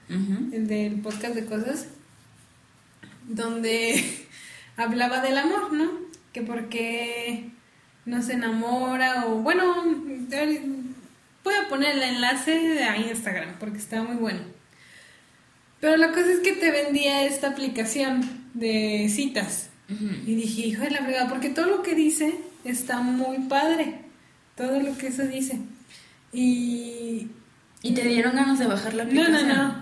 el 0.09 0.67
del 0.67 1.01
podcast 1.01 1.35
de 1.35 1.45
cosas, 1.45 1.87
donde 3.27 4.03
hablaba 4.77 5.21
del 5.21 5.37
amor, 5.37 5.73
¿no? 5.73 5.91
Que 6.31 6.41
porque 6.41 7.49
no 8.05 8.21
se 8.21 8.33
enamora 8.33 9.27
o 9.27 9.37
bueno, 9.37 9.83
voy 11.43 11.53
a 11.53 11.69
poner 11.69 11.95
el 11.95 12.03
enlace 12.03 12.83
a 12.83 12.97
Instagram 12.97 13.57
porque 13.59 13.77
está 13.77 14.03
muy 14.03 14.17
bueno. 14.17 14.41
Pero 15.79 15.97
la 15.97 16.09
cosa 16.09 16.31
es 16.31 16.39
que 16.39 16.53
te 16.53 16.71
vendía 16.71 17.25
esta 17.25 17.49
aplicación 17.49 18.49
de 18.53 19.09
citas. 19.09 19.69
Y 19.89 20.35
dije, 20.35 20.67
hijo 20.67 20.83
de 20.83 20.91
la 20.91 21.03
fregada, 21.03 21.29
porque 21.29 21.49
todo 21.49 21.67
lo 21.67 21.83
que 21.83 21.93
dice 21.93 22.35
está 22.63 23.01
muy 23.01 23.37
padre. 23.47 23.99
Todo 24.55 24.79
lo 24.79 24.97
que 24.97 25.07
eso 25.07 25.23
dice. 25.23 25.59
Y, 26.31 27.27
¿Y 27.81 27.93
te 27.93 28.03
dieron 28.03 28.35
ganas 28.35 28.59
de 28.59 28.67
bajar 28.67 28.93
la 28.93 29.03
no, 29.03 29.21
aplicación? 29.21 29.47
no, 29.47 29.81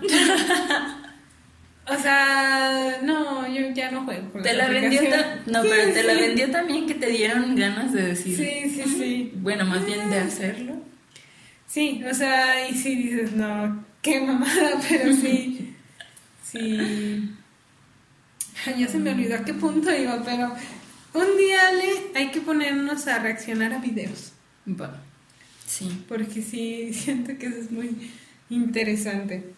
o 1.94 1.96
sea, 1.98 2.98
no, 3.02 3.46
yo 3.48 3.70
ya 3.74 3.90
no 3.90 4.04
juego. 4.04 4.32
con 4.32 4.42
Te 4.42 4.54
la 4.54 4.68
vendió 4.68 5.00
No, 5.46 5.62
Sí, 5.62 5.68
pero 5.70 5.92
te 5.92 6.02
la 6.02 6.14
vendió 6.14 6.50
también 6.50 6.86
que 6.86 6.94
te 6.94 7.06
dieron 7.06 7.54
ganas 7.54 7.92
de 7.92 8.02
decir. 8.02 8.36
Sí, 8.36 8.70
sí, 8.70 8.82
sí. 8.98 9.32
Bueno, 9.36 9.64
más 9.64 9.84
bien 9.86 10.10
de 10.10 10.18
hacerlo. 10.18 10.74
Sí, 11.66 12.02
o 12.10 12.12
sea, 12.12 12.68
y 12.68 12.74
sí 12.74 12.96
dices, 12.96 13.32
no, 13.32 13.84
qué 14.02 14.20
mamada, 14.20 14.72
pero 14.88 15.14
sí. 15.14 15.74
Sí. 16.44 17.30
Ya 18.78 18.88
se 18.88 18.98
me 18.98 19.10
olvidó 19.12 19.36
a 19.36 19.44
qué 19.44 19.54
punto 19.54 19.94
iba, 19.94 20.22
pero 20.24 20.54
un 21.14 21.36
día, 21.36 21.68
Ale, 21.68 22.10
hay 22.14 22.30
que 22.30 22.40
ponernos 22.40 23.06
a 23.06 23.18
reaccionar 23.18 23.72
a 23.72 23.78
videos. 23.78 24.32
Va. 24.68 25.00
Sí. 25.66 26.04
Porque 26.08 26.42
sí, 26.42 26.92
siento 26.94 27.36
que 27.38 27.46
eso 27.46 27.58
es 27.58 27.70
muy 27.70 28.10
interesante. 28.50 29.52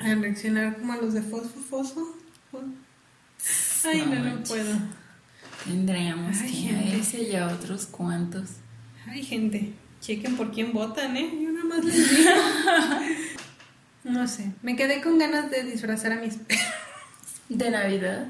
A 0.00 0.14
reaccionar 0.14 0.76
como 0.78 0.92
a 0.92 0.96
los 0.96 1.14
de 1.14 1.22
Fosfo 1.22 1.60
Fosfo. 1.60 2.14
Ay, 3.84 4.04
no, 4.06 4.16
no 4.36 4.42
puedo. 4.44 4.76
Tendríamos 5.64 6.36
Ay, 6.40 6.50
que 6.50 6.74
a 6.74 6.78
gente. 6.78 6.96
ese 6.98 7.22
y 7.22 7.36
a 7.36 7.46
otros 7.48 7.86
cuantos. 7.86 8.48
Ay, 9.06 9.22
gente, 9.22 9.72
chequen 10.00 10.36
por 10.36 10.50
quién 10.52 10.72
votan, 10.72 11.16
¿eh? 11.16 11.30
Yo 11.40 11.50
nada 11.52 11.64
más 11.64 11.84
les 11.84 12.10
digo. 12.16 12.30
No 14.04 14.26
sé, 14.28 14.52
me 14.62 14.76
quedé 14.76 15.00
con 15.00 15.18
ganas 15.18 15.50
de 15.50 15.62
disfrazar 15.64 16.12
a 16.12 16.16
mis 16.20 16.34
perros. 16.36 16.64
¿De 17.48 17.70
Navidad? 17.70 18.26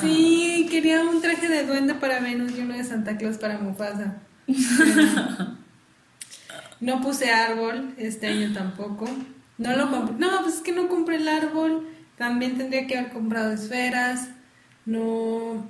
Sí, 0.00 0.68
quería 0.70 1.02
un 1.02 1.20
traje 1.20 1.48
de 1.48 1.64
duende 1.64 1.94
para 1.94 2.20
Venus 2.20 2.52
y 2.56 2.60
uno 2.60 2.76
de 2.76 2.84
Santa 2.84 3.16
Claus 3.16 3.38
para 3.38 3.58
Mufasa. 3.58 4.18
No 6.80 7.02
puse 7.02 7.30
árbol 7.30 7.94
este 7.98 8.28
año 8.28 8.52
tampoco. 8.54 9.06
No 9.58 9.76
lo 9.76 9.90
compré. 9.90 10.16
No, 10.18 10.40
pues 10.42 10.56
es 10.56 10.60
que 10.62 10.72
no 10.72 10.88
compré 10.88 11.16
el 11.16 11.28
árbol. 11.28 11.86
También 12.16 12.56
tendría 12.56 12.86
que 12.86 12.96
haber 12.96 13.12
comprado 13.12 13.52
esferas. 13.52 14.28
No. 14.86 15.68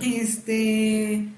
Este. 0.00 1.28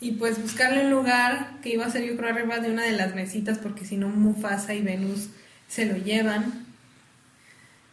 Y 0.00 0.12
pues 0.12 0.40
buscarle 0.40 0.84
un 0.84 0.90
lugar 0.90 1.58
que 1.62 1.74
iba 1.74 1.84
a 1.84 1.90
ser 1.90 2.04
yo 2.04 2.16
creo 2.16 2.30
arriba 2.30 2.58
de 2.58 2.72
una 2.72 2.84
de 2.84 2.92
las 2.92 3.14
mesitas 3.14 3.58
porque 3.58 3.84
si 3.84 3.98
no 3.98 4.08
Mufasa 4.08 4.72
y 4.72 4.80
Venus 4.80 5.28
se 5.68 5.84
lo 5.84 5.98
llevan. 5.98 6.64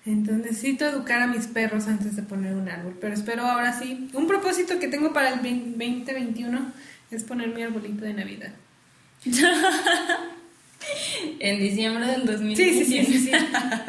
Entonces 0.07 0.45
necesito 0.51 0.85
educar 0.85 1.21
a 1.21 1.27
mis 1.27 1.47
perros 1.47 1.87
antes 1.87 2.15
de 2.15 2.23
poner 2.23 2.55
un 2.55 2.69
árbol. 2.69 2.97
Pero 2.99 3.13
espero 3.13 3.43
ahora 3.45 3.77
sí. 3.77 4.09
Un 4.13 4.25
propósito 4.25 4.79
que 4.79 4.87
tengo 4.87 5.11
para 5.13 5.29
el 5.29 5.35
2021 5.41 6.71
es 7.11 7.23
poner 7.23 7.53
mi 7.53 7.61
arbolito 7.61 8.05
de 8.05 8.13
Navidad. 8.13 8.53
En 11.39 11.59
diciembre 11.59 12.05
del 12.07 12.21
Sí, 12.21 12.27
2017. 12.27 12.85
sí, 12.85 12.85
sí, 12.85 13.05
sí, 13.05 13.19
sí. 13.25 13.31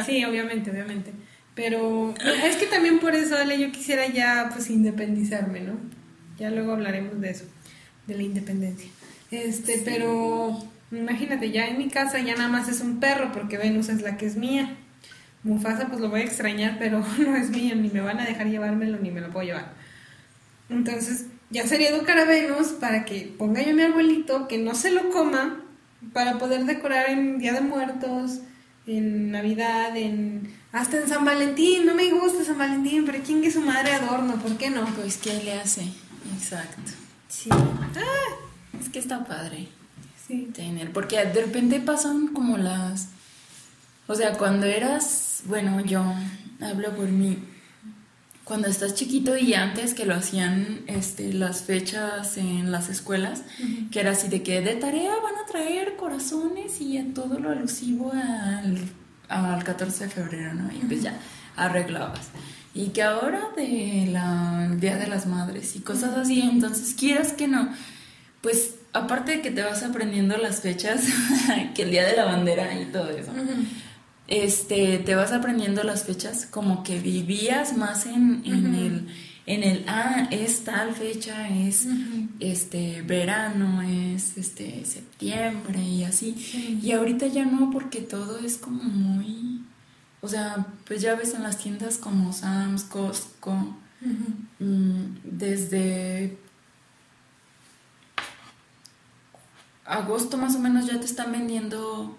Sí, 0.06 0.24
obviamente, 0.24 0.70
obviamente. 0.70 1.12
Pero 1.54 2.14
es 2.44 2.56
que 2.56 2.66
también 2.66 2.98
por 2.98 3.14
eso, 3.14 3.36
Ale, 3.36 3.58
yo 3.58 3.70
quisiera 3.70 4.06
ya 4.08 4.50
pues 4.52 4.70
independizarme, 4.70 5.60
¿no? 5.60 5.74
Ya 6.38 6.50
luego 6.50 6.72
hablaremos 6.72 7.20
de 7.20 7.30
eso, 7.30 7.44
de 8.06 8.14
la 8.16 8.22
independencia. 8.22 8.88
Este, 9.30 9.82
pero 9.84 10.58
imagínate, 10.90 11.50
ya 11.50 11.66
en 11.66 11.78
mi 11.78 11.88
casa 11.88 12.18
ya 12.20 12.34
nada 12.36 12.48
más 12.48 12.68
es 12.68 12.80
un 12.80 13.00
perro 13.00 13.32
porque 13.32 13.58
Venus 13.58 13.88
es 13.88 14.02
la 14.02 14.16
que 14.16 14.26
es 14.26 14.36
mía. 14.36 14.76
Mufasa 15.48 15.88
pues 15.88 16.00
lo 16.00 16.10
voy 16.10 16.20
a 16.20 16.24
extrañar, 16.24 16.76
pero 16.78 17.00
no 17.18 17.36
es 17.36 17.50
mío, 17.50 17.74
ni 17.74 17.88
me 17.88 18.00
van 18.00 18.20
a 18.20 18.24
dejar 18.24 18.46
llevármelo, 18.48 18.98
ni 18.98 19.10
me 19.10 19.20
lo 19.20 19.30
puedo 19.30 19.46
llevar. 19.46 19.72
Entonces, 20.68 21.26
ya 21.50 21.66
sería 21.66 21.88
educar 21.88 22.18
a 22.18 22.24
Venus 22.24 22.68
para 22.68 23.04
que 23.04 23.34
ponga 23.38 23.62
yo 23.62 23.74
mi 23.74 23.82
arbolito, 23.82 24.48
que 24.48 24.58
no 24.58 24.74
se 24.74 24.90
lo 24.90 25.10
coma, 25.10 25.64
para 26.12 26.38
poder 26.38 26.64
decorar 26.66 27.08
en 27.08 27.38
Día 27.38 27.52
de 27.54 27.62
Muertos, 27.62 28.40
en 28.86 29.30
Navidad, 29.30 29.96
en 29.96 30.52
hasta 30.72 30.98
en 30.98 31.08
San 31.08 31.24
Valentín. 31.24 31.86
No 31.86 31.94
me 31.94 32.10
gusta 32.10 32.44
San 32.44 32.58
Valentín, 32.58 33.04
pero 33.06 33.22
chingue 33.24 33.50
su 33.50 33.60
madre 33.60 33.92
adorno, 33.92 34.34
¿por 34.36 34.56
qué 34.56 34.70
no? 34.70 34.84
Pues, 34.94 35.16
¿qué 35.16 35.42
le 35.42 35.54
hace? 35.54 35.82
Exacto. 36.34 36.92
Sí. 37.28 37.48
Ah, 37.50 38.76
Es 38.80 38.88
que 38.88 38.98
está 38.98 39.24
padre 39.24 39.68
sí. 40.26 40.50
tener, 40.54 40.92
porque 40.92 41.16
de 41.16 41.44
repente 41.44 41.80
pasan 41.80 42.28
como 42.28 42.58
las... 42.58 43.08
O 44.08 44.14
sea, 44.14 44.32
cuando 44.32 44.66
eras, 44.66 45.42
bueno, 45.44 45.80
yo 45.82 46.02
hablo 46.60 46.96
por 46.96 47.08
mí, 47.08 47.38
cuando 48.42 48.66
estás 48.68 48.94
chiquito 48.94 49.36
y 49.36 49.52
antes 49.52 49.92
que 49.92 50.06
lo 50.06 50.14
hacían 50.14 50.80
este, 50.86 51.34
las 51.34 51.60
fechas 51.60 52.38
en 52.38 52.72
las 52.72 52.88
escuelas, 52.88 53.42
que 53.92 54.00
era 54.00 54.12
así 54.12 54.28
de 54.28 54.42
que 54.42 54.62
de 54.62 54.76
tarea 54.76 55.12
van 55.22 55.34
a 55.36 55.46
traer 55.46 55.96
corazones 55.96 56.80
y 56.80 56.96
a 56.96 57.04
todo 57.12 57.38
lo 57.38 57.50
alusivo 57.50 58.10
al, 58.10 58.78
al 59.28 59.62
14 59.62 60.04
de 60.04 60.10
febrero, 60.10 60.54
¿no? 60.54 60.72
Y 60.72 60.78
pues 60.86 61.02
ya 61.02 61.18
arreglabas. 61.54 62.28
Y 62.72 62.86
que 62.88 63.02
ahora 63.02 63.50
de 63.54 64.08
la 64.10 64.70
Día 64.80 64.96
de 64.96 65.08
las 65.08 65.26
Madres 65.26 65.76
y 65.76 65.80
cosas 65.80 66.16
así, 66.16 66.40
entonces 66.40 66.94
quieras 66.94 67.34
que 67.34 67.46
no, 67.46 67.68
pues 68.40 68.76
aparte 68.94 69.32
de 69.32 69.42
que 69.42 69.50
te 69.50 69.62
vas 69.62 69.82
aprendiendo 69.82 70.38
las 70.38 70.62
fechas, 70.62 71.02
que 71.74 71.82
el 71.82 71.90
Día 71.90 72.06
de 72.06 72.16
la 72.16 72.24
Bandera 72.24 72.80
y 72.80 72.86
todo 72.86 73.10
eso, 73.10 73.32
este, 74.28 74.98
te 74.98 75.14
vas 75.14 75.32
aprendiendo 75.32 75.82
las 75.82 76.04
fechas 76.04 76.46
como 76.46 76.82
que 76.84 77.00
vivías 77.00 77.76
más 77.76 78.06
en, 78.06 78.42
en 78.44 78.74
el 78.74 79.08
en 79.48 79.62
el, 79.64 79.84
ah, 79.88 80.28
es 80.30 80.64
tal 80.64 80.92
fecha, 80.94 81.48
es 81.48 81.86
este 82.38 83.00
verano, 83.00 83.80
es 83.80 84.36
este 84.36 84.84
septiembre 84.84 85.80
y 85.80 86.04
así. 86.04 86.78
Y 86.82 86.92
ahorita 86.92 87.28
ya 87.28 87.46
no, 87.46 87.70
porque 87.70 88.02
todo 88.02 88.38
es 88.40 88.58
como 88.58 88.82
muy, 88.82 89.64
o 90.20 90.28
sea, 90.28 90.66
pues 90.86 91.00
ya 91.00 91.14
ves 91.14 91.32
en 91.32 91.44
las 91.44 91.56
tiendas 91.56 91.96
como 91.96 92.34
Sam's, 92.34 92.84
Costco, 92.84 93.74
mm, 94.58 95.02
desde 95.24 96.36
agosto 99.86 100.36
más 100.36 100.56
o 100.56 100.58
menos 100.58 100.86
ya 100.86 101.00
te 101.00 101.06
están 101.06 101.32
vendiendo, 101.32 102.18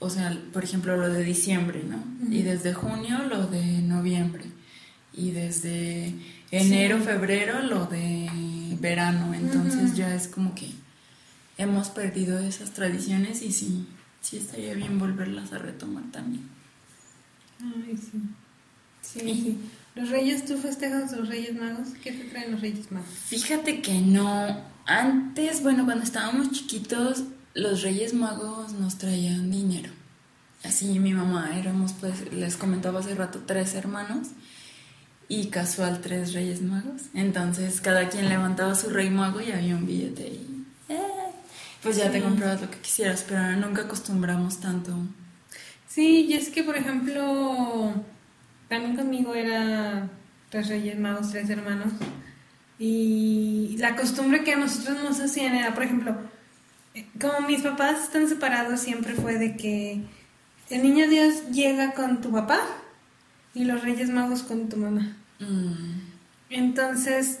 o 0.00 0.10
sea, 0.10 0.36
por 0.52 0.64
ejemplo, 0.64 0.96
lo 0.96 1.08
de 1.08 1.24
diciembre, 1.24 1.82
¿no? 1.84 2.02
Y 2.32 2.42
desde 2.42 2.72
junio 2.74 3.18
lo 3.28 3.46
de 3.46 3.82
noviembre. 3.82 4.44
Y 5.12 5.32
desde 5.32 6.14
enero, 6.50 7.00
febrero, 7.00 7.62
lo 7.62 7.86
de 7.86 8.28
verano. 8.80 9.34
Entonces 9.34 9.96
ya 9.96 10.14
es 10.14 10.28
como 10.28 10.54
que 10.54 10.70
hemos 11.56 11.88
perdido 11.88 12.38
esas 12.38 12.70
tradiciones 12.70 13.42
y 13.42 13.52
sí, 13.52 13.86
sí 14.20 14.36
estaría 14.36 14.74
bien 14.74 14.98
volverlas 14.98 15.52
a 15.52 15.58
retomar 15.58 16.04
también. 16.12 16.48
Ay, 17.60 17.96
sí. 17.96 18.20
Sí, 19.00 19.20
sí. 19.20 19.58
¿Los 19.96 20.10
reyes, 20.10 20.44
tú 20.44 20.56
festejas 20.58 21.10
los 21.12 21.28
reyes 21.28 21.56
magos? 21.56 21.88
¿Qué 22.02 22.12
te 22.12 22.24
traen 22.24 22.52
los 22.52 22.60
reyes 22.60 22.92
magos? 22.92 23.08
Fíjate 23.08 23.82
que 23.82 24.00
no. 24.00 24.62
Antes, 24.86 25.62
bueno, 25.62 25.84
cuando 25.84 26.04
estábamos 26.04 26.52
chiquitos, 26.52 27.24
los 27.58 27.82
reyes 27.82 28.14
magos 28.14 28.72
nos 28.72 28.98
traían 28.98 29.50
dinero. 29.50 29.90
Así 30.64 30.98
mi 30.98 31.12
mamá, 31.12 31.58
éramos, 31.58 31.92
pues, 31.92 32.32
les 32.32 32.56
comentaba 32.56 33.00
hace 33.00 33.14
rato, 33.14 33.42
tres 33.46 33.74
hermanos 33.74 34.28
y 35.28 35.48
casual 35.48 36.00
tres 36.00 36.32
reyes 36.32 36.62
magos. 36.62 37.02
Entonces 37.14 37.80
cada 37.80 38.08
quien 38.08 38.28
levantaba 38.28 38.74
su 38.74 38.90
rey 38.90 39.10
mago 39.10 39.40
y 39.40 39.52
había 39.52 39.76
un 39.76 39.86
billete 39.86 40.28
y 40.28 40.64
eh, 40.88 40.98
pues 41.82 41.96
ya 41.96 42.10
te 42.10 42.22
comprabas 42.22 42.60
lo 42.62 42.70
que 42.70 42.78
quisieras, 42.78 43.24
pero 43.28 43.56
nunca 43.56 43.82
acostumbramos 43.82 44.58
tanto. 44.60 44.96
Sí, 45.86 46.26
y 46.28 46.34
es 46.34 46.48
que 46.48 46.62
por 46.62 46.76
ejemplo, 46.76 47.92
también 48.68 48.96
conmigo 48.96 49.34
era 49.34 50.08
tres 50.50 50.68
reyes 50.68 50.98
magos, 50.98 51.30
tres 51.30 51.50
hermanos. 51.50 51.92
Y 52.78 53.76
la 53.78 53.96
costumbre 53.96 54.44
que 54.44 54.52
a 54.52 54.56
nosotros 54.56 55.02
nos 55.02 55.18
hacían 55.18 55.56
era, 55.56 55.74
por 55.74 55.82
ejemplo, 55.82 56.16
como 57.20 57.46
mis 57.46 57.62
papás 57.62 58.04
están 58.04 58.28
separados, 58.28 58.80
siempre 58.80 59.14
fue 59.14 59.38
de 59.38 59.56
que 59.56 60.00
el 60.70 60.82
niño 60.82 61.08
Dios 61.08 61.50
llega 61.50 61.92
con 61.92 62.20
tu 62.20 62.30
papá 62.32 62.60
y 63.54 63.64
los 63.64 63.82
Reyes 63.82 64.10
Magos 64.10 64.42
con 64.42 64.68
tu 64.68 64.76
mamá. 64.76 65.16
Mm. 65.38 66.00
Entonces, 66.50 67.40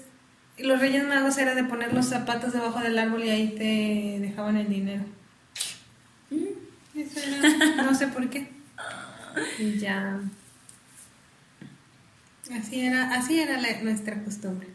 los 0.58 0.80
Reyes 0.80 1.06
Magos 1.06 1.38
era 1.38 1.54
de 1.54 1.64
poner 1.64 1.92
los 1.92 2.06
zapatos 2.06 2.52
debajo 2.52 2.80
del 2.80 2.98
árbol 2.98 3.24
y 3.24 3.30
ahí 3.30 3.48
te 3.56 4.20
dejaban 4.20 4.56
el 4.56 4.68
dinero. 4.68 5.04
Mm. 6.30 6.98
Eso 6.98 7.20
era, 7.20 7.82
no 7.82 7.94
sé 7.94 8.08
por 8.08 8.28
qué. 8.30 8.50
Y 9.58 9.78
ya. 9.78 10.20
Así 12.52 12.80
era, 12.80 13.14
así 13.14 13.38
era 13.38 13.60
nuestra 13.82 14.22
costumbre. 14.24 14.68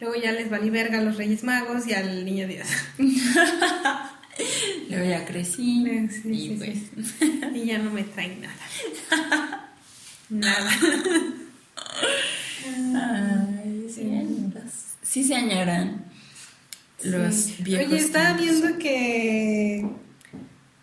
Luego 0.00 0.16
ya 0.16 0.32
les 0.32 0.48
valí 0.48 0.70
verga 0.70 0.98
a 0.98 1.02
los 1.02 1.16
Reyes 1.16 1.44
Magos 1.44 1.86
y 1.86 1.92
al 1.92 2.24
Niño 2.24 2.46
Dios. 2.48 2.66
Luego 4.88 5.04
ya 5.04 5.26
crecí. 5.26 5.84
y, 6.24 6.56
pues. 6.56 6.78
y 7.54 7.66
ya 7.66 7.78
no 7.78 7.90
me 7.90 8.04
traen 8.04 8.40
nada. 8.40 8.56
Nada. 10.30 10.70
Ay, 12.64 13.86
sí, 13.92 14.10
sí 15.02 15.24
se 15.24 15.34
añoran 15.34 16.04
los 17.02 17.62
viejos. 17.62 17.88
Oye, 17.88 17.96
estaba 17.98 18.34
viendo 18.34 18.78
que. 18.78 19.84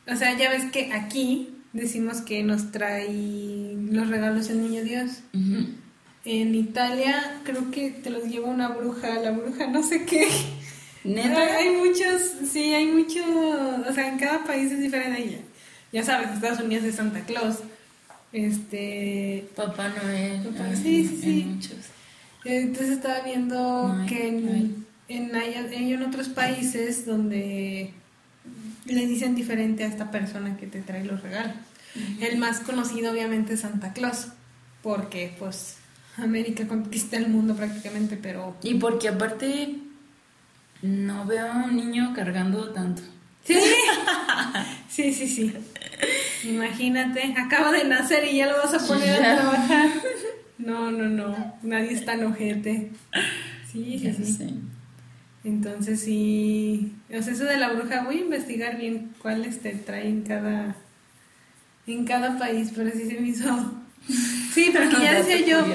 O 0.06 0.16
sea, 0.16 0.38
ya 0.38 0.50
ves 0.50 0.66
que 0.72 0.92
aquí 0.92 1.56
decimos 1.72 2.22
que 2.22 2.44
nos 2.44 2.72
trae 2.72 3.78
los 3.90 4.10
regalos 4.10 4.50
el 4.50 4.62
niño 4.62 4.84
Dios. 4.84 5.22
En 6.30 6.54
Italia 6.56 7.40
creo 7.46 7.72
que 7.72 7.90
te 7.90 8.10
los 8.10 8.26
lleva 8.26 8.50
una 8.50 8.68
bruja, 8.68 9.16
la 9.22 9.32
bruja 9.32 9.68
no 9.68 9.82
sé 9.82 10.04
qué. 10.04 10.28
Hay 11.06 11.70
muchos, 11.70 12.50
sí, 12.52 12.74
hay 12.74 12.86
muchos, 12.88 13.24
o 13.26 13.94
sea, 13.94 14.10
en 14.10 14.20
cada 14.20 14.44
país 14.44 14.70
es 14.74 14.82
diferente. 14.82 15.40
Ya 15.94 16.04
sabes, 16.04 16.32
Estados 16.32 16.60
Unidos 16.60 16.84
es 16.84 16.96
Santa 16.96 17.22
Claus. 17.22 17.60
Este. 18.34 19.48
Papá 19.56 19.88
Noel. 19.88 20.54
sí, 20.76 21.08
sí, 21.08 21.22
sí. 21.22 21.58
Entonces 22.44 22.98
estaba 22.98 23.22
viendo 23.22 23.98
que 24.10 24.28
en, 24.28 24.86
en, 25.08 25.34
hay, 25.34 25.54
en 25.72 26.04
otros 26.04 26.28
países 26.28 27.06
donde 27.06 27.94
le 28.84 29.08
dicen 29.08 29.34
diferente 29.34 29.86
a 29.86 29.88
esta 29.88 30.12
persona 30.12 30.58
que 30.58 30.68
te 30.68 30.82
trae 30.82 31.06
los 31.06 31.22
regalos. 31.22 31.56
El 32.20 32.38
más 32.38 32.60
conocido 32.60 33.14
obviamente 33.14 33.54
es 33.54 33.62
Santa 33.62 33.94
Claus, 33.94 34.28
porque 34.84 35.34
pues 35.40 35.78
América 36.18 36.68
conquista 36.68 37.18
el 37.18 37.30
mundo 37.30 37.56
prácticamente, 37.56 38.18
pero... 38.18 38.56
Y 38.64 38.76
porque 38.76 39.10
aparte 39.10 39.76
no 40.82 41.26
veo 41.26 41.52
a 41.52 41.66
un 41.66 41.76
niño 41.76 42.14
cargando 42.16 42.70
tanto. 42.72 43.02
Sí, 43.44 43.56
sí, 44.90 45.14
sí, 45.14 45.28
sí. 45.28 45.54
Imagínate, 46.44 47.34
acaba 47.38 47.72
de 47.72 47.86
nacer 47.86 48.26
y 48.26 48.38
ya 48.38 48.48
lo 48.48 48.58
vas 48.58 48.74
a 48.74 48.88
poner 48.88 49.24
a 49.24 49.36
trabajar. 49.38 49.90
No, 50.58 50.90
no, 50.90 51.08
no, 51.08 51.54
nadie 51.62 51.94
está 51.94 52.16
en 52.16 52.26
ojete. 52.26 52.92
Sí, 53.72 54.00
sí, 54.00 54.26
sí. 54.26 54.60
Entonces 55.44 56.02
sí, 56.02 56.94
o 57.16 57.22
sea, 57.22 57.32
eso 57.32 57.44
de 57.44 57.58
la 57.58 57.72
bruja, 57.72 58.04
voy 58.04 58.18
a 58.18 58.22
investigar 58.22 58.76
bien 58.76 59.12
cuáles 59.22 59.62
te 59.62 59.72
traen 59.74 60.24
cada, 60.24 60.76
en 61.86 62.06
cada 62.06 62.40
país, 62.40 62.72
pero 62.76 62.90
sí 62.92 63.08
se 63.08 63.22
me 63.22 63.28
hizo... 63.30 63.74
Sí, 64.52 64.72
porque 64.74 64.96
ya 65.04 65.14
decía 65.14 65.46
yo, 65.46 65.66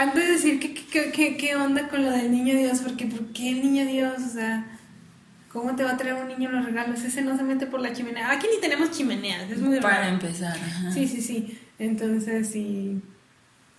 antes 0.00 0.26
de 0.26 0.32
decir 0.32 0.60
¿qué, 0.60 1.12
qué, 1.12 1.36
qué, 1.36 1.56
onda 1.56 1.88
con 1.88 2.04
lo 2.04 2.10
del 2.10 2.30
niño 2.30 2.56
Dios, 2.56 2.80
porque 2.80 3.06
¿por 3.06 3.26
qué 3.32 3.50
el 3.50 3.62
niño 3.62 3.86
Dios? 3.86 4.20
O 4.22 4.32
sea, 4.32 4.66
¿Cómo 5.52 5.76
te 5.76 5.84
va 5.84 5.90
a 5.92 5.96
traer 5.98 6.14
un 6.14 6.28
niño 6.28 6.50
los 6.50 6.64
regalos? 6.64 7.02
Ese 7.02 7.20
no 7.20 7.36
se 7.36 7.42
mete 7.42 7.66
por 7.66 7.80
la 7.80 7.92
chimenea. 7.92 8.30
Aquí 8.30 8.46
ni 8.52 8.58
tenemos 8.58 8.90
chimeneas, 8.90 9.50
es 9.50 9.58
muy 9.58 9.80
Para 9.80 10.08
empezar, 10.08 10.56
ajá. 10.56 10.90
Sí, 10.90 11.06
sí, 11.06 11.20
sí. 11.20 11.58
Entonces, 11.78 12.48
sí. 12.48 13.02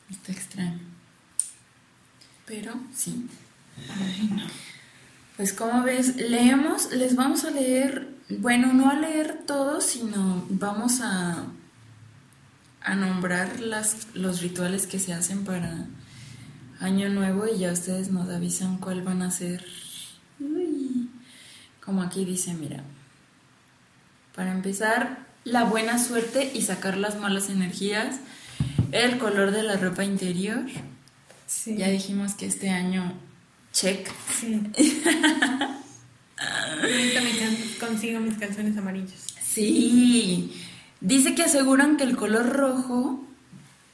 Está 0.07 0.31
extraño. 0.31 0.79
Pero, 2.45 2.73
sí. 2.93 3.27
Ay, 3.89 4.29
no. 4.35 4.43
Pues 5.35 5.51
como 5.51 5.81
ves, 5.81 6.17
leemos, 6.17 6.91
les 6.91 7.15
vamos 7.15 7.43
a 7.43 7.49
leer, 7.49 8.07
bueno, 8.29 8.71
no 8.71 8.91
a 8.91 8.93
leer 8.93 9.39
todo, 9.47 9.81
sino 9.81 10.45
vamos 10.49 11.01
a, 11.01 11.47
a 12.83 12.95
nombrar 12.95 13.59
las, 13.59 14.07
los 14.13 14.41
rituales 14.41 14.87
que 14.87 14.99
se 14.99 15.13
hacen 15.13 15.45
para 15.45 15.85
Año 16.79 17.09
Nuevo 17.09 17.45
y 17.47 17.59
ya 17.59 17.71
ustedes 17.71 18.11
nos 18.11 18.29
avisan 18.29 18.77
cuál 18.77 19.01
van 19.01 19.21
a 19.21 19.31
ser 19.31 19.65
como 21.85 22.01
aquí 22.01 22.23
dice, 22.25 22.53
mira, 22.53 22.83
para 24.35 24.51
empezar, 24.51 25.25
la 25.43 25.65
buena 25.65 25.99
suerte 25.99 26.51
y 26.53 26.61
sacar 26.61 26.97
las 26.97 27.19
malas 27.19 27.49
energías, 27.49 28.19
el 28.91 29.17
color 29.17 29.51
de 29.51 29.63
la 29.63 29.75
ropa 29.75 30.05
interior. 30.05 30.63
Sí. 31.45 31.75
Ya 31.75 31.89
dijimos 31.89 32.35
que 32.35 32.45
este 32.45 32.69
año, 32.69 33.13
check. 33.73 34.09
Sí. 34.33 34.61
Ahorita 36.37 37.21
me 37.21 37.77
consigo 37.79 38.21
mis 38.21 38.37
calzones 38.37 38.77
amarillos. 38.77 39.35
Sí. 39.43 40.62
Dice 41.03 41.35
que 41.35 41.43
aseguran 41.43 41.97
que 41.97 42.05
el 42.05 42.15
color 42.15 42.47
rojo 42.47 43.21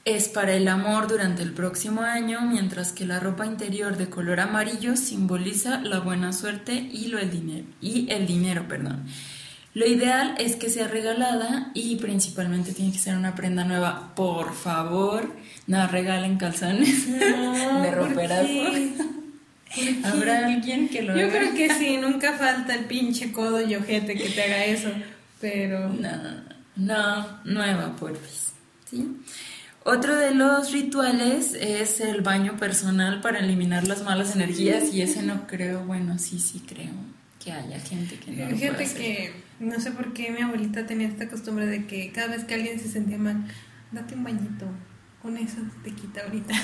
es 0.05 0.29
para 0.29 0.53
el 0.53 0.67
amor 0.67 1.07
durante 1.07 1.41
el 1.41 1.53
próximo 1.53 2.01
año, 2.01 2.41
mientras 2.41 2.91
que 2.91 3.03
la 3.03 3.19
ropa 3.19 3.47
interior 3.47 3.97
de 3.97 4.11
color 4.11 4.39
amarillo 4.39 4.95
simboliza 4.95 5.81
la 5.81 6.01
buena 6.01 6.33
suerte 6.33 6.73
y, 6.73 7.07
lo, 7.07 7.17
el, 7.17 7.31
dinero, 7.31 7.65
y 7.81 8.11
el 8.11 8.27
dinero. 8.27 8.67
Perdón. 8.67 9.07
Lo 9.73 9.87
ideal 9.87 10.35
es 10.37 10.55
que 10.55 10.69
sea 10.69 10.87
regalada 10.87 11.71
y 11.73 11.95
principalmente 11.95 12.73
tiene 12.73 12.91
que 12.91 12.99
ser 12.99 13.17
una 13.17 13.33
prenda 13.33 13.63
nueva. 13.63 14.13
Por 14.13 14.53
favor, 14.53 15.35
no 15.65 15.87
regalen 15.87 16.37
calzones 16.37 17.11
de 17.11 17.91
roperazo. 17.95 18.49
¿Habrá 20.03 20.45
alguien 20.45 20.89
que 20.89 21.01
lo 21.01 21.17
Yo 21.17 21.27
creo 21.29 21.55
que 21.55 21.73
sí, 21.73 21.97
nunca 22.01 22.33
falta 22.33 22.75
el 22.75 22.85
pinche 22.85 23.31
codo 23.31 23.67
y 23.67 23.73
ojete 23.73 24.13
que 24.13 24.29
te 24.29 24.43
haga 24.43 24.65
eso, 24.65 24.91
pero... 25.41 25.89
No, 25.89 26.48
no, 26.79 27.41
nueva, 27.45 27.95
porfis. 27.95 28.53
¿Sí? 28.89 29.17
Otro 29.83 30.15
de 30.15 30.33
los 30.33 30.71
rituales 30.71 31.53
es 31.53 31.99
el 32.01 32.21
baño 32.21 32.57
personal 32.57 33.21
para 33.21 33.39
eliminar 33.39 33.87
las 33.87 34.03
malas 34.03 34.35
energías 34.35 34.93
y 34.93 35.01
ese 35.01 35.23
no 35.23 35.47
creo, 35.47 35.85
bueno, 35.85 36.19
sí, 36.19 36.39
sí 36.39 36.61
creo 36.67 36.93
que 37.43 37.51
haya 37.51 37.79
gente 37.79 38.19
que 38.19 38.31
no. 38.31 38.55
Fíjate 38.55 38.83
que 38.93 39.33
no 39.59 39.79
sé 39.79 39.91
por 39.91 40.13
qué 40.13 40.31
mi 40.31 40.41
abuelita 40.41 40.85
tenía 40.85 41.07
esta 41.07 41.29
costumbre 41.29 41.65
de 41.65 41.87
que 41.87 42.11
cada 42.11 42.27
vez 42.27 42.43
que 42.43 42.53
alguien 42.53 42.79
se 42.79 42.89
sentía 42.89 43.17
mal, 43.17 43.45
date 43.91 44.15
un 44.15 44.23
bañito, 44.23 44.65
con 45.21 45.37
eso 45.37 45.57
te 45.83 45.91
quita 45.91 46.23
ahorita. 46.23 46.53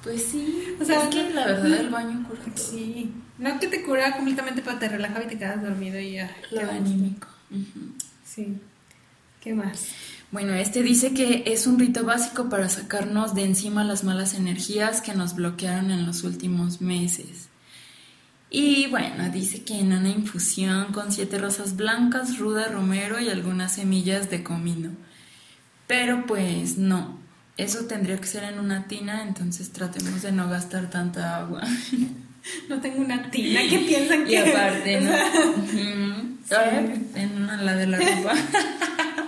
Pues 0.00 0.22
sí, 0.22 0.76
o 0.80 0.84
sea, 0.84 1.02
es 1.02 1.08
que 1.08 1.30
la 1.30 1.44
verdad 1.44 1.80
el 1.80 1.90
baño 1.90 2.24
cura 2.28 2.40
Sí, 2.54 3.12
no 3.36 3.58
que 3.58 3.66
te 3.66 3.82
cura 3.82 4.14
completamente, 4.16 4.62
pero 4.62 4.78
te 4.78 4.88
relajaba 4.88 5.24
y 5.24 5.26
te 5.26 5.36
quedas 5.36 5.60
dormido 5.60 5.98
y 5.98 6.12
ya. 6.12 6.30
Lo 6.52 6.70
anímico. 6.70 7.26
Sí. 8.24 8.58
¿Qué 9.40 9.54
más? 9.54 9.88
Bueno, 10.30 10.52
este 10.54 10.82
dice 10.82 11.14
que 11.14 11.44
es 11.46 11.66
un 11.66 11.78
rito 11.78 12.04
básico 12.04 12.48
para 12.48 12.68
sacarnos 12.68 13.34
de 13.34 13.44
encima 13.44 13.84
las 13.84 14.04
malas 14.04 14.34
energías 14.34 15.00
que 15.00 15.14
nos 15.14 15.34
bloquearon 15.34 15.90
en 15.90 16.06
los 16.06 16.22
últimos 16.22 16.80
meses. 16.80 17.48
Y 18.50 18.86
bueno, 18.88 19.28
dice 19.30 19.62
que 19.62 19.78
en 19.78 19.92
una 19.92 20.08
infusión 20.08 20.92
con 20.92 21.12
siete 21.12 21.38
rosas 21.38 21.76
blancas, 21.76 22.38
ruda, 22.38 22.68
romero 22.68 23.20
y 23.20 23.28
algunas 23.28 23.74
semillas 23.74 24.30
de 24.30 24.42
comino. 24.42 24.90
Pero 25.86 26.26
pues 26.26 26.78
no, 26.78 27.18
eso 27.56 27.86
tendría 27.86 28.18
que 28.18 28.26
ser 28.26 28.44
en 28.44 28.58
una 28.58 28.86
tina, 28.86 29.22
entonces 29.22 29.72
tratemos 29.72 30.22
de 30.22 30.32
no 30.32 30.48
gastar 30.48 30.90
tanta 30.90 31.36
agua. 31.38 31.62
No 32.66 32.80
tengo 32.80 33.02
una 33.02 33.30
tina, 33.30 33.60
¿qué 33.68 33.80
piensan 33.80 34.24
que? 34.24 34.32
Y 34.32 34.36
aparte, 34.36 35.00
¿no? 35.02 35.10
En 37.14 37.42
una, 37.42 37.60
la 37.60 37.76
de 37.76 37.86
la 37.86 37.98
ropa. 37.98 38.32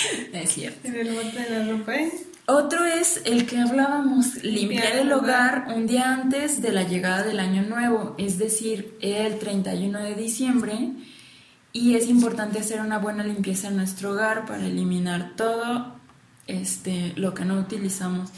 es 0.32 0.52
cierto. 0.52 0.88
En 0.88 0.96
el 0.96 1.14
bote 1.14 1.40
de 1.40 1.50
la 1.50 1.72
ropa, 1.72 1.94
¿eh? 1.94 2.12
Otro 2.46 2.84
es 2.84 3.20
el 3.24 3.46
que 3.46 3.58
hablábamos, 3.58 4.42
limpiar 4.42 4.96
el 4.96 5.12
hogar 5.12 5.68
un 5.74 5.86
día 5.86 6.12
antes 6.12 6.60
de 6.60 6.72
la 6.72 6.82
llegada 6.82 7.22
del 7.22 7.38
año 7.38 7.62
nuevo, 7.62 8.16
es 8.18 8.36
decir, 8.36 8.96
el 9.00 9.38
31 9.38 10.00
de 10.00 10.14
diciembre. 10.16 10.90
Y 11.72 11.94
es 11.94 12.08
importante 12.08 12.58
hacer 12.58 12.80
una 12.80 12.98
buena 12.98 13.22
limpieza 13.22 13.68
en 13.68 13.76
nuestro 13.76 14.10
hogar 14.10 14.44
para 14.44 14.66
eliminar 14.66 15.32
todo 15.36 15.96
este, 16.48 17.12
lo 17.16 17.32
que 17.32 17.44
no 17.44 17.58
utilizamos. 17.58 18.30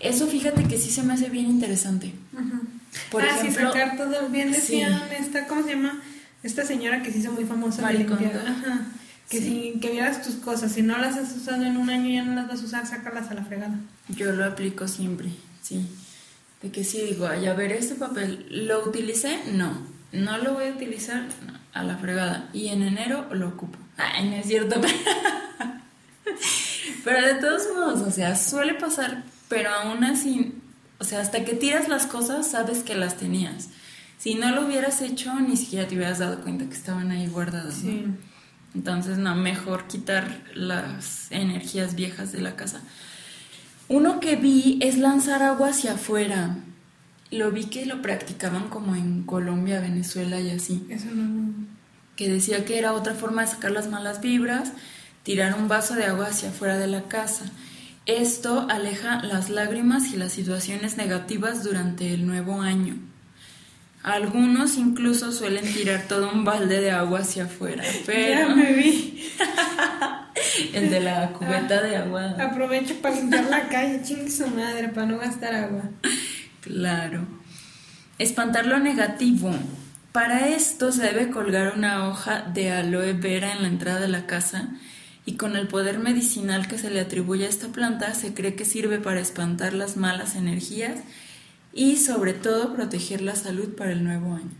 Eso 0.00 0.26
fíjate 0.26 0.64
que 0.64 0.76
sí 0.76 0.90
se 0.90 1.04
me 1.04 1.14
hace 1.14 1.30
bien 1.30 1.46
interesante. 1.46 2.12
Por 3.10 3.22
ah, 3.22 3.38
sí, 3.40 3.50
sacar 3.52 3.96
todo. 3.96 4.28
Bien 4.28 4.50
decían, 4.50 5.00
esta, 5.18 5.46
¿cómo 5.46 5.62
se 5.62 5.70
llama? 5.70 6.02
Esta 6.42 6.66
señora 6.66 7.02
que 7.02 7.12
se 7.12 7.20
hizo 7.20 7.32
muy 7.32 7.44
famosa. 7.44 7.80
Ajá. 7.88 8.88
Que 9.32 9.40
si 9.40 9.78
que 9.80 9.90
vieras 9.90 10.22
tus 10.22 10.34
cosas, 10.34 10.72
si 10.72 10.82
no 10.82 10.98
las 10.98 11.16
has 11.16 11.34
usado 11.34 11.64
en 11.64 11.78
un 11.78 11.88
año 11.88 12.10
ya 12.10 12.22
no 12.22 12.34
las 12.34 12.48
vas 12.48 12.60
a 12.60 12.64
usar, 12.66 12.86
sácalas 12.86 13.30
a 13.30 13.34
la 13.34 13.42
fregada. 13.42 13.76
Yo 14.08 14.30
lo 14.32 14.44
aplico 14.44 14.86
siempre, 14.86 15.30
sí. 15.62 15.86
De 16.60 16.70
que 16.70 16.84
si 16.84 17.00
digo, 17.00 17.26
ay, 17.26 17.46
a 17.46 17.54
ver, 17.54 17.72
este 17.72 17.94
papel, 17.94 18.46
¿lo 18.50 18.86
utilicé? 18.86 19.40
No. 19.54 19.72
No 20.12 20.36
lo 20.36 20.52
voy 20.52 20.66
a 20.66 20.72
utilizar 20.72 21.24
a 21.72 21.82
la 21.82 21.96
fregada. 21.96 22.50
Y 22.52 22.68
en 22.68 22.82
enero 22.82 23.26
lo 23.32 23.48
ocupo. 23.48 23.78
Ay, 23.96 24.28
no 24.28 24.36
es 24.36 24.44
cierto. 24.44 24.78
pero 27.04 27.26
de 27.26 27.34
todos 27.36 27.62
modos, 27.74 28.06
o 28.06 28.10
sea, 28.10 28.36
suele 28.36 28.74
pasar, 28.74 29.24
pero 29.48 29.70
aún 29.70 30.04
así, 30.04 30.52
o 30.98 31.04
sea, 31.04 31.22
hasta 31.22 31.42
que 31.46 31.54
tiras 31.54 31.88
las 31.88 32.04
cosas, 32.04 32.50
sabes 32.50 32.82
que 32.82 32.94
las 32.94 33.16
tenías. 33.16 33.70
Si 34.18 34.34
no 34.34 34.54
lo 34.54 34.66
hubieras 34.66 35.00
hecho, 35.00 35.34
ni 35.40 35.56
siquiera 35.56 35.88
te 35.88 35.96
hubieras 35.96 36.18
dado 36.18 36.42
cuenta 36.42 36.66
que 36.66 36.74
estaban 36.74 37.10
ahí 37.10 37.28
guardadas. 37.28 37.76
Sí. 37.76 38.04
Entonces, 38.74 39.18
no, 39.18 39.34
mejor 39.34 39.86
quitar 39.86 40.42
las 40.54 41.30
energías 41.30 41.94
viejas 41.94 42.32
de 42.32 42.40
la 42.40 42.56
casa. 42.56 42.80
Uno 43.88 44.20
que 44.20 44.36
vi 44.36 44.78
es 44.80 44.96
lanzar 44.96 45.42
agua 45.42 45.68
hacia 45.68 45.94
afuera. 45.94 46.56
Lo 47.30 47.50
vi 47.50 47.64
que 47.64 47.84
lo 47.84 48.00
practicaban 48.00 48.68
como 48.68 48.94
en 48.94 49.24
Colombia, 49.24 49.80
Venezuela 49.80 50.40
y 50.40 50.50
así. 50.50 50.86
Eso 50.88 51.08
no. 51.14 51.52
Que 52.16 52.28
decía 52.28 52.64
que 52.64 52.78
era 52.78 52.94
otra 52.94 53.14
forma 53.14 53.42
de 53.42 53.48
sacar 53.48 53.72
las 53.72 53.88
malas 53.88 54.20
vibras, 54.20 54.72
tirar 55.22 55.54
un 55.58 55.68
vaso 55.68 55.94
de 55.94 56.04
agua 56.04 56.28
hacia 56.28 56.50
afuera 56.50 56.78
de 56.78 56.86
la 56.86 57.02
casa. 57.02 57.46
Esto 58.06 58.66
aleja 58.68 59.22
las 59.22 59.50
lágrimas 59.50 60.12
y 60.12 60.16
las 60.16 60.32
situaciones 60.32 60.96
negativas 60.96 61.62
durante 61.62 62.14
el 62.14 62.26
nuevo 62.26 62.60
año. 62.60 62.96
Algunos 64.02 64.78
incluso 64.78 65.30
suelen 65.30 65.64
tirar 65.72 66.02
todo 66.08 66.32
un 66.32 66.44
balde 66.44 66.80
de 66.80 66.90
agua 66.90 67.20
hacia 67.20 67.44
afuera. 67.44 67.84
Pero... 68.06 68.48
Ya 68.48 68.54
me 68.54 68.72
vi. 68.72 69.30
El 70.74 70.90
de 70.90 71.00
la 71.00 71.32
cubeta 71.32 71.82
de 71.82 71.96
agua. 71.96 72.34
Aprovecho 72.38 72.94
para 73.00 73.14
limpiar 73.14 73.44
la 73.44 73.68
calle, 73.68 74.02
chingue 74.02 74.30
su 74.30 74.46
madre, 74.48 74.88
para 74.88 75.06
no 75.06 75.18
gastar 75.18 75.54
agua. 75.54 75.82
Claro. 76.60 77.26
Espantar 78.18 78.66
lo 78.66 78.78
negativo. 78.78 79.54
Para 80.10 80.48
esto 80.48 80.92
se 80.92 81.02
debe 81.04 81.30
colgar 81.30 81.74
una 81.76 82.08
hoja 82.08 82.42
de 82.42 82.72
aloe 82.72 83.12
vera 83.14 83.52
en 83.52 83.62
la 83.62 83.68
entrada 83.68 84.00
de 84.00 84.08
la 84.08 84.26
casa 84.26 84.68
y 85.24 85.36
con 85.36 85.56
el 85.56 85.68
poder 85.68 85.98
medicinal 85.98 86.66
que 86.66 86.76
se 86.76 86.90
le 86.90 87.00
atribuye 87.00 87.46
a 87.46 87.48
esta 87.48 87.68
planta 87.68 88.12
se 88.14 88.34
cree 88.34 88.54
que 88.54 88.64
sirve 88.64 88.98
para 88.98 89.20
espantar 89.20 89.72
las 89.72 89.96
malas 89.96 90.34
energías 90.34 90.98
y 91.72 91.96
sobre 91.96 92.34
todo 92.34 92.74
proteger 92.74 93.22
la 93.22 93.36
salud 93.36 93.74
para 93.74 93.92
el 93.92 94.04
nuevo 94.04 94.34
año. 94.34 94.50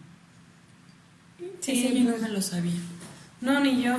Sí, 1.61 1.95
yo 1.95 2.11
no 2.11 2.19
me 2.19 2.29
lo 2.29 2.43
sabía. 2.43 2.81
No, 3.41 3.61
ni 3.61 3.83
yo. 3.83 3.97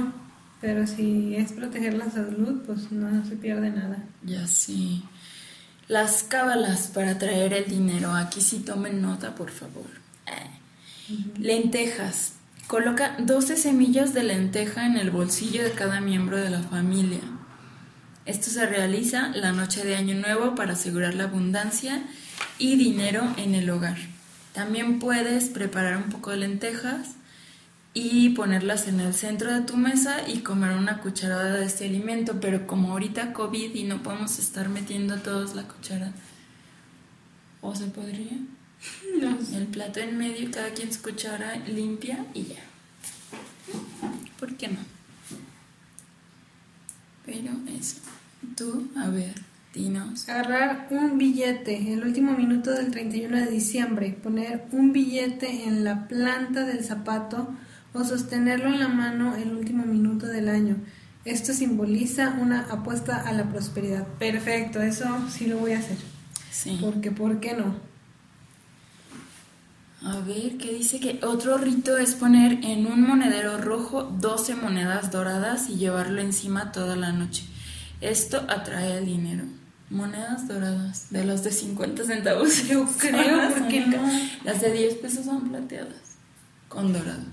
Pero 0.61 0.87
si 0.87 1.35
es 1.35 1.51
proteger 1.51 1.93
la 1.93 2.09
salud, 2.09 2.61
pues 2.65 2.91
no 2.91 3.25
se 3.25 3.35
pierde 3.35 3.69
nada. 3.69 4.03
Ya 4.23 4.47
sí. 4.47 5.03
Las 5.89 6.23
cábalas 6.23 6.87
para 6.87 7.17
traer 7.17 7.53
el 7.53 7.65
dinero. 7.65 8.13
Aquí 8.13 8.39
sí 8.39 8.59
tomen 8.59 9.01
nota, 9.01 9.35
por 9.35 9.51
favor. 9.51 9.85
Eh. 10.25 11.19
Lentejas. 11.37 12.33
Coloca 12.67 13.17
12 13.19 13.57
semillas 13.57 14.13
de 14.13 14.23
lenteja 14.23 14.85
en 14.85 14.95
el 14.95 15.11
bolsillo 15.11 15.63
de 15.63 15.71
cada 15.71 15.99
miembro 15.99 16.37
de 16.37 16.49
la 16.49 16.61
familia. 16.61 17.19
Esto 18.25 18.49
se 18.49 18.65
realiza 18.65 19.29
la 19.35 19.51
noche 19.51 19.83
de 19.83 19.97
Año 19.97 20.15
Nuevo 20.15 20.55
para 20.55 20.73
asegurar 20.73 21.13
la 21.13 21.25
abundancia 21.25 22.03
y 22.57 22.75
dinero 22.75 23.21
en 23.37 23.55
el 23.55 23.69
hogar. 23.69 23.97
También 24.53 24.99
puedes 24.99 25.45
preparar 25.45 25.97
un 25.97 26.09
poco 26.09 26.31
de 26.31 26.37
lentejas 26.37 27.15
y 27.93 28.29
ponerlas 28.29 28.87
en 28.87 28.99
el 28.99 29.13
centro 29.13 29.53
de 29.53 29.61
tu 29.61 29.77
mesa 29.77 30.27
y 30.27 30.39
comer 30.39 30.71
una 30.71 30.99
cucharada 30.99 31.55
de 31.55 31.65
este 31.65 31.85
alimento, 31.85 32.39
pero 32.39 32.65
como 32.65 32.91
ahorita 32.91 33.33
COVID 33.33 33.75
y 33.75 33.83
no 33.83 34.01
podemos 34.01 34.39
estar 34.39 34.69
metiendo 34.69 35.17
todos 35.17 35.55
la 35.55 35.63
cuchara, 35.63 36.11
¿o 37.61 37.75
se 37.75 37.85
podría? 37.85 38.37
No. 39.21 39.37
El 39.55 39.67
plato 39.67 40.01
en 40.01 40.17
medio, 40.17 40.51
cada 40.51 40.71
quien 40.71 40.91
su 40.91 41.01
cuchara 41.01 41.55
limpia 41.67 42.25
y 42.33 42.43
ya. 42.43 42.63
¿Por 44.39 44.57
qué 44.57 44.67
no? 44.67 44.79
Pero 47.25 47.51
eso. 47.79 47.97
Tú, 48.57 48.89
a 48.97 49.07
ver. 49.07 49.52
Agarrar 50.27 50.87
un 50.91 51.17
billete 51.17 51.93
el 51.93 52.03
último 52.03 52.33
minuto 52.33 52.69
del 52.71 52.91
31 52.91 53.37
de 53.37 53.47
diciembre, 53.47 54.15
poner 54.21 54.65
un 54.71 54.93
billete 54.93 55.63
en 55.63 55.83
la 55.83 56.07
planta 56.07 56.63
del 56.63 56.83
zapato 56.83 57.49
o 57.91 58.03
sostenerlo 58.03 58.67
en 58.67 58.79
la 58.79 58.87
mano 58.87 59.35
el 59.35 59.51
último 59.51 59.83
minuto 59.83 60.27
del 60.27 60.47
año. 60.47 60.75
Esto 61.25 61.53
simboliza 61.53 62.37
una 62.39 62.67
apuesta 62.69 63.17
a 63.17 63.33
la 63.33 63.49
prosperidad. 63.49 64.05
Perfecto, 64.19 64.79
eso 64.79 65.07
sí 65.31 65.47
lo 65.47 65.57
voy 65.57 65.71
a 65.71 65.79
hacer. 65.79 65.97
Sí. 66.51 66.77
Porque, 66.79 67.09
¿por 67.09 67.39
qué 67.39 67.55
no? 67.55 67.75
A 70.03 70.19
ver, 70.19 70.57
¿qué 70.57 70.71
dice 70.71 70.99
que 70.99 71.19
otro 71.25 71.57
rito 71.57 71.97
es 71.97 72.13
poner 72.13 72.63
en 72.63 72.85
un 72.85 73.01
monedero 73.01 73.57
rojo 73.57 74.03
12 74.03 74.53
monedas 74.53 75.11
doradas 75.11 75.67
y 75.69 75.77
llevarlo 75.77 76.21
encima 76.21 76.71
toda 76.71 76.95
la 76.95 77.11
noche? 77.11 77.45
Esto 78.01 78.45
atrae 78.49 78.99
el 78.99 79.05
dinero. 79.07 79.45
Monedas 79.93 80.47
doradas, 80.47 81.11
de 81.11 81.23
las 81.23 81.43
de 81.43 81.51
50 81.51 82.03
centavos. 82.03 82.67
Yo 82.67 82.85
creo, 82.97 83.53
porque 83.53 83.81
no. 83.81 84.01
Las 84.43 84.59
de 84.59 84.73
10 84.73 84.95
pesos 84.95 85.25
son 85.25 85.49
plateadas, 85.49 86.17
con 86.67 86.91
dorado. 86.91 87.23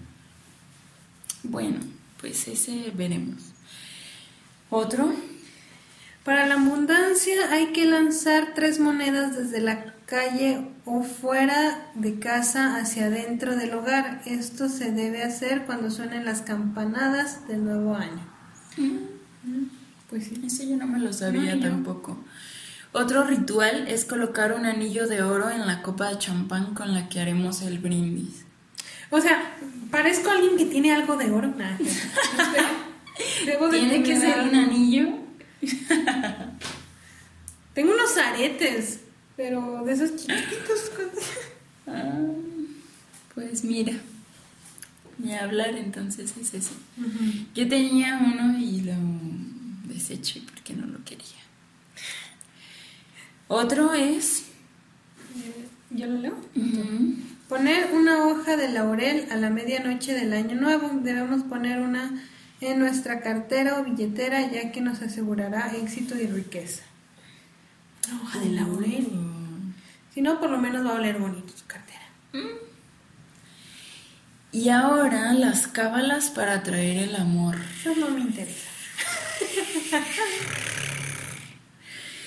Bueno, 1.42 1.78
pues 2.20 2.46
ese 2.48 2.92
veremos. 2.94 3.38
Otro. 4.68 5.10
Para 6.22 6.46
la 6.46 6.54
abundancia 6.56 7.50
hay 7.50 7.72
que 7.72 7.86
lanzar 7.86 8.52
tres 8.54 8.78
monedas 8.78 9.34
desde 9.34 9.62
la 9.62 9.94
calle 10.04 10.68
o 10.84 11.02
fuera 11.02 11.90
de 11.94 12.18
casa 12.18 12.76
hacia 12.76 13.06
adentro 13.06 13.56
del 13.56 13.72
hogar. 13.72 14.20
Esto 14.26 14.68
se 14.68 14.92
debe 14.92 15.22
hacer 15.22 15.64
cuando 15.64 15.90
suenen 15.90 16.26
las 16.26 16.42
campanadas 16.42 17.48
del 17.48 17.64
nuevo 17.64 17.94
año. 17.94 18.20
Mm. 18.76 19.00
Pues 20.10 20.24
sí. 20.24 20.42
Ese 20.44 20.68
yo 20.68 20.76
no 20.76 20.86
me 20.86 20.98
lo 20.98 21.12
sabía 21.12 21.58
tampoco. 21.58 22.18
Otro 22.92 23.24
ritual 23.24 23.86
es 23.86 24.04
colocar 24.04 24.52
un 24.52 24.66
anillo 24.66 25.06
de 25.06 25.22
oro 25.22 25.48
en 25.48 25.66
la 25.66 25.80
copa 25.82 26.08
de 26.08 26.18
champán 26.18 26.74
con 26.74 26.92
la 26.92 27.08
que 27.08 27.20
haremos 27.20 27.62
el 27.62 27.78
brindis. 27.78 28.44
O 29.10 29.20
sea, 29.20 29.56
parezco 29.90 30.30
alguien 30.30 30.56
que 30.56 30.66
tiene 30.66 30.92
algo 30.92 31.16
de 31.16 31.30
oro. 31.30 31.54
Debo 33.46 33.68
de 33.68 33.78
¿Tiene 33.78 34.02
que 34.02 34.18
ser 34.18 34.40
un 34.40 34.54
anillo? 34.54 35.08
Tengo 37.74 37.94
unos 37.94 38.16
aretes, 38.16 39.00
pero 39.36 39.84
de 39.84 39.92
esos 39.92 40.16
chiquitos. 40.16 40.90
Ah, 41.92 42.12
pues 43.34 43.64
mira, 43.64 43.94
ni 45.18 45.34
hablar 45.34 45.74
entonces 45.74 46.34
es 46.40 46.54
eso. 46.54 46.70
Yo 47.52 47.66
tenía 47.66 48.20
uno 48.22 48.56
y 48.60 48.82
lo 48.82 48.94
deseché 49.92 50.42
porque 50.42 50.74
no 50.74 50.86
lo 50.86 51.02
quería. 51.04 51.40
Otro 53.50 53.92
es 53.94 54.44
Eh, 55.34 55.66
¿Yo 55.90 56.06
lo 56.06 56.18
leo? 56.20 56.36
Poner 57.48 57.90
una 57.92 58.28
hoja 58.28 58.56
de 58.56 58.68
laurel 58.68 59.26
a 59.32 59.36
la 59.36 59.50
medianoche 59.50 60.14
del 60.14 60.32
año 60.34 60.54
nuevo. 60.54 60.88
Debemos 61.02 61.42
poner 61.42 61.80
una 61.80 62.12
en 62.60 62.78
nuestra 62.78 63.20
cartera 63.20 63.80
o 63.80 63.84
billetera 63.84 64.48
ya 64.52 64.70
que 64.70 64.80
nos 64.80 65.02
asegurará 65.02 65.74
éxito 65.74 66.14
y 66.16 66.28
riqueza. 66.28 66.84
Una 68.06 68.22
hoja 68.22 68.38
de 68.38 68.50
laurel. 68.50 69.08
Si 70.14 70.22
no, 70.22 70.38
por 70.38 70.50
lo 70.50 70.58
menos 70.58 70.86
va 70.86 70.90
a 70.90 71.00
oler 71.00 71.18
bonito 71.18 71.52
su 71.56 71.66
cartera. 71.66 72.06
Y 74.52 74.68
ahora 74.68 75.32
las 75.32 75.66
cábalas 75.66 76.30
para 76.30 76.54
atraer 76.54 77.08
el 77.08 77.16
amor. 77.16 77.56
Eso 77.80 77.96
no 77.96 78.10
me 78.10 78.20
interesa. 78.20 78.68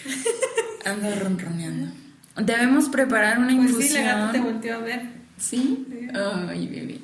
Ando 0.86 1.16
ronroneando. 1.20 1.92
Debemos 2.38 2.90
preparar 2.90 3.38
una 3.40 3.56
Pues 3.56 3.70
infusión. 3.70 3.88
sí, 3.90 3.94
la 3.94 4.02
gata 4.04 4.32
te 4.32 4.40
volteó 4.40 4.76
a 4.76 4.80
ver. 4.80 5.02
¿Sí? 5.38 5.86
Sí. 5.90 6.08
Ay, 6.50 6.68
bebé. 6.68 7.00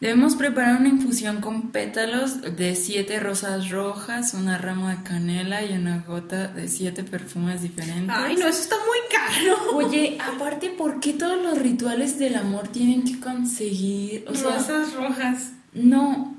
Debemos 0.00 0.34
preparar 0.36 0.78
una 0.80 0.90
infusión 0.90 1.40
con 1.40 1.70
pétalos 1.70 2.42
de 2.56 2.76
siete 2.76 3.18
rosas 3.18 3.70
rojas, 3.70 4.34
una 4.34 4.58
rama 4.58 4.94
de 4.94 5.02
canela 5.02 5.64
y 5.64 5.72
una 5.72 5.98
gota 6.06 6.48
de 6.48 6.68
siete 6.68 7.02
perfumes 7.02 7.62
diferentes. 7.62 8.14
Ay, 8.14 8.36
no, 8.36 8.46
eso 8.46 8.60
está 8.60 8.76
muy 8.76 8.98
caro. 9.10 9.76
Oye, 9.76 10.18
aparte, 10.20 10.68
¿por 10.68 11.00
qué 11.00 11.14
todos 11.14 11.42
los 11.42 11.58
rituales 11.58 12.18
del 12.18 12.34
amor 12.36 12.68
tienen 12.68 13.04
que 13.04 13.18
conseguir? 13.20 14.26
O 14.28 14.34
sea, 14.34 14.56
Rosas 14.56 14.92
rojas. 14.94 15.52
no. 15.72 16.34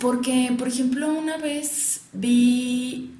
Porque, 0.00 0.52
por 0.58 0.68
ejemplo, 0.68 1.08
una 1.12 1.36
vez 1.38 2.02
vi 2.12 3.12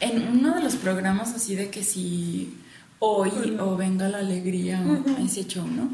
en 0.00 0.28
uno 0.28 0.54
de 0.54 0.62
los 0.62 0.76
programas 0.76 1.34
así 1.34 1.54
de 1.54 1.70
que 1.70 1.82
si 1.82 2.54
hoy 2.98 3.56
o 3.60 3.76
venga 3.76 4.08
la 4.08 4.18
alegría 4.18 4.82
o 4.82 5.24
ese 5.24 5.46
show, 5.46 5.66
¿no? 5.66 5.90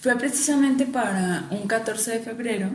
Fue 0.00 0.16
precisamente 0.16 0.86
para 0.86 1.46
un 1.50 1.66
14 1.66 2.12
de 2.12 2.20
febrero 2.20 2.70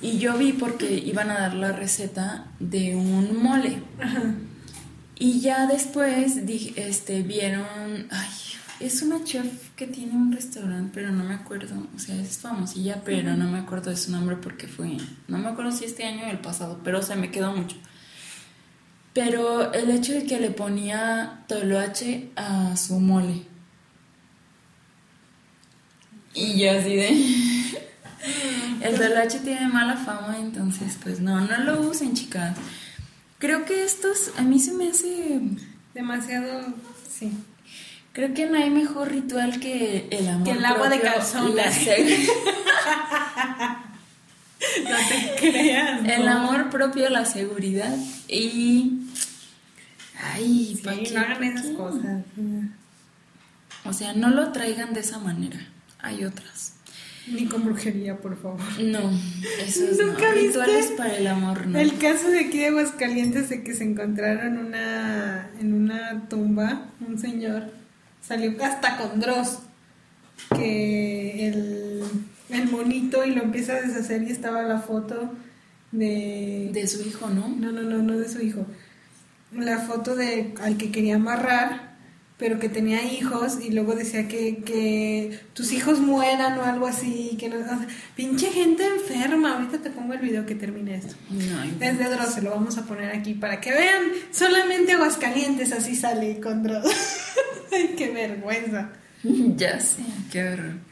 y 0.00 0.18
yo 0.18 0.36
vi 0.36 0.52
porque 0.52 0.92
iban 0.92 1.30
a 1.30 1.34
dar 1.34 1.54
la 1.54 1.72
receta 1.72 2.46
de 2.58 2.94
un 2.96 3.42
mole. 3.42 3.82
Y 5.16 5.40
ya 5.40 5.66
después 5.66 6.46
dije, 6.46 6.88
este, 6.88 7.22
vieron, 7.22 7.64
ay, 8.10 8.28
es 8.80 9.02
una 9.02 9.22
chef 9.22 9.70
que 9.76 9.86
tiene 9.86 10.12
un 10.14 10.32
restaurante, 10.32 10.90
pero 10.92 11.12
no 11.12 11.22
me 11.22 11.34
acuerdo, 11.34 11.86
o 11.94 11.98
sea, 12.00 12.20
es 12.20 12.38
famosilla, 12.38 13.02
pero 13.04 13.36
no 13.36 13.48
me 13.48 13.58
acuerdo 13.58 13.90
de 13.90 13.96
su 13.96 14.10
nombre 14.10 14.36
porque 14.36 14.66
fue, 14.66 14.96
no 15.28 15.38
me 15.38 15.48
acuerdo 15.48 15.70
si 15.70 15.84
este 15.84 16.02
año 16.04 16.26
o 16.26 16.30
el 16.30 16.40
pasado, 16.40 16.80
pero 16.82 17.02
se 17.02 17.14
me 17.14 17.30
quedó 17.30 17.54
mucho. 17.54 17.76
Pero 19.12 19.72
el 19.72 19.90
hecho 19.90 20.12
de 20.12 20.24
que 20.24 20.40
le 20.40 20.50
ponía 20.50 21.44
toloache 21.46 22.30
a 22.36 22.76
su 22.76 22.98
mole. 22.98 23.42
Y 26.34 26.58
yo 26.58 26.78
así 26.78 26.96
de... 26.96 27.10
El 28.80 28.96
toloache 28.96 29.40
tiene 29.40 29.68
mala 29.68 29.96
fama, 29.96 30.38
entonces 30.38 30.96
pues 31.02 31.20
no, 31.20 31.40
no 31.40 31.58
lo 31.58 31.80
usen, 31.82 32.14
chicas. 32.14 32.56
Creo 33.38 33.64
que 33.64 33.84
estos, 33.84 34.32
a 34.38 34.42
mí 34.42 34.58
se 34.58 34.72
me 34.72 34.88
hace... 34.88 35.40
Demasiado, 35.94 36.74
sí. 37.08 37.32
Creo 38.12 38.34
que 38.34 38.46
no 38.46 38.58
hay 38.58 38.70
mejor 38.70 39.10
ritual 39.10 39.58
que 39.58 40.06
el 40.10 40.28
amor. 40.28 40.44
Que 40.44 40.52
el 40.52 40.64
agua 40.64 40.88
de 40.88 41.00
calzón. 41.00 41.56
la 41.56 41.64
No 44.84 44.96
te 45.08 45.50
creas. 45.50 46.04
el 46.08 46.28
amor 46.28 46.70
propio, 46.70 47.08
la 47.10 47.24
seguridad 47.24 47.94
y... 48.28 48.98
Ay, 50.34 50.74
Sí, 50.76 50.82
¿pa' 50.84 50.94
qué? 50.94 51.10
no 51.12 51.20
hagan 51.20 51.38
¿Pa' 51.38 51.46
esas 51.46 51.66
qué? 51.66 51.74
cosas. 51.74 52.22
O 53.84 53.92
sea, 53.92 54.12
no 54.14 54.30
lo 54.30 54.52
traigan 54.52 54.94
de 54.94 55.00
esa 55.00 55.18
manera. 55.18 55.58
Hay 56.00 56.24
otras. 56.24 56.74
Ni 57.26 57.46
con 57.46 57.64
brujería, 57.64 58.16
por 58.18 58.40
favor. 58.40 58.60
No, 58.80 59.10
eso 59.64 59.84
es 59.88 59.98
¿Nunca 59.98 60.28
no. 60.28 60.34
viste 60.34 60.48
Rituales 60.58 60.86
para 60.96 61.16
el 61.16 61.26
amor, 61.28 61.66
no. 61.66 61.78
El 61.78 61.96
caso 61.98 62.28
de 62.28 62.40
aquí 62.40 62.58
de 62.58 62.66
Aguascalientes 62.68 63.48
de 63.48 63.62
que 63.62 63.74
se 63.74 63.84
encontraron 63.84 64.58
una 64.58 65.48
en 65.60 65.72
una 65.72 66.28
tumba, 66.28 66.88
un 67.06 67.18
señor 67.18 67.72
salió 68.26 68.52
hasta 68.64 68.96
con 68.96 69.20
Dross, 69.20 69.58
que 70.56 71.48
el, 71.48 72.02
el 72.52 72.70
monito 72.70 73.24
y 73.24 73.32
lo 73.32 73.42
empieza 73.42 73.74
a 73.74 73.82
deshacer 73.82 74.22
y 74.22 74.32
estaba 74.32 74.62
la 74.62 74.78
foto 74.78 75.32
de... 75.90 76.70
De 76.72 76.86
su 76.86 77.02
hijo, 77.02 77.28
¿no? 77.28 77.48
No, 77.48 77.72
no, 77.72 77.82
no, 77.82 77.98
no 78.02 78.18
de 78.18 78.28
su 78.28 78.40
hijo. 78.40 78.66
La 79.52 79.78
foto 79.78 80.16
de 80.16 80.54
al 80.60 80.76
que 80.76 80.90
quería 80.90 81.16
amarrar, 81.16 81.92
pero 82.38 82.58
que 82.58 82.68
tenía 82.68 83.02
hijos 83.02 83.58
y 83.62 83.70
luego 83.70 83.94
decía 83.94 84.26
que, 84.26 84.62
que 84.64 85.38
tus 85.52 85.72
hijos 85.72 86.00
mueran 86.00 86.58
o 86.58 86.64
algo 86.64 86.86
así, 86.86 87.36
que 87.38 87.48
no, 87.48 87.56
o 87.56 87.62
sea, 87.62 87.86
pinche 88.16 88.50
gente 88.50 88.84
enferma. 88.84 89.54
Ahorita 89.54 89.78
te 89.78 89.90
pongo 89.90 90.14
el 90.14 90.20
video 90.20 90.46
que 90.46 90.54
termine 90.54 90.96
esto. 90.96 91.14
No, 91.30 91.60
ay, 91.60 91.76
Es 91.80 91.98
de 91.98 92.04
Dross, 92.04 92.34
se 92.34 92.42
lo 92.42 92.50
vamos 92.50 92.78
a 92.78 92.86
poner 92.86 93.10
aquí 93.14 93.34
para 93.34 93.60
que 93.60 93.70
vean. 93.70 94.02
Solamente 94.30 94.92
Aguascalientes 94.92 95.72
así 95.72 95.94
sale 95.94 96.40
con 96.40 96.62
Dross. 96.62 96.90
Ay, 97.72 97.94
qué 97.96 98.10
vergüenza. 98.10 98.90
Ya 99.56 99.78
sé, 99.78 100.02
qué 100.30 100.48
horror. 100.48 100.91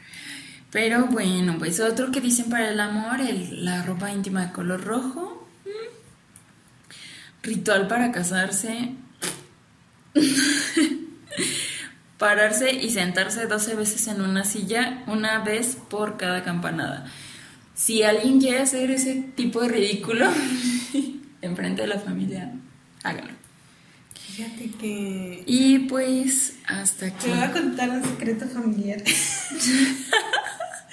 Pero 0.71 1.05
bueno, 1.07 1.57
pues 1.59 1.79
otro 1.81 2.11
que 2.11 2.21
dicen 2.21 2.49
para 2.49 2.69
el 2.69 2.79
amor, 2.79 3.19
el- 3.19 3.65
la 3.65 3.83
ropa 3.83 4.11
íntima 4.11 4.45
de 4.45 4.51
color 4.53 4.83
rojo. 4.83 5.47
Mm. 5.65 7.43
Ritual 7.43 7.87
para 7.87 8.11
casarse. 8.11 8.91
Pararse 12.17 12.71
y 12.73 12.89
sentarse 12.91 13.47
12 13.47 13.75
veces 13.75 14.07
en 14.07 14.21
una 14.21 14.43
silla, 14.45 15.03
una 15.07 15.39
vez 15.39 15.75
por 15.89 16.17
cada 16.17 16.43
campanada. 16.43 17.05
Si 17.73 18.03
alguien 18.03 18.39
quiere 18.39 18.59
hacer 18.59 18.91
ese 18.91 19.15
tipo 19.35 19.61
de 19.61 19.69
ridículo 19.69 20.29
enfrente 21.41 21.81
de 21.81 21.87
la 21.87 21.99
familia, 21.99 22.53
hágalo. 23.03 23.31
Fíjate 24.13 24.69
que... 24.79 25.43
Y 25.47 25.79
pues 25.79 26.57
hasta 26.67 27.07
aquí. 27.07 27.25
Te 27.25 27.29
voy 27.33 27.39
a 27.43 27.51
contar 27.51 27.89
un 27.89 28.03
secreto 28.03 28.47
familiar. 28.47 29.01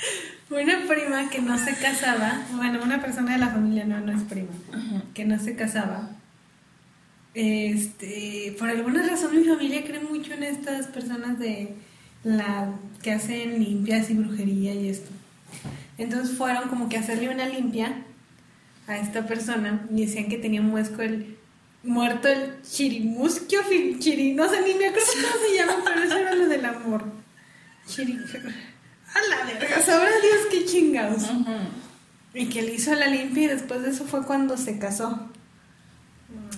una 0.50 0.86
prima 0.86 1.30
que 1.30 1.40
no 1.40 1.58
se 1.58 1.74
casaba, 1.74 2.42
bueno, 2.52 2.82
una 2.82 3.00
persona 3.00 3.32
de 3.32 3.38
la 3.38 3.48
familia, 3.48 3.84
no, 3.84 4.00
no 4.00 4.12
es 4.12 4.22
prima, 4.24 4.52
Ajá. 4.72 5.02
que 5.14 5.24
no 5.24 5.38
se 5.38 5.56
casaba. 5.56 6.10
Este, 7.34 8.56
por 8.58 8.68
alguna 8.68 9.06
razón 9.06 9.38
mi 9.38 9.44
familia 9.44 9.84
cree 9.84 10.00
mucho 10.00 10.32
en 10.32 10.42
estas 10.42 10.86
personas 10.86 11.38
de 11.38 11.74
la 12.24 12.72
que 13.02 13.12
hacen 13.12 13.62
limpias 13.62 14.10
y 14.10 14.14
brujería 14.14 14.74
y 14.74 14.88
esto. 14.88 15.10
Entonces 15.98 16.36
fueron 16.36 16.68
como 16.68 16.88
que 16.88 16.96
a 16.96 17.00
hacerle 17.00 17.28
una 17.28 17.48
limpia 17.48 18.04
a 18.86 18.96
esta 18.98 19.26
persona 19.26 19.86
y 19.90 20.06
decían 20.06 20.28
que 20.28 20.38
tenía 20.38 20.60
un 20.60 20.70
muesco 20.70 21.02
el 21.02 21.36
muerto 21.82 22.28
el 22.28 22.60
chirimusquio, 22.62 23.60
chiri, 23.98 24.32
no 24.32 24.48
sé 24.48 24.62
ni 24.62 24.74
me 24.74 24.88
acuerdo 24.88 25.06
cómo 25.12 25.46
se 25.46 25.56
llama, 25.56 25.74
pero 25.84 26.02
eso 26.02 26.16
era 26.16 26.34
lo 26.34 26.46
del 26.46 26.64
amor. 26.64 27.04
Chiri, 27.86 28.18
a 29.18 29.36
la 29.36 29.44
verga, 29.52 29.80
sabrá 29.82 30.10
Dios 30.20 30.46
qué 30.50 30.64
chingados. 30.64 31.24
Y 32.34 32.48
que 32.48 32.62
le 32.62 32.74
hizo 32.74 32.94
la 32.94 33.06
limpia 33.06 33.44
y 33.44 33.46
después 33.48 33.82
de 33.82 33.90
eso 33.90 34.04
fue 34.04 34.24
cuando 34.24 34.56
se 34.56 34.78
casó. 34.78 35.30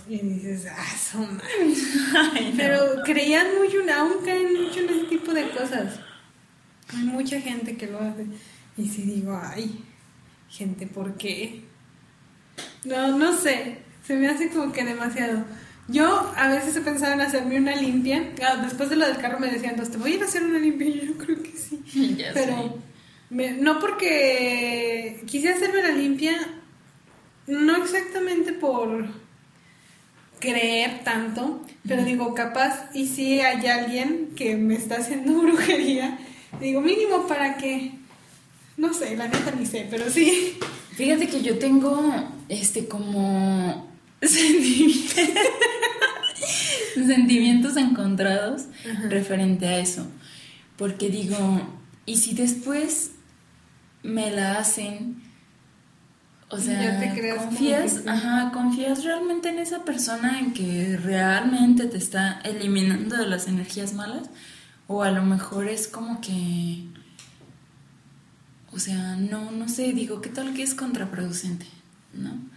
Y 0.09 0.19
dices, 0.19 0.67
ah. 0.69 0.85
Ay, 2.35 2.51
no. 2.51 2.57
Pero 2.57 3.03
creían 3.05 3.47
mucho, 3.59 3.79
aún 3.97 4.25
caen 4.25 4.61
mucho 4.61 4.81
en 4.81 4.91
ese 4.91 5.05
tipo 5.05 5.33
de 5.33 5.49
cosas. 5.51 6.01
Hay 6.93 7.05
mucha 7.05 7.41
gente 7.41 7.77
que 7.77 7.87
lo 7.87 8.01
hace. 8.01 8.27
Y 8.77 8.89
si 8.89 9.03
digo, 9.03 9.41
ay, 9.41 9.85
gente, 10.49 10.87
¿por 10.87 11.17
qué? 11.17 11.63
No, 12.85 13.17
no 13.17 13.37
sé. 13.37 13.79
Se 14.05 14.17
me 14.17 14.29
hace 14.29 14.49
como 14.51 14.73
que 14.73 14.85
demasiado. 14.85 15.45
Yo 15.89 16.33
a 16.37 16.49
veces 16.49 16.77
he 16.77 16.81
pensado 16.83 17.13
en 17.15 17.21
hacerme 17.21 17.59
una 17.59 17.75
limpia. 17.77 18.31
Ah, 18.43 18.57
Después 18.63 18.91
de 18.91 18.97
lo 18.97 19.07
del 19.07 19.17
carro 19.19 19.41
me 19.41 19.49
decían, 19.51 19.71
"Entonces, 19.73 19.93
¿te 19.95 19.99
voy 19.99 20.13
a 20.13 20.15
ir 20.17 20.23
a 20.23 20.27
hacer 20.27 20.43
una 20.45 20.59
limpia? 20.59 20.87
Y 20.89 21.07
yo 21.09 21.19
creo 21.19 21.43
que 21.43 21.53
sí. 21.53 21.81
Ya 22.17 22.31
Pero 22.33 22.79
me- 23.31 23.53
no 23.53 23.81
porque 23.81 25.21
quise 25.27 25.49
hacerme 25.51 25.83
la 25.83 25.91
limpia, 25.93 26.33
no 27.47 27.77
exactamente 27.83 28.53
por 28.53 29.07
creer 30.39 31.01
tanto, 31.05 31.63
pero 31.87 32.03
digo, 32.05 32.35
capaz, 32.35 32.89
y 32.95 33.07
si 33.07 33.41
hay 33.41 33.67
alguien 33.67 34.31
que 34.37 34.57
me 34.57 34.75
está 34.75 34.97
haciendo 34.97 35.35
brujería, 35.43 36.19
digo, 36.61 36.81
mínimo 36.81 37.27
para 37.27 37.57
que, 37.59 37.93
no 38.77 38.95
sé, 38.95 39.17
la 39.17 39.27
neta 39.29 39.51
ni 39.59 39.67
sé, 39.67 39.87
pero 39.91 40.09
sí. 40.11 40.59
Fíjate 40.97 41.29
que 41.29 41.43
yo 41.43 41.59
tengo 41.59 42.01
este 42.49 42.87
como 42.87 43.90
sentimientos, 44.23 45.15
sentimientos 46.95 47.77
encontrados 47.77 48.63
referente 49.09 49.67
a 49.67 49.79
eso. 49.79 50.07
Porque 50.77 51.09
digo, 51.11 51.81
¿y 52.07 52.17
si 52.17 52.35
después 52.35 53.13
me 54.03 54.31
la 54.31 54.59
hacen? 54.59 55.23
O 56.49 56.59
sea, 56.59 56.99
te 56.99 57.37
confías, 57.37 58.01
que 58.01 58.11
ajá, 58.11 58.51
confías 58.53 59.05
realmente 59.05 59.51
en 59.51 59.61
esa 59.61 59.85
persona 59.85 60.41
en 60.41 60.53
que 60.53 60.99
realmente 61.01 61.87
te 61.87 61.97
está 61.97 62.41
eliminando 62.41 63.17
de 63.17 63.27
las 63.27 63.47
energías 63.47 63.93
malas 63.93 64.31
O 64.89 65.05
a 65.05 65.13
lo 65.13 65.23
mejor 65.23 65.69
es 65.69 65.87
como 65.87 66.21
que... 66.21 66.87
O 68.73 68.79
sea, 68.79 69.17
no, 69.17 69.51
no 69.53 69.69
sé, 69.69 69.93
digo, 69.93 70.21
¿qué 70.21 70.29
tal 70.29 70.55
que 70.55 70.63
es 70.63 70.75
contraproducente? 70.75 71.67
¿No? 72.15 72.50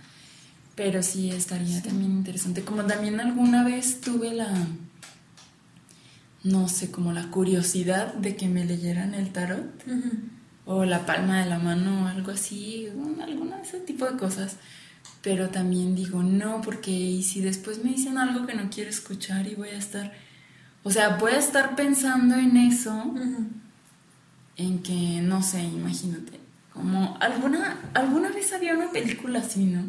Pero 0.75 1.03
sí 1.03 1.29
estaría 1.29 1.81
también 1.81 2.11
interesante. 2.11 2.63
Como 2.63 2.83
también 2.85 3.19
alguna 3.19 3.63
vez 3.63 4.01
tuve 4.01 4.33
la, 4.33 4.51
no 6.43 6.67
sé, 6.67 6.91
como 6.91 7.13
la 7.13 7.29
curiosidad 7.29 8.13
de 8.15 8.35
que 8.35 8.47
me 8.47 8.65
leyeran 8.65 9.13
el 9.13 9.31
tarot 9.31 9.83
o 10.65 10.85
la 10.85 11.05
palma 11.05 11.41
de 11.41 11.49
la 11.49 11.59
mano 11.59 12.03
o 12.03 12.07
algo 12.07 12.31
así, 12.31 12.87
alguna 13.21 13.57
de 13.57 13.63
ese 13.63 13.79
tipo 13.79 14.05
de 14.05 14.17
cosas. 14.17 14.57
Pero 15.21 15.49
también 15.49 15.95
digo, 15.95 16.21
no, 16.21 16.61
porque 16.61 16.91
y 16.91 17.23
si 17.23 17.39
después 17.41 17.83
me 17.83 17.91
dicen 17.91 18.17
algo 18.17 18.45
que 18.45 18.55
no 18.55 18.69
quiero 18.69 18.89
escuchar 18.89 19.47
y 19.47 19.55
voy 19.55 19.69
a 19.69 19.77
estar, 19.77 20.11
o 20.83 20.91
sea, 20.91 21.17
voy 21.17 21.31
a 21.31 21.39
estar 21.39 21.75
pensando 21.75 22.35
en 22.35 22.57
eso, 22.57 23.13
en 24.57 24.83
que, 24.83 25.21
no 25.21 25.41
sé, 25.41 25.63
imagínate, 25.63 26.39
como 26.73 27.17
alguna, 27.19 27.77
alguna 27.93 28.29
vez 28.29 28.51
había 28.51 28.73
una 28.73 28.91
película 28.91 29.39
así, 29.39 29.65
¿no? 29.65 29.83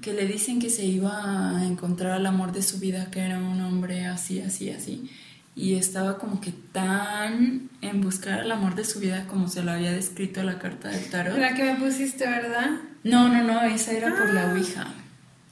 Que 0.00 0.12
le 0.12 0.26
dicen 0.26 0.60
que 0.60 0.70
se 0.70 0.84
iba 0.84 1.56
a 1.56 1.64
encontrar 1.64 2.12
al 2.12 2.26
amor 2.26 2.52
de 2.52 2.62
su 2.62 2.78
vida, 2.78 3.10
que 3.10 3.20
era 3.20 3.38
un 3.38 3.60
hombre 3.60 4.06
así, 4.06 4.40
así, 4.40 4.70
así 4.70 5.10
y 5.58 5.74
estaba 5.74 6.18
como 6.18 6.40
que 6.40 6.52
tan 6.52 7.68
en 7.82 8.00
buscar 8.00 8.38
el 8.44 8.52
amor 8.52 8.76
de 8.76 8.84
su 8.84 9.00
vida 9.00 9.26
como 9.26 9.48
se 9.48 9.64
lo 9.64 9.72
había 9.72 9.90
descrito 9.90 10.40
la 10.44 10.60
carta 10.60 10.88
del 10.88 11.10
tarot. 11.10 11.36
La 11.36 11.54
que 11.54 11.64
me 11.64 11.74
pusiste, 11.74 12.28
¿verdad? 12.28 12.70
No, 13.02 13.28
no, 13.28 13.42
no, 13.42 13.60
esa 13.62 13.90
era 13.90 14.16
por 14.16 14.32
la 14.32 14.50
ah. 14.50 14.52
Ouija. 14.52 14.86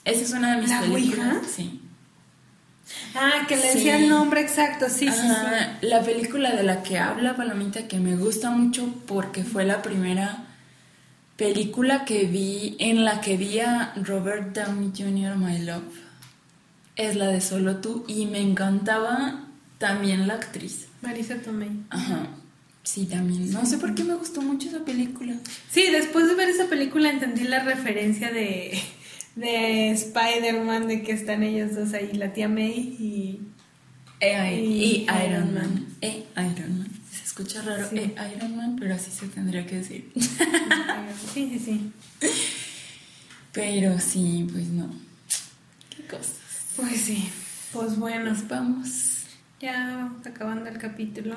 Esa 0.05 0.23
es 0.23 0.31
una 0.31 0.55
de 0.55 0.61
mis 0.61 0.71
¿La 0.71 0.81
películas. 0.83 1.27
Ouija? 1.27 1.49
Sí. 1.49 1.81
Ah, 3.17 3.47
que 3.49 3.57
le 3.57 3.63
decía 3.63 3.97
el 3.99 4.09
nombre 4.09 4.41
exacto, 4.41 4.87
sí, 4.89 5.09
sí, 5.11 5.29
sí. 5.29 5.87
La 5.89 6.03
película 6.03 6.55
de 6.55 6.63
la 6.63 6.85
que 6.85 6.99
habla 6.99 7.35
Palomita 7.35 7.89
que 7.89 7.99
me 7.99 8.15
gusta 8.15 8.51
mucho 8.51 8.95
porque 9.09 9.43
fue 9.43 9.65
la 9.65 9.83
primera 9.83 10.46
película 11.37 12.05
que 12.05 12.25
vi 12.25 12.77
en 12.79 13.05
la 13.05 13.21
que 13.21 13.37
vi 13.37 13.61
a 13.61 13.93
Robert 13.97 14.57
Downey 14.57 14.93
Jr. 14.97 15.37
My 15.37 15.59
Love. 15.59 16.07
Es 16.97 17.15
la 17.15 17.29
de 17.29 17.41
Solo 17.41 17.77
tú 17.77 18.05
y 18.09 18.27
me 18.27 18.41
encantaba 18.41 19.47
también 19.79 20.27
la 20.27 20.35
actriz. 20.35 20.89
Marisa 21.03 21.37
Tomei. 21.37 21.71
Ajá. 21.91 22.29
Sí, 22.83 23.05
también. 23.05 23.51
No 23.51 23.67
sé 23.67 23.79
por 23.79 23.95
qué 23.95 24.05
me 24.05 24.15
gustó 24.15 24.41
mucho 24.41 24.69
esa 24.69 24.85
película. 24.85 25.35
Sí, 25.71 25.89
después 25.91 26.29
de 26.29 26.35
ver 26.37 26.49
esa 26.49 26.67
película 26.67 27.11
entendí 27.11 27.43
la 27.43 27.65
referencia 27.65 28.31
de, 28.31 28.81
de 29.35 29.91
Spider-Man, 29.91 30.89
de 30.89 31.03
que 31.03 31.13
están 31.13 31.43
ellos 31.43 31.75
dos 31.75 31.93
ahí, 31.93 32.13
la 32.13 32.33
tía 32.33 32.49
May 32.49 32.71
y... 32.71 33.41
E, 34.21 34.63
y, 34.63 35.03
Iron 35.03 35.53
Man. 35.53 35.87
E 36.01 36.25
Iron 36.37 36.79
Man. 36.79 36.96
Escucha 37.39 37.61
raro, 37.61 37.87
E 37.93 38.15
Iron 38.35 38.57
Man, 38.57 38.77
pero 38.81 38.95
así 38.95 39.11
se 39.11 39.27
tendría 39.27 39.67
que 39.67 39.77
decir. 39.77 40.11
Sí, 41.35 41.51
sí, 41.53 41.59
sí. 41.59 41.93
Pero 43.53 44.01
sí, 44.01 44.49
pues 44.51 44.69
no. 44.69 44.89
Qué 45.95 46.07
cosas. 46.07 46.33
Pues 46.77 46.99
sí. 46.99 47.29
Pues 47.75 47.99
bueno. 47.99 48.35
vamos. 48.49 49.25
Ya 49.61 50.11
acabando 50.25 50.71
el 50.71 50.79
capítulo. 50.79 51.37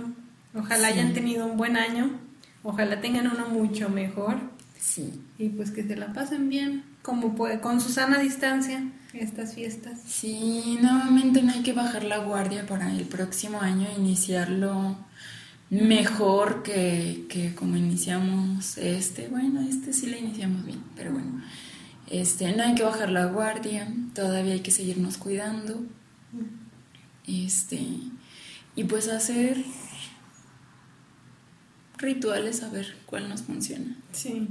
Ojalá 0.56 0.88
hayan 0.88 1.12
tenido 1.12 1.46
un 1.46 1.58
buen 1.58 1.76
año. 1.76 2.18
Ojalá 2.64 3.02
tengan 3.02 3.28
uno 3.28 3.50
mucho 3.50 3.90
mejor. 3.90 4.38
Sí. 4.80 5.22
Y 5.38 5.50
pues 5.50 5.72
que 5.72 5.84
se 5.84 5.98
la 5.98 6.14
pasen 6.14 6.48
bien, 6.48 6.86
como 7.02 7.36
puede, 7.36 7.60
con 7.60 7.82
su 7.82 7.90
sana 7.90 8.20
distancia, 8.20 8.82
estas 9.12 9.54
fiestas. 9.54 10.00
Sí, 10.08 10.78
nuevamente 10.82 11.42
no 11.42 11.52
hay 11.52 11.62
que 11.62 11.74
bajar 11.74 12.06
la 12.06 12.20
guardia 12.20 12.66
para 12.66 12.90
el 12.90 13.04
próximo 13.04 13.60
año, 13.60 13.90
iniciarlo 13.98 15.09
mejor 15.70 16.64
que, 16.64 17.26
que 17.30 17.54
como 17.56 17.78
iniciamos 17.78 18.78
este. 18.78 19.28
Bueno, 19.28 19.62
este 19.62 19.94
sí 19.94 20.08
lo 20.08 20.18
iniciamos 20.18 20.66
bien, 20.66 20.84
pero 20.96 21.12
bueno. 21.12 21.42
Este, 22.10 22.52
no 22.56 22.64
hay 22.64 22.74
que 22.74 22.84
bajar 22.84 23.12
la 23.12 23.26
guardia, 23.26 23.88
todavía 24.16 24.54
hay 24.54 24.62
que 24.62 24.72
seguirnos 24.72 25.18
cuidando. 25.18 25.84
Este, 27.28 27.80
y 28.76 28.84
pues 28.86 29.08
hacer 29.08 29.64
rituales 31.98 32.64
a 32.64 32.70
ver 32.70 32.96
cuál 33.06 33.30
nos 33.30 33.44
funciona. 33.44 33.96
Sí. 34.12 34.48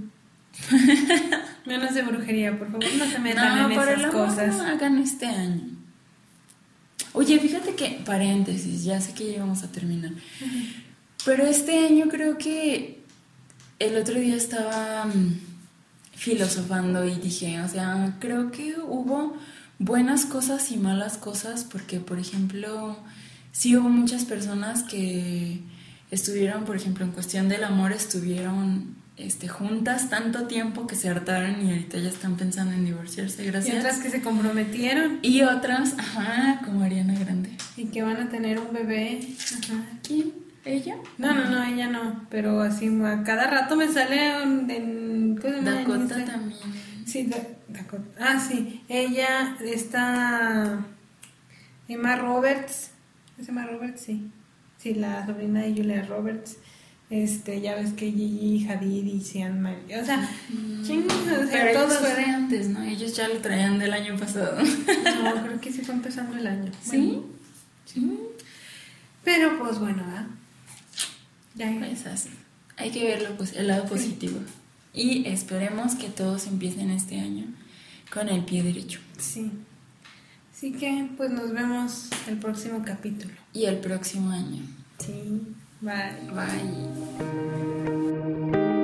Menos 1.66 1.94
de 1.94 2.02
brujería, 2.02 2.56
por 2.58 2.70
favor, 2.70 2.84
no 2.96 3.06
se 3.06 3.18
metan 3.18 3.72
en 3.72 3.78
esas 3.78 4.12
cosas. 4.12 4.56
No 4.56 4.62
hagan 4.62 4.98
este 4.98 5.26
año. 5.26 5.62
Oye, 7.12 7.38
fíjate 7.40 7.74
que, 7.74 8.02
paréntesis, 8.04 8.84
ya 8.84 9.00
sé 9.00 9.14
que 9.14 9.32
ya 9.32 9.40
vamos 9.40 9.62
a 9.64 9.72
terminar. 9.72 10.12
Pero 11.28 11.44
este 11.44 11.84
año 11.84 12.06
creo 12.08 12.38
que 12.38 13.02
el 13.78 13.98
otro 13.98 14.18
día 14.18 14.34
estaba 14.34 15.04
mm, 15.04 15.38
filosofando 16.16 17.04
y 17.04 17.16
dije, 17.16 17.60
o 17.60 17.68
sea, 17.68 18.16
creo 18.18 18.50
que 18.50 18.76
hubo 18.80 19.36
buenas 19.78 20.24
cosas 20.24 20.72
y 20.72 20.78
malas 20.78 21.18
cosas, 21.18 21.64
porque 21.64 22.00
por 22.00 22.18
ejemplo, 22.18 22.96
sí 23.52 23.76
hubo 23.76 23.90
muchas 23.90 24.24
personas 24.24 24.84
que 24.84 25.60
estuvieron, 26.10 26.64
por 26.64 26.76
ejemplo, 26.76 27.04
en 27.04 27.12
cuestión 27.12 27.50
del 27.50 27.62
amor, 27.62 27.92
estuvieron 27.92 28.96
este, 29.18 29.48
juntas 29.48 30.08
tanto 30.08 30.46
tiempo 30.46 30.86
que 30.86 30.96
se 30.96 31.10
hartaron 31.10 31.60
y 31.60 31.72
ahorita 31.72 31.98
ya 31.98 32.08
están 32.08 32.38
pensando 32.38 32.72
en 32.72 32.86
divorciarse, 32.86 33.44
gracias. 33.44 33.74
Y 33.74 33.78
otras 33.78 33.98
que 33.98 34.08
se 34.08 34.22
comprometieron. 34.22 35.18
Y 35.20 35.42
otras, 35.42 35.92
ajá, 35.98 36.62
como 36.64 36.84
Ariana 36.84 37.18
Grande. 37.18 37.50
Y 37.76 37.84
que 37.88 38.00
van 38.00 38.16
a 38.16 38.30
tener 38.30 38.58
un 38.58 38.72
bebé. 38.72 39.20
Ajá. 39.62 39.84
¿Quién? 40.02 40.47
¿Ella? 40.68 40.96
No, 41.16 41.32
no, 41.32 41.48
no, 41.50 41.64
ella 41.64 41.88
no. 41.88 42.26
Pero 42.28 42.60
así, 42.60 42.88
a 43.02 43.22
cada 43.24 43.46
rato 43.46 43.74
me 43.74 43.88
sale 43.88 44.42
en... 44.42 44.70
en 44.70 45.34
Dakota 45.64 46.24
también. 46.26 46.58
Sí, 47.06 47.30
Ah, 48.20 48.38
sí. 48.38 48.82
Ella 48.88 49.56
está. 49.64 50.84
Emma 51.88 52.16
Roberts. 52.16 52.90
¿Es 53.38 53.48
Emma 53.48 53.64
Roberts? 53.64 54.02
Sí. 54.02 54.30
Sí, 54.76 54.94
la 54.94 55.24
sobrina 55.24 55.62
de 55.62 55.72
Julia 55.72 56.04
Roberts. 56.04 56.58
Este, 57.08 57.62
ya 57.62 57.74
ves 57.74 57.94
que 57.94 58.12
Gigi 58.12 58.68
Hadid 58.68 59.06
y 59.06 59.22
Sean 59.22 59.64
O 59.64 60.04
sea, 60.04 60.18
mm. 60.50 60.82
Pero 61.50 61.80
todos 61.80 61.98
fue 61.98 62.14
de 62.14 62.24
antes, 62.24 62.68
¿no? 62.68 62.82
Ellos 62.82 63.16
ya 63.16 63.26
lo 63.28 63.38
traían 63.38 63.78
del 63.78 63.94
año 63.94 64.18
pasado. 64.18 64.58
no, 64.62 65.42
creo 65.42 65.60
que 65.62 65.72
sí 65.72 65.80
fue 65.80 65.94
empezando 65.94 66.36
el 66.36 66.46
año. 66.46 66.70
¿Sí? 66.82 67.22
sí. 67.86 68.18
Pero 69.24 69.58
pues 69.58 69.78
bueno, 69.78 70.04
¿verdad? 70.04 70.26
Ya 71.58 71.70
es 71.86 72.06
así. 72.06 72.30
Hay 72.76 72.90
que 72.90 73.04
verlo, 73.04 73.36
pues, 73.36 73.54
el 73.56 73.66
lado 73.66 73.84
positivo. 73.84 74.38
Y 74.94 75.26
esperemos 75.26 75.96
que 75.96 76.08
todos 76.08 76.46
empiecen 76.46 76.90
este 76.90 77.20
año 77.20 77.46
con 78.12 78.28
el 78.28 78.44
pie 78.44 78.62
derecho. 78.62 79.00
Sí. 79.18 79.50
Así 80.52 80.72
que 80.72 81.08
pues 81.16 81.30
nos 81.30 81.52
vemos 81.52 82.08
el 82.26 82.38
próximo 82.38 82.82
capítulo. 82.84 83.32
Y 83.52 83.66
el 83.66 83.78
próximo 83.78 84.30
año. 84.30 84.62
Sí. 84.98 85.42
Bye. 85.80 86.30
Bye. 88.52 88.77